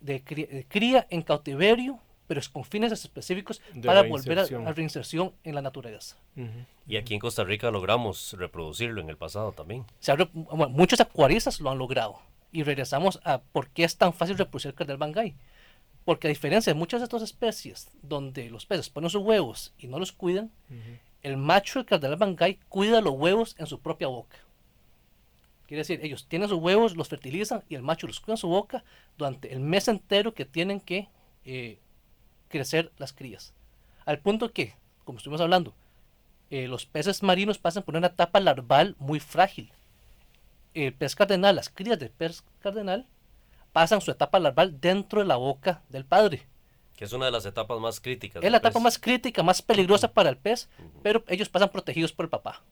de, 0.00 0.22
cría, 0.24 0.46
de 0.46 0.64
cría 0.66 1.06
en 1.10 1.20
cautiverio, 1.20 1.98
pero 2.28 2.40
es 2.40 2.48
con 2.48 2.64
fines 2.64 2.92
específicos 2.92 3.60
De 3.74 3.82
para 3.86 4.02
volver 4.04 4.38
a, 4.38 4.42
reinserción. 4.42 4.66
a 4.68 4.72
reinserción 4.72 5.32
en 5.44 5.54
la 5.54 5.60
naturaleza. 5.62 6.16
Ujú. 6.36 6.48
Y 6.86 6.96
aquí 6.96 7.12
en 7.12 7.20
Costa 7.20 7.44
Rica 7.44 7.70
logramos 7.70 8.34
reproducirlo 8.38 9.02
en 9.02 9.10
el 9.10 9.18
pasado 9.18 9.52
también. 9.52 9.84
Se 10.00 10.12
ha 10.12 10.16
re- 10.16 10.30
bueno, 10.32 10.70
muchos 10.70 10.98
acuaristas 11.00 11.60
lo 11.60 11.70
han 11.70 11.76
logrado. 11.78 12.20
Y 12.52 12.62
regresamos 12.62 13.20
a 13.24 13.38
por 13.42 13.68
qué 13.68 13.84
es 13.84 13.98
tan 13.98 14.14
fácil 14.14 14.38
reproducir 14.38 14.70
el 14.70 14.74
cardenal 14.74 14.96
Bangay. 14.98 15.34
Porque 16.08 16.26
a 16.26 16.30
diferencia 16.30 16.72
de 16.72 16.78
muchas 16.78 17.02
de 17.02 17.04
estas 17.04 17.20
especies 17.20 17.90
donde 18.00 18.48
los 18.48 18.64
peces 18.64 18.88
ponen 18.88 19.10
sus 19.10 19.20
huevos 19.20 19.74
y 19.76 19.88
no 19.88 19.98
los 19.98 20.10
cuidan, 20.10 20.50
el 21.20 21.36
macho 21.36 21.80
del 21.80 21.84
cardenal 21.84 22.16
Bangay 22.16 22.58
cuida 22.70 23.02
los 23.02 23.12
huevos 23.12 23.54
en 23.58 23.66
su 23.66 23.80
propia 23.80 24.08
boca. 24.08 24.38
Quiere 25.66 25.82
decir, 25.82 26.00
ellos 26.02 26.26
tienen 26.26 26.48
sus 26.48 26.62
huevos, 26.62 26.96
los 26.96 27.10
fertilizan 27.10 27.62
y 27.68 27.74
el 27.74 27.82
macho 27.82 28.06
los 28.06 28.20
cuida 28.20 28.32
en 28.32 28.38
su 28.38 28.48
boca 28.48 28.84
durante 29.18 29.52
el 29.52 29.60
mes 29.60 29.86
entero 29.86 30.32
que 30.32 30.46
tienen 30.46 30.80
que 30.80 31.10
eh, 31.44 31.78
crecer 32.48 32.90
las 32.96 33.12
crías. 33.12 33.52
Al 34.06 34.18
punto 34.18 34.50
que, 34.50 34.76
como 35.04 35.18
estuvimos 35.18 35.42
hablando, 35.42 35.74
eh, 36.48 36.68
los 36.68 36.86
peces 36.86 37.22
marinos 37.22 37.58
pasan 37.58 37.82
por 37.82 37.98
una 37.98 38.06
etapa 38.06 38.40
larval 38.40 38.96
muy 38.98 39.20
frágil. 39.20 39.70
El 40.72 40.94
pez 40.94 41.14
cardenal, 41.14 41.56
las 41.56 41.68
crías 41.68 41.98
del 41.98 42.08
pez 42.08 42.44
cardenal, 42.60 43.06
pasan 43.72 44.00
su 44.00 44.10
etapa 44.10 44.38
larval 44.38 44.80
dentro 44.80 45.20
de 45.20 45.26
la 45.26 45.36
boca 45.36 45.82
del 45.88 46.04
padre. 46.04 46.46
Que 46.96 47.04
es 47.04 47.12
una 47.12 47.26
de 47.26 47.30
las 47.32 47.46
etapas 47.46 47.78
más 47.80 48.00
críticas. 48.00 48.42
Es 48.42 48.50
la 48.50 48.56
etapa 48.58 48.74
pez. 48.74 48.82
más 48.82 48.98
crítica, 48.98 49.42
más 49.42 49.62
peligrosa 49.62 50.12
para 50.12 50.30
el 50.30 50.36
pez, 50.36 50.68
pero 51.02 51.22
ellos 51.28 51.48
pasan 51.48 51.68
protegidos 51.70 52.12
por 52.12 52.24
el 52.26 52.30
papá. 52.30 52.62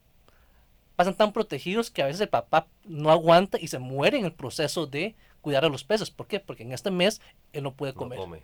Pasan 0.97 1.15
tan 1.15 1.31
protegidos 1.31 1.91
que 1.91 2.01
a 2.01 2.07
veces 2.07 2.21
el 2.21 2.29
papá 2.29 2.67
no 2.83 3.11
aguanta 3.11 3.57
y 3.61 3.67
se 3.67 3.79
muere 3.79 4.17
en 4.17 4.25
el 4.25 4.33
proceso 4.33 4.87
de 4.87 5.15
cuidar 5.41 5.63
a 5.63 5.69
los 5.69 5.83
peces. 5.83 6.09
¿Por 6.11 6.27
qué? 6.27 6.39
Porque 6.39 6.63
en 6.63 6.73
este 6.73 6.91
mes 6.91 7.21
él 7.53 7.63
no 7.63 7.73
puede 7.73 7.93
No 7.93 7.99
comer. 7.99 8.19
come. 8.19 8.43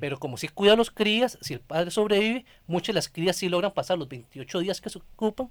Pero 0.00 0.18
como 0.18 0.38
si 0.38 0.48
cuida 0.48 0.72
a 0.72 0.76
los 0.76 0.90
crías, 0.90 1.38
si 1.42 1.52
el 1.54 1.60
padre 1.60 1.90
sobrevive, 1.90 2.46
muchas 2.66 2.88
de 2.88 2.92
las 2.94 3.08
crías 3.10 3.36
sí 3.36 3.48
logran 3.50 3.72
pasar 3.72 3.98
los 3.98 4.08
28 4.08 4.60
días 4.60 4.80
que 4.80 4.88
se 4.90 4.98
ocupan. 4.98 5.48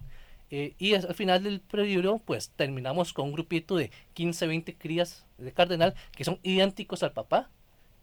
Eh, 0.52 0.74
y 0.78 0.94
al 0.94 1.16
final 1.16 1.44
del 1.44 1.60
periodo, 1.60 2.20
pues 2.20 2.52
terminamos 2.56 3.14
con 3.14 3.26
un 3.26 3.34
grupito 3.34 3.76
de 3.76 3.92
15, 4.14 4.48
20 4.48 4.76
crías 4.76 5.26
de 5.38 5.52
cardenal 5.52 5.96
que 6.16 6.24
son 6.24 6.40
idénticos 6.44 7.04
al 7.04 7.14
papá, 7.14 7.50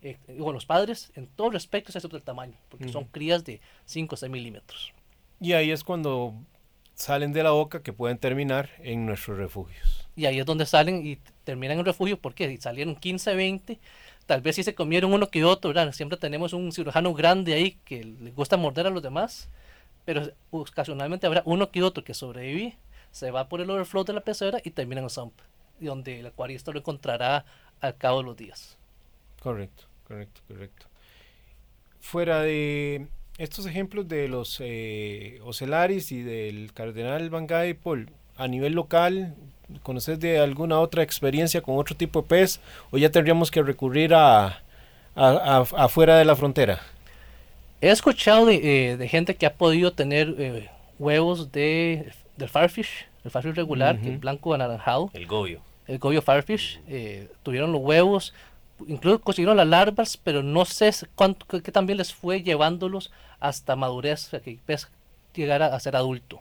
eh, 0.03 0.19
o 0.41 0.53
los 0.53 0.67
padres, 0.67 1.13
en 1.15 1.29
todos 1.29 1.53
los 1.53 1.63
aspectos, 1.63 1.95
excepto 1.95 2.17
el 2.17 2.25
tamaño, 2.25 2.57
porque 2.69 2.89
son 2.89 3.05
crías 3.05 3.45
de 3.45 3.61
5 3.85 4.15
o 4.15 4.19
6 4.19 4.33
milímetros. 4.33 4.93
Y 5.41 5.53
ahí 5.53 5.71
es 5.71 5.85
cuando 5.85 6.35
salen 6.95 7.33
de 7.33 7.43
la 7.43 7.53
boca 7.53 7.83
que 7.83 7.93
pueden 7.93 8.19
terminar 8.19 8.71
en 8.79 9.07
nuestros 9.07 9.39
refugios. 9.39 10.09
Y 10.17 10.27
ahí 10.27 10.41
es 10.41 10.47
donde 10.47 10.67
salen 10.67 11.07
y 11.07 11.19
terminan 11.45 11.79
en 11.79 11.85
refugio, 11.85 12.19
porque 12.19 12.49
si 12.49 12.57
salieron 12.59 12.97
15, 12.97 13.35
20, 13.35 13.79
tal 14.27 14.41
vez 14.41 14.57
si 14.57 14.63
se 14.63 14.75
comieron 14.75 15.13
uno 15.13 15.29
que 15.29 15.45
otro, 15.45 15.73
¿verdad? 15.73 15.93
Siempre 15.93 16.19
tenemos 16.19 16.53
un 16.53 16.73
cirujano 16.73 17.15
grande 17.15 17.55
ahí 17.55 17.79
que 17.85 18.05
le 18.05 18.31
gusta 18.33 18.57
morder 18.57 18.87
a 18.87 18.91
los 18.91 19.03
demás, 19.03 19.49
pero 20.05 20.31
ocasionalmente 20.51 21.27
habrá 21.27 21.43
uno 21.45 21.71
que 21.71 21.83
otro 21.83 22.05
que 22.05 22.15
sobrevive, 22.15 22.77
se 23.11 23.31
va 23.31 23.49
por 23.49 23.61
el 23.61 23.71
overflow 23.71 24.05
de 24.05 24.15
la 24.15 24.21
pecera 24.21 24.59
y 24.65 24.71
termina 24.71 25.01
en 25.01 25.11
sump, 25.11 25.35
donde 25.81 26.21
el 26.21 26.27
acuarista 26.27 26.73
lo 26.73 26.79
encontrará 26.79 27.45
al 27.81 27.97
cabo 27.97 28.19
de 28.19 28.25
los 28.25 28.37
días. 28.37 28.79
Correcto, 29.41 29.85
correcto, 30.07 30.41
correcto. 30.49 30.87
fuera 32.01 32.41
de 32.41 33.09
estos 33.39 33.67
ejemplos 33.67 34.09
de 34.09 34.29
los 34.29 34.59
eh, 34.61 35.41
Ocelaris 35.45 36.13
y 36.13 36.23
del 36.23 36.73
Cardenal 36.73 37.31
Bangay, 37.31 37.75
Paul, 37.75 38.11
a 38.37 38.47
nivel 38.47 38.75
local, 38.75 39.35
¿conoces 39.83 40.21
de 40.21 40.39
alguna 40.39 40.79
otra 40.79 41.03
experiencia 41.03 41.63
con 41.63 41.77
otro 41.79 41.97
tipo 41.97 42.23
de 42.23 42.29
pez 42.29 42.61
o 42.91 42.99
ya 42.99 43.11
tendríamos 43.11 43.51
que 43.51 43.63
recurrir 43.63 44.15
a, 44.15 44.63
afuera 45.15 46.17
de 46.19 46.25
la 46.25 46.37
frontera? 46.37 46.81
He 47.83 47.91
escuchado 47.91 48.47
de, 48.47 48.93
eh, 48.93 49.09
gente 49.09 49.35
que 49.35 49.45
ha 49.45 49.55
podido 49.55 49.93
tener 49.93 50.35
eh, 50.39 50.71
huevos 50.99 51.53
de, 51.53 52.13
del 52.39 52.49
farfish, 52.49 53.07
el 53.25 53.31
farfish 53.31 53.55
regular, 53.55 53.99
el 54.03 54.17
blanco 54.17 54.55
anaranjado. 54.55 55.11
El 55.13 55.27
gobio. 55.27 55.61
El 55.87 55.99
gobio 55.99 56.23
farfish. 56.23 56.81
tuvieron 57.43 57.73
los 57.73 57.83
huevos, 57.83 58.33
incluso 58.87 59.21
consiguieron 59.21 59.57
las 59.59 59.67
larvas, 59.67 60.17
pero 60.17 60.43
no 60.43 60.65
sé 60.65 60.91
cuánto, 61.15 61.45
qué 61.61 61.73
también 61.73 61.99
les 61.99 62.15
fue 62.15 62.43
llevándolos 62.43 63.13
hasta 63.41 63.77
madurez, 63.77 64.31
que 64.43 64.51
el 64.51 64.59
pez 64.59 64.89
llegara 65.35 65.75
a 65.75 65.81
ser 65.81 65.97
adulto. 65.97 66.41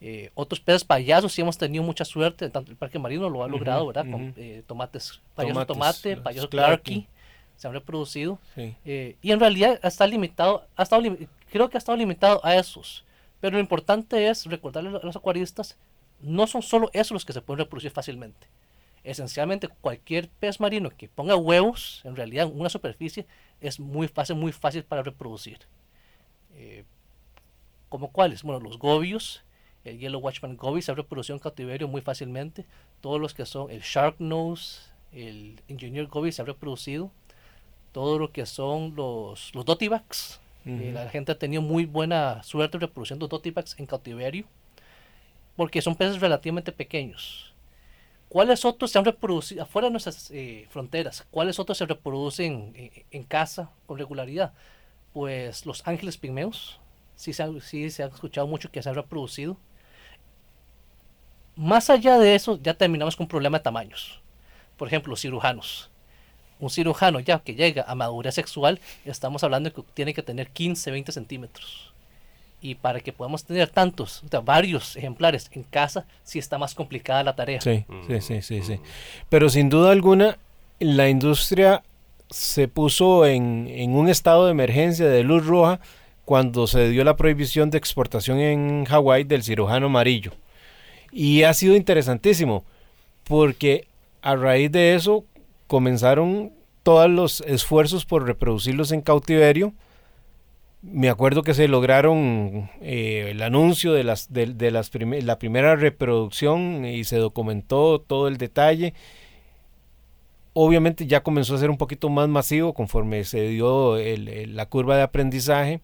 Eh, 0.00 0.30
otros 0.34 0.60
peces 0.60 0.84
payasos 0.84 1.32
sí 1.32 1.40
hemos 1.40 1.58
tenido 1.58 1.82
mucha 1.82 2.04
suerte, 2.04 2.48
tanto 2.50 2.70
el 2.70 2.76
Parque 2.76 3.00
Marino 3.00 3.28
lo 3.28 3.42
ha 3.42 3.48
logrado, 3.48 3.86
¿verdad? 3.86 4.08
Con 4.08 4.32
eh, 4.36 4.62
tomates, 4.66 5.20
payaso 5.34 5.66
tomate, 5.66 6.16
payaso 6.16 6.48
clarky, 6.48 7.08
se 7.58 7.66
han 7.66 7.74
reproducido. 7.74 8.38
Eh, 8.56 9.16
y 9.20 9.32
en 9.32 9.40
realidad 9.40 9.78
está 9.82 10.06
limitado, 10.06 10.66
ha 10.74 10.82
estado 10.82 11.02
creo 11.50 11.68
que 11.68 11.76
ha 11.76 11.78
estado 11.78 11.98
limitado 11.98 12.40
a 12.42 12.56
esos. 12.56 13.04
Pero 13.40 13.56
lo 13.56 13.60
importante 13.60 14.28
es 14.28 14.46
recordarle 14.46 14.88
a 14.88 15.04
los 15.04 15.16
acuaristas, 15.16 15.76
no 16.20 16.46
son 16.46 16.62
solo 16.62 16.88
esos 16.94 17.12
los 17.12 17.24
que 17.26 17.34
se 17.34 17.42
pueden 17.42 17.58
reproducir 17.58 17.90
fácilmente 17.90 18.48
esencialmente 19.04 19.68
cualquier 19.68 20.28
pez 20.28 20.60
marino 20.60 20.90
que 20.90 21.08
ponga 21.08 21.36
huevos, 21.36 22.02
en 22.04 22.16
realidad 22.16 22.46
en 22.46 22.60
una 22.60 22.68
superficie, 22.68 23.26
es 23.60 23.80
muy 23.80 24.08
fácil, 24.08 24.36
muy 24.36 24.52
fácil 24.52 24.84
para 24.84 25.02
reproducir. 25.02 25.58
Eh, 26.54 26.84
¿Como 27.88 28.12
cuáles? 28.12 28.42
Bueno, 28.42 28.60
los 28.60 28.78
gobios, 28.78 29.42
el 29.84 29.98
Yellow 29.98 30.20
Watchman 30.20 30.56
goby 30.56 30.82
se 30.82 30.94
reproducido 30.94 31.36
en 31.36 31.40
cautiverio 31.40 31.88
muy 31.88 32.02
fácilmente. 32.02 32.66
Todos 33.00 33.20
los 33.20 33.32
que 33.32 33.46
son 33.46 33.70
el 33.70 33.80
Shark 33.80 34.16
Nose, 34.18 34.82
el 35.12 35.62
Engineer 35.68 36.06
goby 36.06 36.30
se 36.32 36.42
ha 36.42 36.44
reproducido. 36.44 37.10
Todo 37.92 38.18
lo 38.18 38.32
que 38.32 38.46
son 38.46 38.94
los, 38.94 39.54
los 39.54 39.64
Dotivacs. 39.64 40.40
Eh, 40.66 40.90
la 40.92 41.08
gente 41.08 41.32
ha 41.32 41.38
tenido 41.38 41.62
muy 41.62 41.86
buena 41.86 42.42
suerte 42.42 42.78
reproduciendo 42.78 43.28
Dotivacs 43.28 43.78
en 43.78 43.86
cautiverio. 43.86 44.44
Porque 45.56 45.82
son 45.82 45.96
peces 45.96 46.20
relativamente 46.20 46.70
pequeños 46.70 47.48
¿Cuáles 48.28 48.64
otros 48.64 48.90
se 48.90 48.98
han 48.98 49.06
reproducido 49.06 49.62
afuera 49.62 49.86
de 49.86 49.92
nuestras 49.92 50.30
eh, 50.30 50.66
fronteras? 50.70 51.26
¿Cuáles 51.30 51.58
otros 51.58 51.78
se 51.78 51.86
reproducen 51.86 52.72
eh, 52.76 53.04
en 53.10 53.24
casa 53.24 53.70
con 53.86 53.96
regularidad? 53.96 54.52
Pues 55.14 55.64
los 55.64 55.86
ángeles 55.86 56.18
pigmeos, 56.18 56.78
sí 57.16 57.32
se, 57.32 57.42
ha, 57.42 57.48
sí 57.60 57.90
se 57.90 58.02
ha 58.02 58.06
escuchado 58.06 58.46
mucho 58.46 58.70
que 58.70 58.82
se 58.82 58.88
han 58.90 58.94
reproducido. 58.94 59.56
Más 61.56 61.88
allá 61.88 62.18
de 62.18 62.34
eso, 62.34 62.60
ya 62.62 62.74
terminamos 62.74 63.16
con 63.16 63.24
un 63.24 63.28
problema 63.28 63.58
de 63.58 63.64
tamaños. 63.64 64.20
Por 64.76 64.88
ejemplo, 64.88 65.10
los 65.10 65.20
cirujanos. 65.22 65.90
Un 66.60 66.70
cirujano 66.70 67.20
ya 67.20 67.38
que 67.38 67.54
llega 67.54 67.84
a 67.86 67.94
madurez 67.94 68.34
sexual, 68.34 68.80
estamos 69.04 69.44
hablando 69.44 69.70
de 69.70 69.74
que 69.74 69.82
tiene 69.94 70.14
que 70.14 70.22
tener 70.22 70.48
15, 70.48 70.90
20 70.90 71.12
centímetros 71.12 71.92
y 72.60 72.74
para 72.74 73.00
que 73.00 73.12
podamos 73.12 73.44
tener 73.44 73.68
tantos, 73.68 74.22
o 74.24 74.28
sea, 74.28 74.40
varios 74.40 74.96
ejemplares 74.96 75.50
en 75.52 75.62
casa, 75.62 76.06
sí 76.24 76.38
está 76.38 76.58
más 76.58 76.74
complicada 76.74 77.22
la 77.22 77.36
tarea. 77.36 77.60
Sí, 77.60 77.84
sí, 78.06 78.20
sí, 78.20 78.42
sí, 78.42 78.62
sí. 78.62 78.80
Pero 79.28 79.48
sin 79.48 79.68
duda 79.68 79.92
alguna, 79.92 80.38
la 80.80 81.08
industria 81.08 81.82
se 82.30 82.68
puso 82.68 83.26
en, 83.26 83.68
en, 83.68 83.94
un 83.94 84.08
estado 84.08 84.46
de 84.46 84.52
emergencia 84.52 85.06
de 85.06 85.22
luz 85.22 85.46
roja 85.46 85.80
cuando 86.24 86.66
se 86.66 86.90
dio 86.90 87.04
la 87.04 87.16
prohibición 87.16 87.70
de 87.70 87.78
exportación 87.78 88.38
en 88.38 88.84
Hawái 88.84 89.24
del 89.24 89.44
cirujano 89.44 89.86
amarillo. 89.86 90.32
Y 91.10 91.44
ha 91.44 91.54
sido 91.54 91.74
interesantísimo, 91.74 92.64
porque 93.24 93.86
a 94.20 94.34
raíz 94.34 94.70
de 94.70 94.94
eso 94.94 95.24
comenzaron 95.68 96.52
todos 96.82 97.08
los 97.08 97.42
esfuerzos 97.42 98.04
por 98.04 98.26
reproducirlos 98.26 98.90
en 98.90 99.02
cautiverio, 99.02 99.74
me 100.82 101.08
acuerdo 101.08 101.42
que 101.42 101.54
se 101.54 101.68
lograron 101.68 102.70
eh, 102.80 103.28
el 103.30 103.42
anuncio 103.42 103.92
de, 103.92 104.04
las, 104.04 104.32
de, 104.32 104.70
las 104.70 104.90
la 104.94 105.38
primera 105.38 105.76
reproducción 105.76 106.84
y 106.84 107.04
se 107.04 107.16
documentó 107.16 108.00
todo 108.00 108.28
el 108.28 108.38
detalle. 108.38 108.94
Obviamente 110.52 111.06
ya 111.06 111.22
comenzó 111.22 111.54
a 111.54 111.58
ser 111.58 111.70
un 111.70 111.78
poquito 111.78 112.08
más 112.08 112.28
masivo 112.28 112.74
conforme 112.74 113.24
se 113.24 113.48
dio 113.48 113.96
la 113.98 114.66
curva 114.66 114.96
de 114.96 115.02
aprendizaje. 115.02 115.80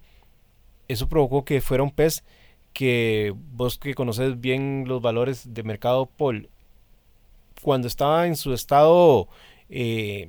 Eso 0.88 1.08
provocó 1.08 1.44
que 1.44 1.60
fuera 1.60 1.82
un 1.82 1.90
pez 1.90 2.24
que 2.72 3.32
vos 3.52 3.78
que 3.78 3.94
conoces 3.94 4.40
bien 4.40 4.84
los 4.86 5.00
valores 5.00 5.54
de 5.54 5.62
mercado 5.62 6.06
Paul, 6.06 6.48
cuando 7.62 7.88
estaba 7.88 8.26
en 8.26 8.36
su 8.36 8.52
estado 8.52 9.28
eh, 9.76 10.28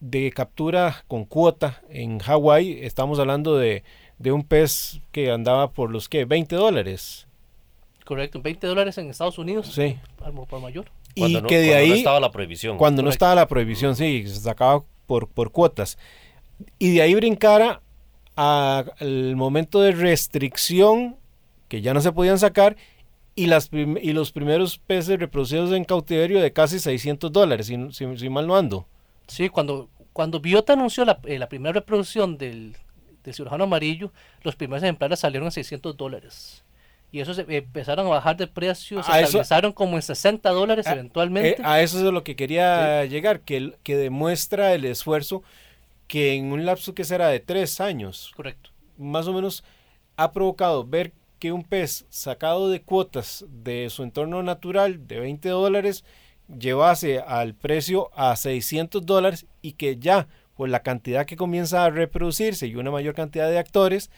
de 0.00 0.32
captura 0.32 1.04
con 1.06 1.24
cuota 1.24 1.80
en 1.88 2.18
Hawái, 2.18 2.80
estamos 2.82 3.20
hablando 3.20 3.56
de, 3.56 3.84
un 4.24 4.42
pez 4.42 5.00
que 5.12 5.30
andaba 5.30 5.70
por 5.70 5.92
los 5.92 6.08
que 6.08 6.24
20 6.24 6.56
dólares. 6.56 7.28
Correcto, 8.04 8.42
20 8.42 8.66
dólares 8.66 8.98
en 8.98 9.08
Estados 9.08 9.38
Unidos. 9.38 9.68
Sí. 9.72 9.96
Por 10.18 10.60
mayor. 10.60 10.86
y 11.14 11.40
que 11.42 11.58
de 11.58 11.76
ahí. 11.76 11.88
no 11.90 11.94
estaba 11.94 12.18
la 12.18 12.32
prohibición. 12.32 12.76
Cuando 12.76 13.02
no 13.02 13.08
estaba 13.08 13.36
la 13.36 13.46
prohibición, 13.46 13.94
sí, 13.94 14.24
se 14.26 14.40
sacaba 14.40 14.82
por, 15.06 15.28
por 15.28 15.52
cuotas. 15.52 15.96
Y 16.80 16.92
de 16.92 17.02
ahí 17.02 17.14
brincara 17.14 17.82
al 18.34 19.36
momento 19.36 19.80
de 19.80 19.92
restricción, 19.92 21.16
que 21.68 21.82
ya 21.82 21.94
no 21.94 22.00
se 22.00 22.10
podían 22.10 22.40
sacar, 22.40 22.76
y, 23.34 23.46
las 23.46 23.70
y 23.72 24.12
los 24.12 24.32
primeros 24.32 24.78
peces 24.78 25.18
reproducidos 25.18 25.72
en 25.72 25.84
cautiverio 25.84 26.40
de 26.40 26.52
casi 26.52 26.78
600 26.78 27.32
dólares, 27.32 27.66
si, 27.66 27.76
si 28.16 28.28
mal 28.28 28.46
no 28.46 28.56
ando. 28.56 28.86
Sí, 29.26 29.48
cuando, 29.48 29.88
cuando 30.12 30.40
Biota 30.40 30.74
anunció 30.74 31.04
la, 31.04 31.18
eh, 31.24 31.38
la 31.38 31.48
primera 31.48 31.72
reproducción 31.72 32.38
del, 32.38 32.76
del, 33.24 33.34
cirujano 33.34 33.64
amarillo, 33.64 34.12
los 34.42 34.54
primeros 34.54 34.82
ejemplares 34.82 35.20
salieron 35.20 35.48
a 35.48 35.50
600 35.50 35.96
dólares. 35.96 36.64
Y 37.10 37.20
eso 37.20 37.32
se, 37.32 37.44
empezaron 37.48 38.06
a 38.06 38.10
bajar 38.10 38.36
de 38.36 38.46
precio, 38.46 39.02
se 39.02 39.10
estabilizaron 39.10 39.72
como 39.72 39.96
en 39.96 40.02
60 40.02 40.50
dólares 40.50 40.86
eventualmente. 40.86 41.62
Eh, 41.62 41.64
a 41.64 41.80
eso 41.80 41.98
es 41.98 42.12
lo 42.12 42.24
que 42.24 42.36
quería 42.36 43.04
llegar, 43.04 43.40
que, 43.40 43.74
que 43.82 43.96
demuestra 43.96 44.74
el 44.74 44.84
esfuerzo 44.84 45.42
que 46.06 46.34
en 46.34 46.52
un 46.52 46.66
lapso 46.66 46.94
que 46.94 47.04
será 47.04 47.28
de 47.28 47.40
tres 47.40 47.80
años, 47.80 48.32
correcto, 48.36 48.70
más 48.98 49.26
o 49.26 49.32
menos 49.32 49.64
ha 50.16 50.32
provocado 50.32 50.84
ver 50.84 51.12
que 51.44 51.52
un 51.52 51.62
pez 51.62 52.06
sacado 52.08 52.70
de 52.70 52.80
cuotas 52.80 53.44
de 53.50 53.90
su 53.90 54.02
entorno 54.02 54.42
natural 54.42 55.06
de 55.06 55.20
20 55.20 55.50
dólares 55.50 56.02
llevase 56.48 57.18
al 57.18 57.54
precio 57.54 58.08
a 58.14 58.34
600 58.34 59.04
dólares 59.04 59.44
y 59.60 59.72
que 59.72 59.98
ya 59.98 60.26
por 60.54 60.70
la 60.70 60.82
cantidad 60.82 61.26
que 61.26 61.36
comienza 61.36 61.84
a 61.84 61.90
reproducirse 61.90 62.66
y 62.66 62.76
una 62.76 62.90
mayor 62.90 63.14
cantidad 63.14 63.50
de 63.50 63.58
actores, 63.58 64.10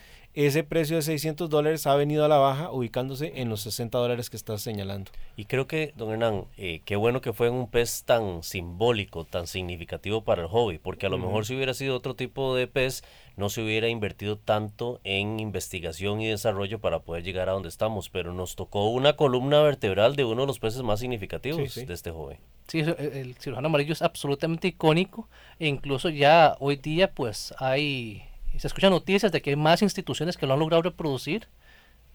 ese 0.44 0.64
precio 0.64 0.96
de 0.96 1.02
600 1.02 1.48
dólares 1.48 1.86
ha 1.86 1.96
venido 1.96 2.24
a 2.24 2.28
la 2.28 2.36
baja 2.36 2.70
ubicándose 2.70 3.32
en 3.36 3.48
los 3.48 3.62
60 3.62 3.96
dólares 3.96 4.28
que 4.28 4.36
estás 4.36 4.60
señalando. 4.60 5.10
Y 5.34 5.46
creo 5.46 5.66
que, 5.66 5.94
don 5.96 6.12
Hernán, 6.12 6.44
eh, 6.58 6.82
qué 6.84 6.96
bueno 6.96 7.22
que 7.22 7.32
fue 7.32 7.48
un 7.48 7.70
pez 7.70 8.04
tan 8.04 8.42
simbólico, 8.42 9.24
tan 9.24 9.46
significativo 9.46 10.24
para 10.24 10.42
el 10.42 10.48
hobby, 10.48 10.78
porque 10.78 11.06
a 11.06 11.08
lo 11.08 11.16
mejor 11.16 11.46
si 11.46 11.56
hubiera 11.56 11.72
sido 11.72 11.96
otro 11.96 12.14
tipo 12.14 12.54
de 12.54 12.66
pez, 12.66 13.02
no 13.36 13.48
se 13.48 13.62
hubiera 13.62 13.88
invertido 13.88 14.36
tanto 14.36 15.00
en 15.04 15.40
investigación 15.40 16.20
y 16.20 16.28
desarrollo 16.28 16.80
para 16.80 17.00
poder 17.00 17.22
llegar 17.22 17.48
a 17.48 17.52
donde 17.52 17.68
estamos, 17.68 18.10
pero 18.10 18.32
nos 18.32 18.56
tocó 18.56 18.90
una 18.90 19.14
columna 19.14 19.62
vertebral 19.62 20.16
de 20.16 20.24
uno 20.24 20.42
de 20.42 20.46
los 20.48 20.58
peces 20.58 20.82
más 20.82 21.00
significativos 21.00 21.74
de 21.74 21.94
este 21.94 22.10
joven. 22.10 22.38
Sí, 22.66 22.80
el 22.80 23.36
cirujano 23.36 23.68
amarillo 23.68 23.92
es 23.92 24.02
absolutamente 24.02 24.68
icónico 24.68 25.28
e 25.58 25.68
incluso 25.68 26.08
ya 26.08 26.56
hoy 26.58 26.76
día 26.76 27.12
pues 27.12 27.54
hay, 27.58 28.24
se 28.58 28.66
escuchan 28.66 28.90
noticias 28.90 29.32
de 29.32 29.42
que 29.42 29.50
hay 29.50 29.56
más 29.56 29.82
instituciones 29.82 30.36
que 30.36 30.46
lo 30.46 30.54
han 30.54 30.60
logrado 30.60 30.82
reproducir. 30.82 31.48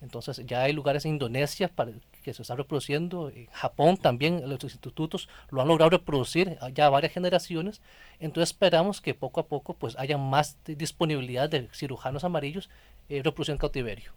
Entonces 0.02 0.42
ya 0.48 0.64
hay 0.64 0.74
lugares 0.74 1.06
en 1.06 1.12
Indonesia 1.12 1.68
para, 1.68 1.92
que 2.24 2.34
se 2.34 2.42
está 2.42 2.56
reproduciendo, 2.56 3.30
en 3.30 3.46
Japón 3.48 3.98
también 3.98 4.50
los 4.50 4.64
institutos 4.64 5.30
lo 5.52 5.62
han 5.62 5.68
logrado 5.68 5.92
reproducir 5.92 6.58
ya 6.74 6.90
varias 6.90 7.14
generaciones, 7.14 7.82
entonces 8.20 8.50
esperamos 8.50 9.00
que 9.00 9.14
poco 9.14 9.42
a 9.42 9.46
poco 9.46 9.76
pues 9.76 9.96
haya 10.00 10.18
más 10.18 10.58
disponibilidad 10.66 11.50
de 11.50 11.70
cirujanos 11.72 12.24
amarillos 12.24 12.70
eh, 13.10 13.22
reproducción 13.24 13.56
en 13.56 13.60
cautiverio. 13.60 14.12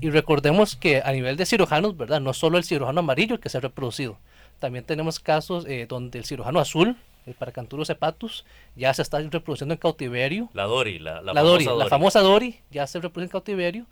Y 0.00 0.08
recordemos 0.08 0.76
que 0.76 1.02
a 1.04 1.12
nivel 1.12 1.36
de 1.36 1.44
cirujanos, 1.44 1.96
¿verdad? 1.96 2.20
No 2.20 2.32
solo 2.32 2.56
el 2.56 2.64
cirujano 2.64 3.00
amarillo 3.00 3.38
que 3.38 3.50
se 3.50 3.58
ha 3.58 3.60
reproducido, 3.60 4.18
también 4.60 4.84
tenemos 4.84 5.20
casos 5.20 5.66
eh, 5.66 5.86
donde 5.88 6.18
el 6.18 6.24
cirujano 6.24 6.58
azul, 6.58 6.96
el 7.26 7.34
Paracanturus 7.34 7.90
hepatus, 7.90 8.44
ya 8.76 8.92
se 8.94 9.02
está 9.02 9.18
reproduciendo 9.20 9.74
en 9.74 9.78
cautiverio. 9.78 10.48
La 10.52 10.64
Dori, 10.64 10.98
la, 10.98 11.20
la, 11.22 11.42
Dori, 11.42 11.64
la 11.64 11.86
famosa 11.88 12.20
Dori, 12.20 12.60
ya 12.70 12.86
se 12.86 12.98
reproduce 13.00 13.26
en 13.26 13.30
cautiverio. 13.30 13.86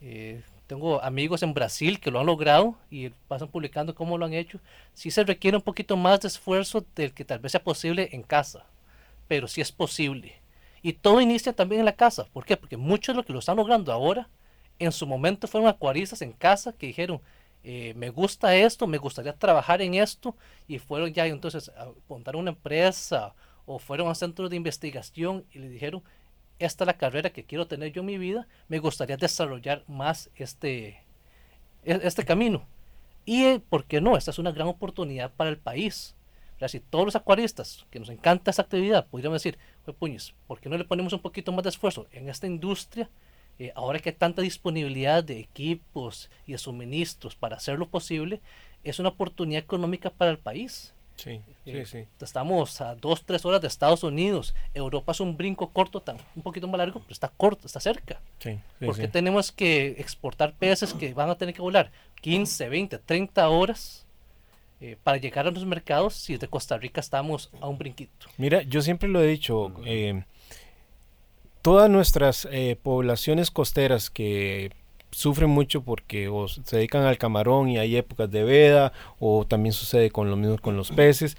Eh, 0.00 0.42
tengo 0.66 1.02
amigos 1.02 1.42
en 1.42 1.52
Brasil 1.52 1.98
que 1.98 2.10
lo 2.10 2.20
han 2.20 2.26
logrado 2.26 2.76
y 2.90 3.10
pasan 3.26 3.48
publicando 3.48 3.94
cómo 3.94 4.16
lo 4.16 4.24
han 4.24 4.34
hecho. 4.34 4.60
Sí 4.94 5.10
se 5.10 5.24
requiere 5.24 5.56
un 5.56 5.62
poquito 5.62 5.96
más 5.96 6.20
de 6.20 6.28
esfuerzo 6.28 6.84
del 6.94 7.12
que 7.12 7.24
tal 7.24 7.40
vez 7.40 7.52
sea 7.52 7.62
posible 7.62 8.08
en 8.12 8.22
casa, 8.22 8.64
pero 9.26 9.48
sí 9.48 9.60
es 9.60 9.72
posible. 9.72 10.40
Y 10.80 10.92
todo 10.94 11.20
inicia 11.20 11.52
también 11.52 11.80
en 11.80 11.86
la 11.86 11.96
casa. 11.96 12.26
¿Por 12.32 12.44
qué? 12.44 12.56
Porque 12.56 12.76
muchos 12.76 13.12
de 13.12 13.16
los 13.16 13.26
que 13.26 13.32
lo 13.32 13.40
están 13.40 13.56
logrando 13.56 13.92
ahora, 13.92 14.28
en 14.78 14.92
su 14.92 15.06
momento 15.06 15.46
fueron 15.46 15.68
acuaristas 15.68 16.22
en 16.22 16.32
casa 16.32 16.72
que 16.72 16.86
dijeron, 16.86 17.20
eh, 17.62 17.94
me 17.94 18.10
gusta 18.10 18.56
esto, 18.56 18.86
me 18.86 18.98
gustaría 18.98 19.36
trabajar 19.36 19.82
en 19.82 19.94
esto, 19.94 20.36
y 20.66 20.78
fueron 20.78 21.12
ya 21.12 21.26
entonces 21.26 21.70
a 21.70 21.90
montar 22.08 22.36
una 22.36 22.50
empresa 22.50 23.34
o 23.66 23.78
fueron 23.78 24.08
a 24.08 24.14
centros 24.14 24.50
de 24.50 24.56
investigación 24.56 25.44
y 25.52 25.58
le 25.58 25.68
dijeron, 25.68 26.02
esta 26.58 26.84
es 26.84 26.86
la 26.86 26.98
carrera 26.98 27.30
que 27.30 27.44
quiero 27.44 27.66
tener 27.66 27.92
yo 27.92 28.00
en 28.00 28.06
mi 28.06 28.18
vida, 28.18 28.46
me 28.68 28.78
gustaría 28.78 29.16
desarrollar 29.16 29.84
más 29.88 30.30
este, 30.36 31.02
e-, 31.84 32.00
este 32.02 32.24
camino. 32.24 32.66
Y, 33.24 33.44
eh, 33.44 33.60
¿por 33.68 33.84
qué 33.84 34.00
no? 34.00 34.16
Esta 34.16 34.30
es 34.30 34.38
una 34.38 34.52
gran 34.52 34.68
oportunidad 34.68 35.32
para 35.32 35.50
el 35.50 35.58
país. 35.58 36.14
Si 36.68 36.80
todos 36.80 37.06
los 37.06 37.16
acuaristas 37.16 37.86
que 37.90 37.98
nos 37.98 38.10
encanta 38.10 38.50
esta 38.50 38.62
actividad 38.62 39.06
podríamos 39.06 39.42
decir, 39.42 39.58
puñes, 39.98 40.34
¿por 40.46 40.60
qué 40.60 40.68
no 40.68 40.76
le 40.76 40.84
ponemos 40.84 41.12
un 41.12 41.20
poquito 41.20 41.52
más 41.52 41.62
de 41.62 41.70
esfuerzo 41.70 42.06
en 42.12 42.28
esta 42.28 42.46
industria? 42.46 43.08
Eh, 43.60 43.72
ahora 43.74 43.98
que 43.98 44.08
hay 44.08 44.14
tanta 44.16 44.40
disponibilidad 44.40 45.22
de 45.22 45.38
equipos 45.38 46.30
y 46.46 46.52
de 46.52 46.58
suministros 46.58 47.36
para 47.36 47.56
hacerlo 47.56 47.88
posible, 47.88 48.40
es 48.84 48.98
una 48.98 49.10
oportunidad 49.10 49.62
económica 49.62 50.08
para 50.08 50.30
el 50.30 50.38
país. 50.38 50.94
Sí, 51.16 51.42
Eh, 51.66 51.84
sí, 51.84 51.98
sí. 51.98 52.08
Estamos 52.22 52.80
a 52.80 52.94
dos, 52.94 53.22
tres 53.26 53.44
horas 53.44 53.60
de 53.60 53.68
Estados 53.68 54.02
Unidos. 54.02 54.54
Europa 54.72 55.12
es 55.12 55.20
un 55.20 55.36
brinco 55.36 55.68
corto, 55.74 56.00
tan, 56.00 56.16
un 56.34 56.42
poquito 56.42 56.66
más 56.68 56.78
largo, 56.78 57.00
pero 57.00 57.12
está 57.12 57.28
corto, 57.28 57.66
está 57.66 57.80
cerca. 57.80 58.22
sí, 58.38 58.58
sí, 58.78 58.86
¿Por 58.86 58.96
qué 58.96 59.02
sí. 59.02 59.08
tenemos 59.08 59.52
que 59.52 59.88
exportar 59.98 60.54
peces 60.54 60.94
que 60.94 61.12
van 61.12 61.28
a 61.28 61.34
tener 61.36 61.54
que 61.54 61.60
volar 61.60 61.92
15, 62.22 62.66
20, 62.70 62.98
30 62.98 63.46
horas 63.50 64.06
eh, 64.80 64.96
para 65.04 65.18
llegar 65.18 65.46
a 65.46 65.50
los 65.50 65.66
mercados 65.66 66.14
si 66.14 66.32
desde 66.32 66.48
Costa 66.48 66.78
Rica 66.78 67.02
estamos 67.02 67.50
a 67.60 67.68
un 67.68 67.76
brinquito? 67.76 68.26
Mira, 68.38 68.62
yo 68.62 68.80
siempre 68.80 69.06
lo 69.06 69.20
he 69.20 69.26
dicho, 69.26 69.70
eh, 69.84 70.24
todas 71.62 71.90
nuestras 71.90 72.48
eh, 72.50 72.76
poblaciones 72.82 73.50
costeras 73.50 74.10
que 74.10 74.72
sufren 75.10 75.50
mucho 75.50 75.82
porque 75.82 76.28
o 76.28 76.48
se 76.48 76.76
dedican 76.76 77.02
al 77.02 77.18
camarón 77.18 77.68
y 77.68 77.78
hay 77.78 77.96
épocas 77.96 78.30
de 78.30 78.44
veda, 78.44 78.92
o 79.18 79.44
también 79.46 79.72
sucede 79.72 80.10
con 80.10 80.30
lo 80.30 80.36
mismo 80.36 80.58
con 80.58 80.76
los 80.76 80.90
peces. 80.90 81.36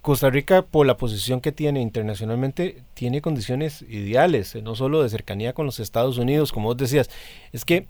Costa 0.00 0.30
Rica, 0.30 0.62
por 0.62 0.86
la 0.86 0.96
posición 0.96 1.40
que 1.40 1.52
tiene 1.52 1.82
internacionalmente, 1.82 2.82
tiene 2.94 3.20
condiciones 3.20 3.82
ideales, 3.82 4.54
eh, 4.54 4.62
no 4.62 4.74
solo 4.74 5.02
de 5.02 5.08
cercanía 5.08 5.52
con 5.52 5.66
los 5.66 5.80
Estados 5.80 6.18
Unidos, 6.18 6.52
como 6.52 6.68
vos 6.68 6.76
decías, 6.76 7.10
es 7.52 7.64
que 7.64 7.86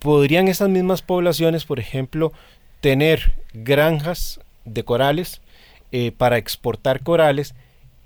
podrían 0.00 0.48
esas 0.48 0.68
mismas 0.68 1.02
poblaciones, 1.02 1.64
por 1.64 1.78
ejemplo, 1.78 2.32
tener 2.80 3.34
granjas 3.52 4.40
de 4.64 4.84
corales 4.84 5.40
eh, 5.92 6.10
para 6.10 6.38
exportar 6.38 7.02
corales. 7.02 7.54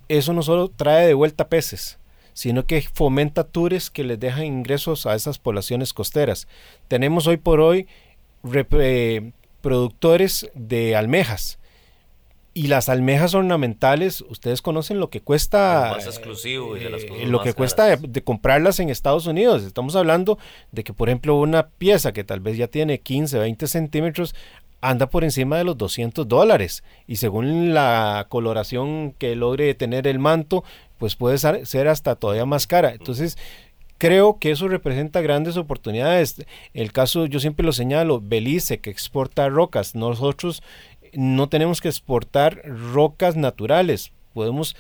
Eso 0.09 0.33
no 0.33 0.43
solo 0.43 0.68
trae 0.68 1.07
de 1.07 1.14
vuelta 1.14 1.49
peces, 1.49 1.99
sino 2.41 2.64
que 2.64 2.80
fomenta 2.80 3.45
tours 3.45 3.91
que 3.91 4.03
les 4.03 4.18
dejan 4.18 4.47
ingresos 4.47 5.05
a 5.05 5.14
esas 5.14 5.38
poblaciones 5.38 5.93
costeras. 5.93 6.49
Tenemos 6.88 7.26
hoy 7.26 7.36
por 7.36 7.61
hoy 7.61 7.86
eh, 8.55 9.32
productores 9.61 10.51
de 10.55 10.97
almejas. 10.97 11.59
Y 12.55 12.68
las 12.68 12.88
almejas 12.88 13.34
ornamentales, 13.34 14.22
ustedes 14.22 14.62
conocen 14.62 15.01
lo 15.01 15.11
que 15.11 15.20
cuesta, 15.20 15.91
Lo 15.91 15.97
más 15.97 16.07
exclusivo 16.07 16.78
y 16.78 16.80
de 16.80 16.88
las 16.88 17.03
eh, 17.03 17.09
cosas 17.09 17.28
lo 17.28 17.38
más 17.38 17.47
que 17.47 17.53
cuesta 17.53 17.97
de 17.97 18.24
comprarlas 18.24 18.80
en 18.80 18.88
Estados 18.88 19.26
Unidos. 19.26 19.62
Estamos 19.62 19.95
hablando 19.95 20.38
de 20.72 20.82
que, 20.82 20.95
por 20.95 21.11
ejemplo, 21.11 21.38
una 21.38 21.68
pieza 21.68 22.12
que 22.12 22.24
tal 22.24 22.41
vez 22.41 22.57
ya 22.57 22.68
tiene 22.68 23.01
15, 23.01 23.38
20 23.38 23.66
centímetros, 23.66 24.34
anda 24.81 25.11
por 25.11 25.24
encima 25.24 25.59
de 25.59 25.64
los 25.64 25.76
200 25.76 26.26
dólares. 26.26 26.83
Y 27.07 27.16
según 27.16 27.74
la 27.74 28.26
coloración 28.28 29.12
que 29.18 29.37
logre 29.37 29.74
tener 29.74 30.07
el 30.07 30.18
manto, 30.18 30.64
pues 30.99 31.16
puede 31.16 31.39
ser 31.39 31.89
hasta 31.89 32.16
todavía 32.16 32.47
más 32.47 32.66
cara. 32.66 32.93
Entonces, 32.93 33.39
creo 33.99 34.39
que 34.39 34.51
eso 34.51 34.68
representa 34.68 35.20
grandes 35.20 35.57
oportunidades. 35.57 36.45
El 36.74 36.93
caso, 36.93 37.26
yo 37.26 37.41
siempre 37.41 37.66
lo 37.66 37.72
señalo, 37.72 38.20
Belice, 38.20 38.78
que 38.81 38.91
exporta 38.91 39.49
rocas. 39.49 39.95
Nosotros 39.95 40.62
no 41.12 41.49
tenemos 41.49 41.81
que 41.81 41.89
exportar 41.89 42.62
rocas 42.64 43.37
naturales. 43.37 44.12
Podemos 44.33 44.76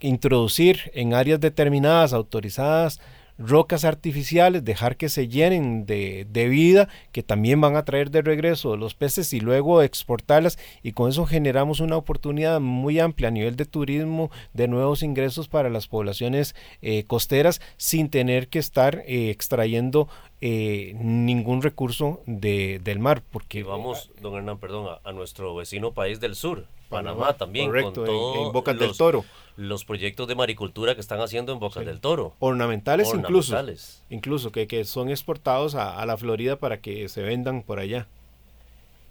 introducir 0.00 0.90
en 0.94 1.14
áreas 1.14 1.40
determinadas, 1.40 2.12
autorizadas, 2.12 3.00
rocas 3.38 3.84
artificiales, 3.84 4.64
dejar 4.64 4.96
que 4.96 5.08
se 5.08 5.28
llenen 5.28 5.86
de, 5.86 6.26
de 6.30 6.48
vida, 6.48 6.88
que 7.12 7.22
también 7.22 7.60
van 7.60 7.76
a 7.76 7.84
traer 7.84 8.10
de 8.10 8.22
regreso 8.22 8.76
los 8.76 8.94
peces 8.94 9.32
y 9.32 9.40
luego 9.40 9.82
exportarlas. 9.82 10.58
Y 10.82 10.92
con 10.92 11.10
eso 11.10 11.26
generamos 11.26 11.80
una 11.80 11.96
oportunidad 11.96 12.60
muy 12.60 13.00
amplia 13.00 13.28
a 13.28 13.32
nivel 13.32 13.56
de 13.56 13.64
turismo, 13.64 14.30
de 14.52 14.68
nuevos 14.68 15.02
ingresos 15.02 15.48
para 15.48 15.70
las 15.70 15.88
poblaciones 15.88 16.54
eh, 16.80 17.04
costeras 17.04 17.60
sin 17.76 18.08
tener 18.08 18.48
que 18.48 18.58
estar 18.58 19.02
eh, 19.06 19.30
extrayendo 19.30 20.08
eh, 20.42 20.92
ningún 20.98 21.62
recurso 21.62 22.20
de, 22.26 22.78
del 22.82 22.98
mar. 22.98 23.22
Porque 23.30 23.60
Y 23.60 23.62
vamos, 23.62 24.10
don 24.20 24.34
Hernán, 24.34 24.58
perdón, 24.58 24.88
a, 25.04 25.08
a 25.08 25.12
nuestro 25.12 25.54
vecino 25.54 25.92
país 25.92 26.20
del 26.20 26.34
sur, 26.36 26.66
Panamá, 26.90 27.16
Panamá, 27.18 27.36
también, 27.38 27.66
correcto, 27.68 27.92
con 27.92 28.00
en- 28.02 28.06
todos 28.10 28.46
en 28.48 28.52
Bocas 28.52 28.78
del 28.78 28.88
los, 28.88 28.98
Toro. 28.98 29.24
los 29.56 29.84
proyectos 29.86 30.28
de 30.28 30.34
maricultura 30.34 30.94
que 30.94 31.00
están 31.00 31.20
haciendo 31.20 31.52
en 31.52 31.58
Bocas 31.60 31.82
Sí. 31.84 31.86
del 31.88 32.00
Toro. 32.00 32.34
ornamentales, 32.40 33.08
incluso. 33.14 33.52
Ornamentales. 33.52 34.02
Incluso 34.10 34.50
que, 34.52 34.66
que 34.66 34.84
son 34.84 35.08
exportados 35.08 35.74
a, 35.74 35.98
a 35.98 36.04
la 36.06 36.16
Florida 36.18 36.56
para 36.56 36.80
que 36.80 37.08
se 37.08 37.22
vendan 37.22 37.62
por 37.62 37.78
allá. 37.78 38.06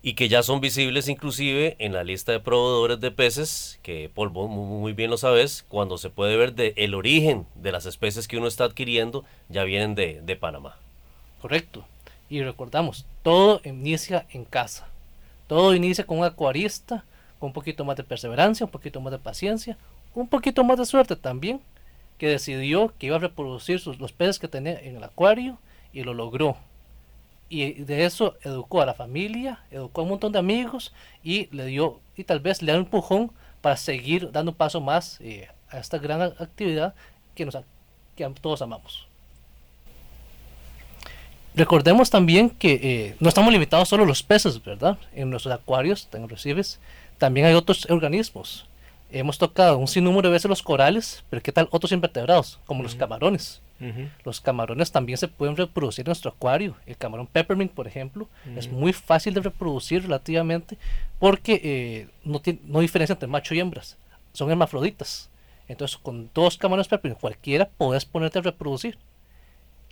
y 0.04 0.16
que 0.16 0.28
ya 0.30 0.42
son 0.42 0.62
visibles 0.62 1.08
inclusive 1.10 1.76
en 1.78 1.94
la 1.94 2.04
lista 2.04 2.32
de 2.32 2.40
proveedores 2.40 3.00
de 3.02 3.12
peces, 3.12 3.80
que 3.84 4.10
mu- 4.16 4.48
muy 4.82 4.94
bien 4.94 5.12
lo 5.12 5.18
sabes, 5.18 5.64
cuando 5.70 6.00
se 6.00 6.10
puede 6.10 6.36
ver 6.38 6.56
de 6.56 6.74
el 6.76 6.96
origen 6.96 7.46
de 7.54 7.72
las 7.72 7.86
especies 7.86 8.28
que 8.28 8.38
uno 8.38 8.48
está 8.48 8.64
adquiriendo, 8.64 9.24
ya 9.48 9.64
vienen 9.64 9.94
de, 9.94 10.20
de 10.22 10.36
Panamá. 10.36 10.76
Correcto. 11.42 11.84
Y 12.30 12.44
recordamos, 12.44 13.06
todo 13.24 13.62
inicia 13.66 14.26
en 14.30 14.46
casa. 14.46 14.88
Todo 15.48 15.76
inicia 15.76 16.06
con 16.06 16.20
un 16.20 16.24
acuarista, 16.24 17.04
con 17.40 17.48
un 17.48 17.54
poquito 17.54 17.84
más 17.84 17.98
de 17.98 18.04
perseverancia, 18.04 18.66
un 18.66 18.72
poquito 18.72 19.02
más 19.02 19.12
de 19.12 19.20
paciencia, 19.20 19.78
un 20.14 20.28
poquito 20.28 20.64
más 20.64 20.78
de 20.78 20.86
suerte 20.86 21.16
también, 21.16 21.60
que 22.18 22.28
decidió 22.28 22.94
que 22.98 23.08
iba 23.08 23.16
a 23.16 23.20
reproducir 23.20 23.80
sus, 23.80 24.00
los 24.00 24.14
peces 24.14 24.40
que 24.40 24.48
tenía 24.48 24.80
en 24.80 24.96
el 24.98 25.04
acuario 25.04 25.58
y 25.92 26.04
lo 26.04 26.14
logró. 26.14 26.56
Y 27.50 27.74
de 27.74 28.06
eso 28.06 28.38
educó 28.44 28.82
a 28.82 28.86
la 28.86 28.94
familia, 28.94 29.66
educó 29.72 30.02
a 30.02 30.04
un 30.04 30.12
montón 30.12 30.32
de 30.32 30.40
amigos 30.40 30.94
y 31.24 31.48
le 31.54 31.66
dio, 31.66 32.00
y 32.16 32.24
tal 32.24 32.40
vez 32.40 32.62
le 32.62 32.72
da 32.72 32.78
un 32.78 32.86
empujón 32.86 33.32
para 33.60 33.76
seguir 33.76 34.32
dando 34.32 34.52
un 34.52 34.58
paso 34.58 34.80
más 34.80 35.20
eh, 35.20 35.50
a 35.70 35.80
esta 35.80 35.98
gran 35.98 36.22
actividad 36.22 36.94
que, 37.36 37.46
nos, 37.46 37.58
que 38.16 38.30
todos 38.42 38.62
amamos. 38.62 39.11
Recordemos 41.54 42.10
también 42.10 42.50
que 42.50 42.80
eh, 42.82 43.16
no 43.20 43.28
estamos 43.28 43.52
limitados 43.52 43.90
solo 43.90 44.04
a 44.04 44.08
los 44.08 44.24
peces, 44.24 44.64
¿verdad? 44.64 44.98
En 45.14 45.30
nuestros 45.30 45.54
acuarios, 45.54 46.08
en 46.14 46.22
los 46.22 46.32
recibes, 46.32 46.80
también 47.18 47.46
hay 47.46 47.54
otros 47.54 47.90
organismos. 47.90 48.66
Hemos 49.12 49.38
tocado 49.38 49.78
un 49.78 49.90
sinnúmero 49.90 50.30
de 50.30 50.34
veces 50.34 50.48
los 50.48 50.64
corales, 50.64 51.24
pero 51.30 51.42
¿qué 51.42 51.52
tal 51.52 51.68
otros 51.72 51.92
invertebrados, 51.92 52.60
como 52.66 52.82
los 52.82 52.96
camarones? 52.96 53.62
Los 54.24 54.40
camarones 54.40 54.92
también 54.92 55.18
se 55.18 55.28
pueden 55.28 55.58
reproducir 55.58 56.06
en 56.06 56.10
nuestro 56.10 56.32
acuario. 56.32 56.76
El 56.86 56.98
camarón 56.98 57.28
peppermint, 57.28 57.72
por 57.72 57.88
ejemplo, 57.88 58.30
es 58.56 58.72
muy 58.72 58.94
fácil 58.94 59.34
de 59.34 59.42
reproducir 59.42 60.04
relativamente 60.04 60.78
porque 61.20 61.60
eh, 61.64 62.08
no, 62.24 62.40
tiene, 62.40 62.60
no 62.64 62.80
diferencia 62.80 63.14
entre 63.14 63.28
macho 63.28 63.56
y 63.56 63.60
hembras. 63.60 63.98
Son 64.34 64.50
hermafroditas. 64.50 65.30
Entonces, 65.68 65.98
con 65.98 66.30
dos 66.34 66.58
camarones 66.58 66.88
peppermint, 66.88 67.20
cualquiera, 67.20 67.70
puedes 67.78 68.06
ponerte 68.06 68.40
a 68.40 68.44
reproducir. 68.44 68.98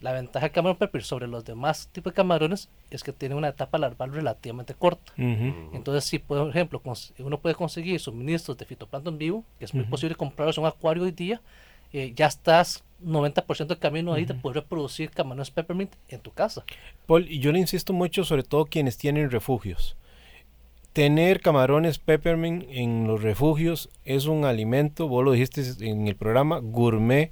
La 0.02 0.14
ventaja 0.14 0.46
del 0.46 0.54
camarón 0.54 0.78
peppermint 0.78 1.06
sobre 1.06 1.28
los 1.28 1.44
demás 1.44 1.90
tipos 1.92 2.14
de 2.14 2.16
camarones 2.16 2.70
es 2.90 3.04
que 3.04 3.12
tiene 3.12 3.36
una 3.36 3.50
etapa 3.50 3.78
larval 3.78 4.14
relativamente 4.14 4.74
corta. 4.74 5.12
Entonces, 5.18 6.06
si 6.06 6.20
por 6.20 6.50
ejemplo 6.50 6.82
uno 7.20 7.40
puede 7.40 7.56
conseguir 7.56 8.00
suministros 8.00 8.58
de 8.58 8.66
fitoplancton 8.66 9.18
vivo, 9.18 9.44
que 9.58 9.66
es 9.66 9.74
muy 9.74 9.84
posible 9.84 10.16
comprarlos 10.16 10.58
en 10.58 10.64
un 10.64 10.70
acuario 10.70 11.04
hoy 11.04 11.12
día, 11.12 11.42
eh, 11.92 12.14
ya 12.16 12.28
estás 12.28 12.84
90% 13.04 13.68
del 13.68 13.80
camino 13.80 14.14
ahí 14.14 14.26
de 14.26 14.36
poder 14.36 14.64
reproducir 14.64 15.10
camarones 15.10 15.52
peppermint 15.52 15.92
en 16.08 16.20
tu 16.20 16.32
casa. 16.32 16.64
Paul, 17.08 17.26
y 17.30 17.40
yo 17.40 17.52
le 17.52 17.60
insisto 17.60 17.94
mucho, 17.94 18.24
sobre 18.24 18.44
todo 18.44 18.66
quienes 18.66 18.98
tienen 18.98 19.32
refugios. 19.32 19.98
Tener 20.94 21.42
camarones 21.42 22.00
peppermint 22.00 22.66
en 22.70 23.08
los 23.08 23.22
refugios 23.22 23.90
es 24.06 24.26
un 24.26 24.46
alimento, 24.46 25.08
vos 25.08 25.24
lo 25.24 25.32
dijiste 25.32 25.64
en 25.82 26.08
el 26.08 26.16
programa, 26.16 26.60
gourmet 26.60 27.32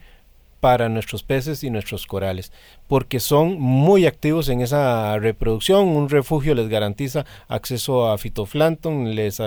para 0.60 0.90
nuestros 0.90 1.24
peces 1.24 1.64
y 1.64 1.70
nuestros 1.70 2.08
corales, 2.08 2.52
porque 2.88 3.20
son 3.20 3.60
muy 3.60 4.06
activos 4.06 4.50
en 4.50 4.62
esa 4.62 5.18
reproducción. 5.20 5.88
Un 5.88 6.10
refugio 6.10 6.56
les 6.56 6.70
garantiza 6.70 7.26
acceso 7.48 8.10
a 8.10 8.18
fitoplancton, 8.18 9.16
les, 9.16 9.40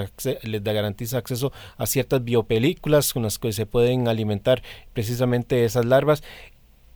les 0.43 0.63
garantiza 0.63 1.19
acceso 1.19 1.53
a 1.77 1.87
ciertas 1.87 2.23
biopelículas 2.23 3.13
con 3.13 3.25
las 3.25 3.39
que 3.39 3.53
se 3.53 3.67
pueden 3.67 4.09
alimentar 4.09 4.63
precisamente 4.93 5.65
esas 5.65 5.85
larvas 5.85 6.23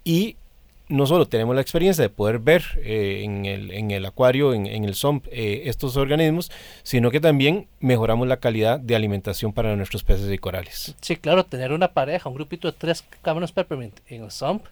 y 0.04 0.36
no 0.88 1.06
solo 1.06 1.26
tenemos 1.26 1.54
la 1.54 1.62
experiencia 1.62 2.02
de 2.02 2.10
poder 2.10 2.38
ver 2.38 2.62
eh, 2.76 3.22
en, 3.24 3.46
el, 3.46 3.70
en, 3.70 3.90
el, 3.90 4.04
acuario, 4.04 4.52
en, 4.52 4.66
en 4.66 4.84
el 4.84 4.94
SOMP, 4.94 5.26
eh, 5.30 5.62
estos 5.66 5.96
organismos, 5.96 6.50
sino 6.82 7.10
que 7.10 7.20
también 7.20 7.68
mejoramos 7.80 8.28
la 8.28 8.38
calidad 8.38 8.78
de 8.78 8.94
alimentación 8.94 9.52
para 9.52 9.76
nuestros 9.76 10.04
peces 10.04 10.30
y 10.30 10.38
corales. 10.38 10.94
Sí, 11.00 11.16
claro, 11.16 11.44
tener 11.44 11.72
una 11.72 11.92
pareja, 11.92 12.28
un 12.28 12.34
grupito 12.34 12.70
de 12.70 12.76
tres 12.76 13.04
camarones 13.22 13.52
peppermint 13.52 13.98
en 14.08 14.24
el 14.24 14.30
SOMP 14.30 14.66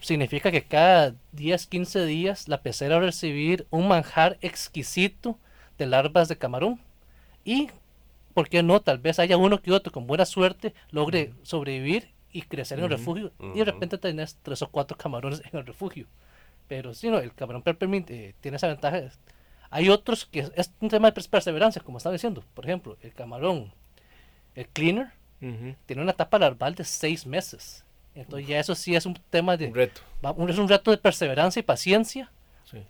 significa 0.00 0.50
que 0.50 0.62
cada 0.62 1.14
10, 1.32 1.66
15 1.66 2.06
días 2.06 2.48
la 2.48 2.62
pecera 2.62 2.96
va 2.96 3.02
a 3.02 3.06
recibir 3.06 3.66
un 3.70 3.88
manjar 3.88 4.38
exquisito 4.40 5.38
de 5.76 5.86
larvas 5.86 6.28
de 6.28 6.38
camarón. 6.38 6.80
Y, 7.44 7.68
¿por 8.34 8.48
qué 8.48 8.62
no? 8.62 8.80
Tal 8.80 8.98
vez 8.98 9.18
haya 9.18 9.36
uno 9.36 9.60
que 9.60 9.72
otro 9.72 9.92
con 9.92 10.06
buena 10.06 10.24
suerte 10.24 10.74
logre 10.90 11.32
sobrevivir 11.42 12.10
y 12.32 12.42
crecer 12.42 12.78
en 12.78 12.84
el 12.84 12.90
refugio 12.90 13.32
y 13.54 13.58
de 13.58 13.64
repente 13.64 13.98
tenés 13.98 14.38
tres 14.42 14.62
o 14.62 14.68
cuatro 14.68 14.96
camarones 14.96 15.42
en 15.50 15.58
el 15.58 15.66
refugio. 15.66 16.06
Pero 16.66 16.92
si 16.94 17.08
no, 17.08 17.18
el 17.18 17.34
camarón 17.34 17.62
peppermint 17.62 18.10
eh, 18.10 18.34
tiene 18.40 18.56
esa 18.56 18.68
ventaja. 18.68 19.00
Hay 19.70 19.88
otros 19.88 20.26
que 20.26 20.50
es 20.54 20.72
un 20.80 20.88
tema 20.88 21.10
de 21.10 21.20
perseverancia, 21.22 21.82
como 21.82 21.98
estaba 21.98 22.12
diciendo. 22.12 22.44
Por 22.54 22.66
ejemplo, 22.66 22.96
el 23.02 23.12
camarón, 23.12 23.72
el 24.54 24.68
cleaner, 24.68 25.08
tiene 25.40 26.02
una 26.02 26.12
etapa 26.12 26.38
larval 26.38 26.74
de 26.74 26.84
seis 26.84 27.26
meses. 27.26 27.84
Entonces 28.14 28.48
ya 28.48 28.58
eso 28.58 28.74
sí 28.74 28.96
es 28.96 29.06
un 29.06 29.14
tema 29.30 29.56
de... 29.56 29.68
Un 29.68 29.74
reto. 29.74 30.00
es 30.48 30.58
un 30.58 30.68
reto 30.68 30.90
de 30.90 30.98
perseverancia 30.98 31.60
y 31.60 31.62
paciencia. 31.62 32.30
Sí. 32.64 32.84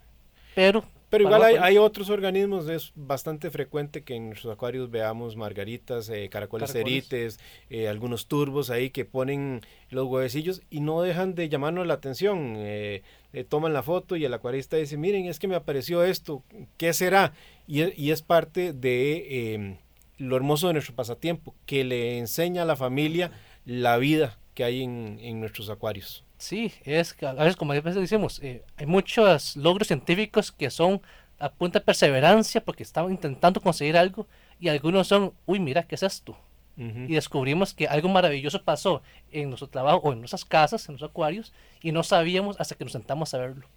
Pero 0.55 0.83
pero 1.09 1.23
igual 1.23 1.41
hay, 1.41 1.55
hay, 1.55 1.77
otros 1.77 2.09
organismos, 2.09 2.69
es 2.69 2.91
bastante 2.95 3.49
frecuente 3.49 4.03
que 4.03 4.15
en 4.15 4.27
nuestros 4.27 4.53
acuarios 4.53 4.91
veamos 4.91 5.35
margaritas, 5.35 6.07
eh, 6.09 6.29
caracoles, 6.29 6.71
cerites, 6.71 7.39
eh, 7.69 7.87
algunos 7.87 8.27
turbos 8.27 8.69
ahí 8.69 8.91
que 8.91 9.05
ponen 9.05 9.61
los 9.89 10.05
huevecillos 10.05 10.61
y 10.69 10.81
no 10.81 11.01
dejan 11.01 11.33
de 11.33 11.49
llamarnos 11.49 11.87
la 11.87 11.95
atención. 11.95 12.53
Eh, 12.57 13.01
toman 13.49 13.73
la 13.73 13.81
foto 13.81 14.15
y 14.15 14.25
el 14.25 14.33
acuarista 14.33 14.77
dice, 14.77 14.97
miren, 14.97 15.25
es 15.25 15.39
que 15.39 15.47
me 15.47 15.55
apareció 15.55 16.03
esto, 16.03 16.43
¿qué 16.77 16.93
será? 16.93 17.33
Y, 17.65 17.83
y 18.01 18.11
es 18.11 18.21
parte 18.21 18.73
de 18.73 19.53
em, 19.53 19.77
lo 20.17 20.35
hermoso 20.35 20.67
de 20.67 20.73
nuestro 20.73 20.95
pasatiempo, 20.95 21.55
que 21.65 21.83
le 21.83 22.19
enseña 22.19 22.63
a 22.63 22.65
la 22.65 22.75
familia 22.75 23.31
la 23.65 23.97
vida 23.97 24.37
que 24.53 24.63
hay 24.63 24.83
en, 24.83 25.17
en 25.21 25.39
nuestros 25.39 25.69
acuarios. 25.69 26.23
Sí, 26.39 26.71
es 26.85 27.13
que 27.13 27.27
a 27.27 27.33
veces, 27.33 27.57
como 27.57 27.73
a 27.73 27.75
veces 27.81 27.95
decimos, 27.95 28.39
eh, 28.41 28.63
hay 28.77 28.85
muchos 28.85 29.57
logros 29.57 29.89
científicos 29.89 30.53
que 30.53 30.69
son 30.71 31.01
a 31.37 31.51
punta 31.51 31.79
de 31.79 31.85
perseverancia 31.85 32.63
porque 32.63 32.81
estaban 32.81 33.11
intentando 33.11 33.59
conseguir 33.59 33.97
algo 33.97 34.25
y 34.57 34.69
algunos 34.69 35.09
son, 35.09 35.33
uy, 35.45 35.59
mira, 35.59 35.83
¿qué 35.83 35.95
es 35.95 36.03
esto? 36.03 36.37
Y 36.77 37.13
descubrimos 37.13 37.73
que 37.73 37.89
algo 37.89 38.07
maravilloso 38.07 38.63
pasó 38.63 39.01
en 39.33 39.49
nuestro 39.49 39.67
trabajo 39.67 39.99
o 39.99 40.13
en 40.13 40.19
nuestras 40.19 40.45
casas, 40.45 40.87
en 40.87 40.93
los 40.93 41.03
acuarios, 41.03 41.51
y 41.81 41.91
no 41.91 42.03
sabíamos 42.03 42.57
hasta 42.57 42.75
que 42.75 42.85
nos 42.85 42.93
sentamos 42.93 43.33
a 43.33 43.37
verlo. 43.37 43.67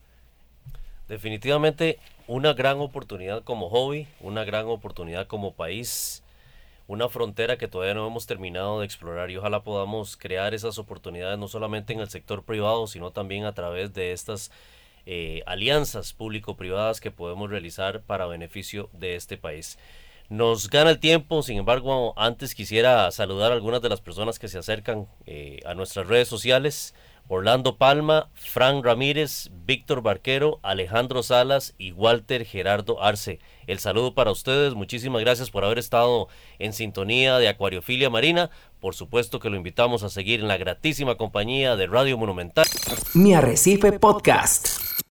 Definitivamente 1.08 1.98
una 2.28 2.52
gran 2.52 2.78
oportunidad 2.78 3.42
como 3.42 3.68
hobby, 3.70 4.06
una 4.20 4.44
gran 4.44 4.66
oportunidad 4.66 5.26
como 5.26 5.52
país 5.52 6.21
una 6.92 7.08
frontera 7.08 7.56
que 7.56 7.68
todavía 7.68 7.94
no 7.94 8.06
hemos 8.06 8.26
terminado 8.26 8.80
de 8.80 8.84
explorar 8.84 9.30
y 9.30 9.38
ojalá 9.38 9.62
podamos 9.64 10.18
crear 10.18 10.52
esas 10.52 10.78
oportunidades 10.78 11.38
no 11.38 11.48
solamente 11.48 11.94
en 11.94 12.00
el 12.00 12.10
sector 12.10 12.44
privado, 12.44 12.86
sino 12.86 13.12
también 13.12 13.44
a 13.46 13.54
través 13.54 13.94
de 13.94 14.12
estas 14.12 14.50
eh, 15.06 15.42
alianzas 15.46 16.12
público-privadas 16.12 17.00
que 17.00 17.10
podemos 17.10 17.48
realizar 17.48 18.02
para 18.02 18.26
beneficio 18.26 18.90
de 18.92 19.16
este 19.16 19.38
país. 19.38 19.78
Nos 20.28 20.68
gana 20.68 20.90
el 20.90 20.98
tiempo, 20.98 21.42
sin 21.42 21.56
embargo, 21.56 22.12
antes 22.18 22.54
quisiera 22.54 23.10
saludar 23.10 23.52
a 23.52 23.54
algunas 23.54 23.80
de 23.80 23.88
las 23.88 24.02
personas 24.02 24.38
que 24.38 24.48
se 24.48 24.58
acercan 24.58 25.08
eh, 25.24 25.60
a 25.64 25.72
nuestras 25.72 26.06
redes 26.06 26.28
sociales. 26.28 26.94
Orlando 27.28 27.76
Palma, 27.76 28.30
Frank 28.34 28.84
Ramírez, 28.84 29.50
Víctor 29.64 30.02
Barquero, 30.02 30.60
Alejandro 30.62 31.22
Salas 31.22 31.74
y 31.78 31.92
Walter 31.92 32.44
Gerardo 32.44 33.02
Arce. 33.02 33.38
El 33.66 33.78
saludo 33.78 34.14
para 34.14 34.30
ustedes, 34.30 34.74
muchísimas 34.74 35.22
gracias 35.22 35.50
por 35.50 35.64
haber 35.64 35.78
estado 35.78 36.28
en 36.58 36.72
sintonía 36.72 37.38
de 37.38 37.48
Acuariofilia 37.48 38.10
Marina. 38.10 38.50
Por 38.80 38.94
supuesto 38.94 39.38
que 39.38 39.50
lo 39.50 39.56
invitamos 39.56 40.02
a 40.02 40.10
seguir 40.10 40.40
en 40.40 40.48
la 40.48 40.56
gratísima 40.56 41.14
compañía 41.14 41.76
de 41.76 41.86
Radio 41.86 42.18
Monumental. 42.18 42.66
Mi 43.14 43.34
Arrecife 43.34 43.92
Podcast. 43.92 44.92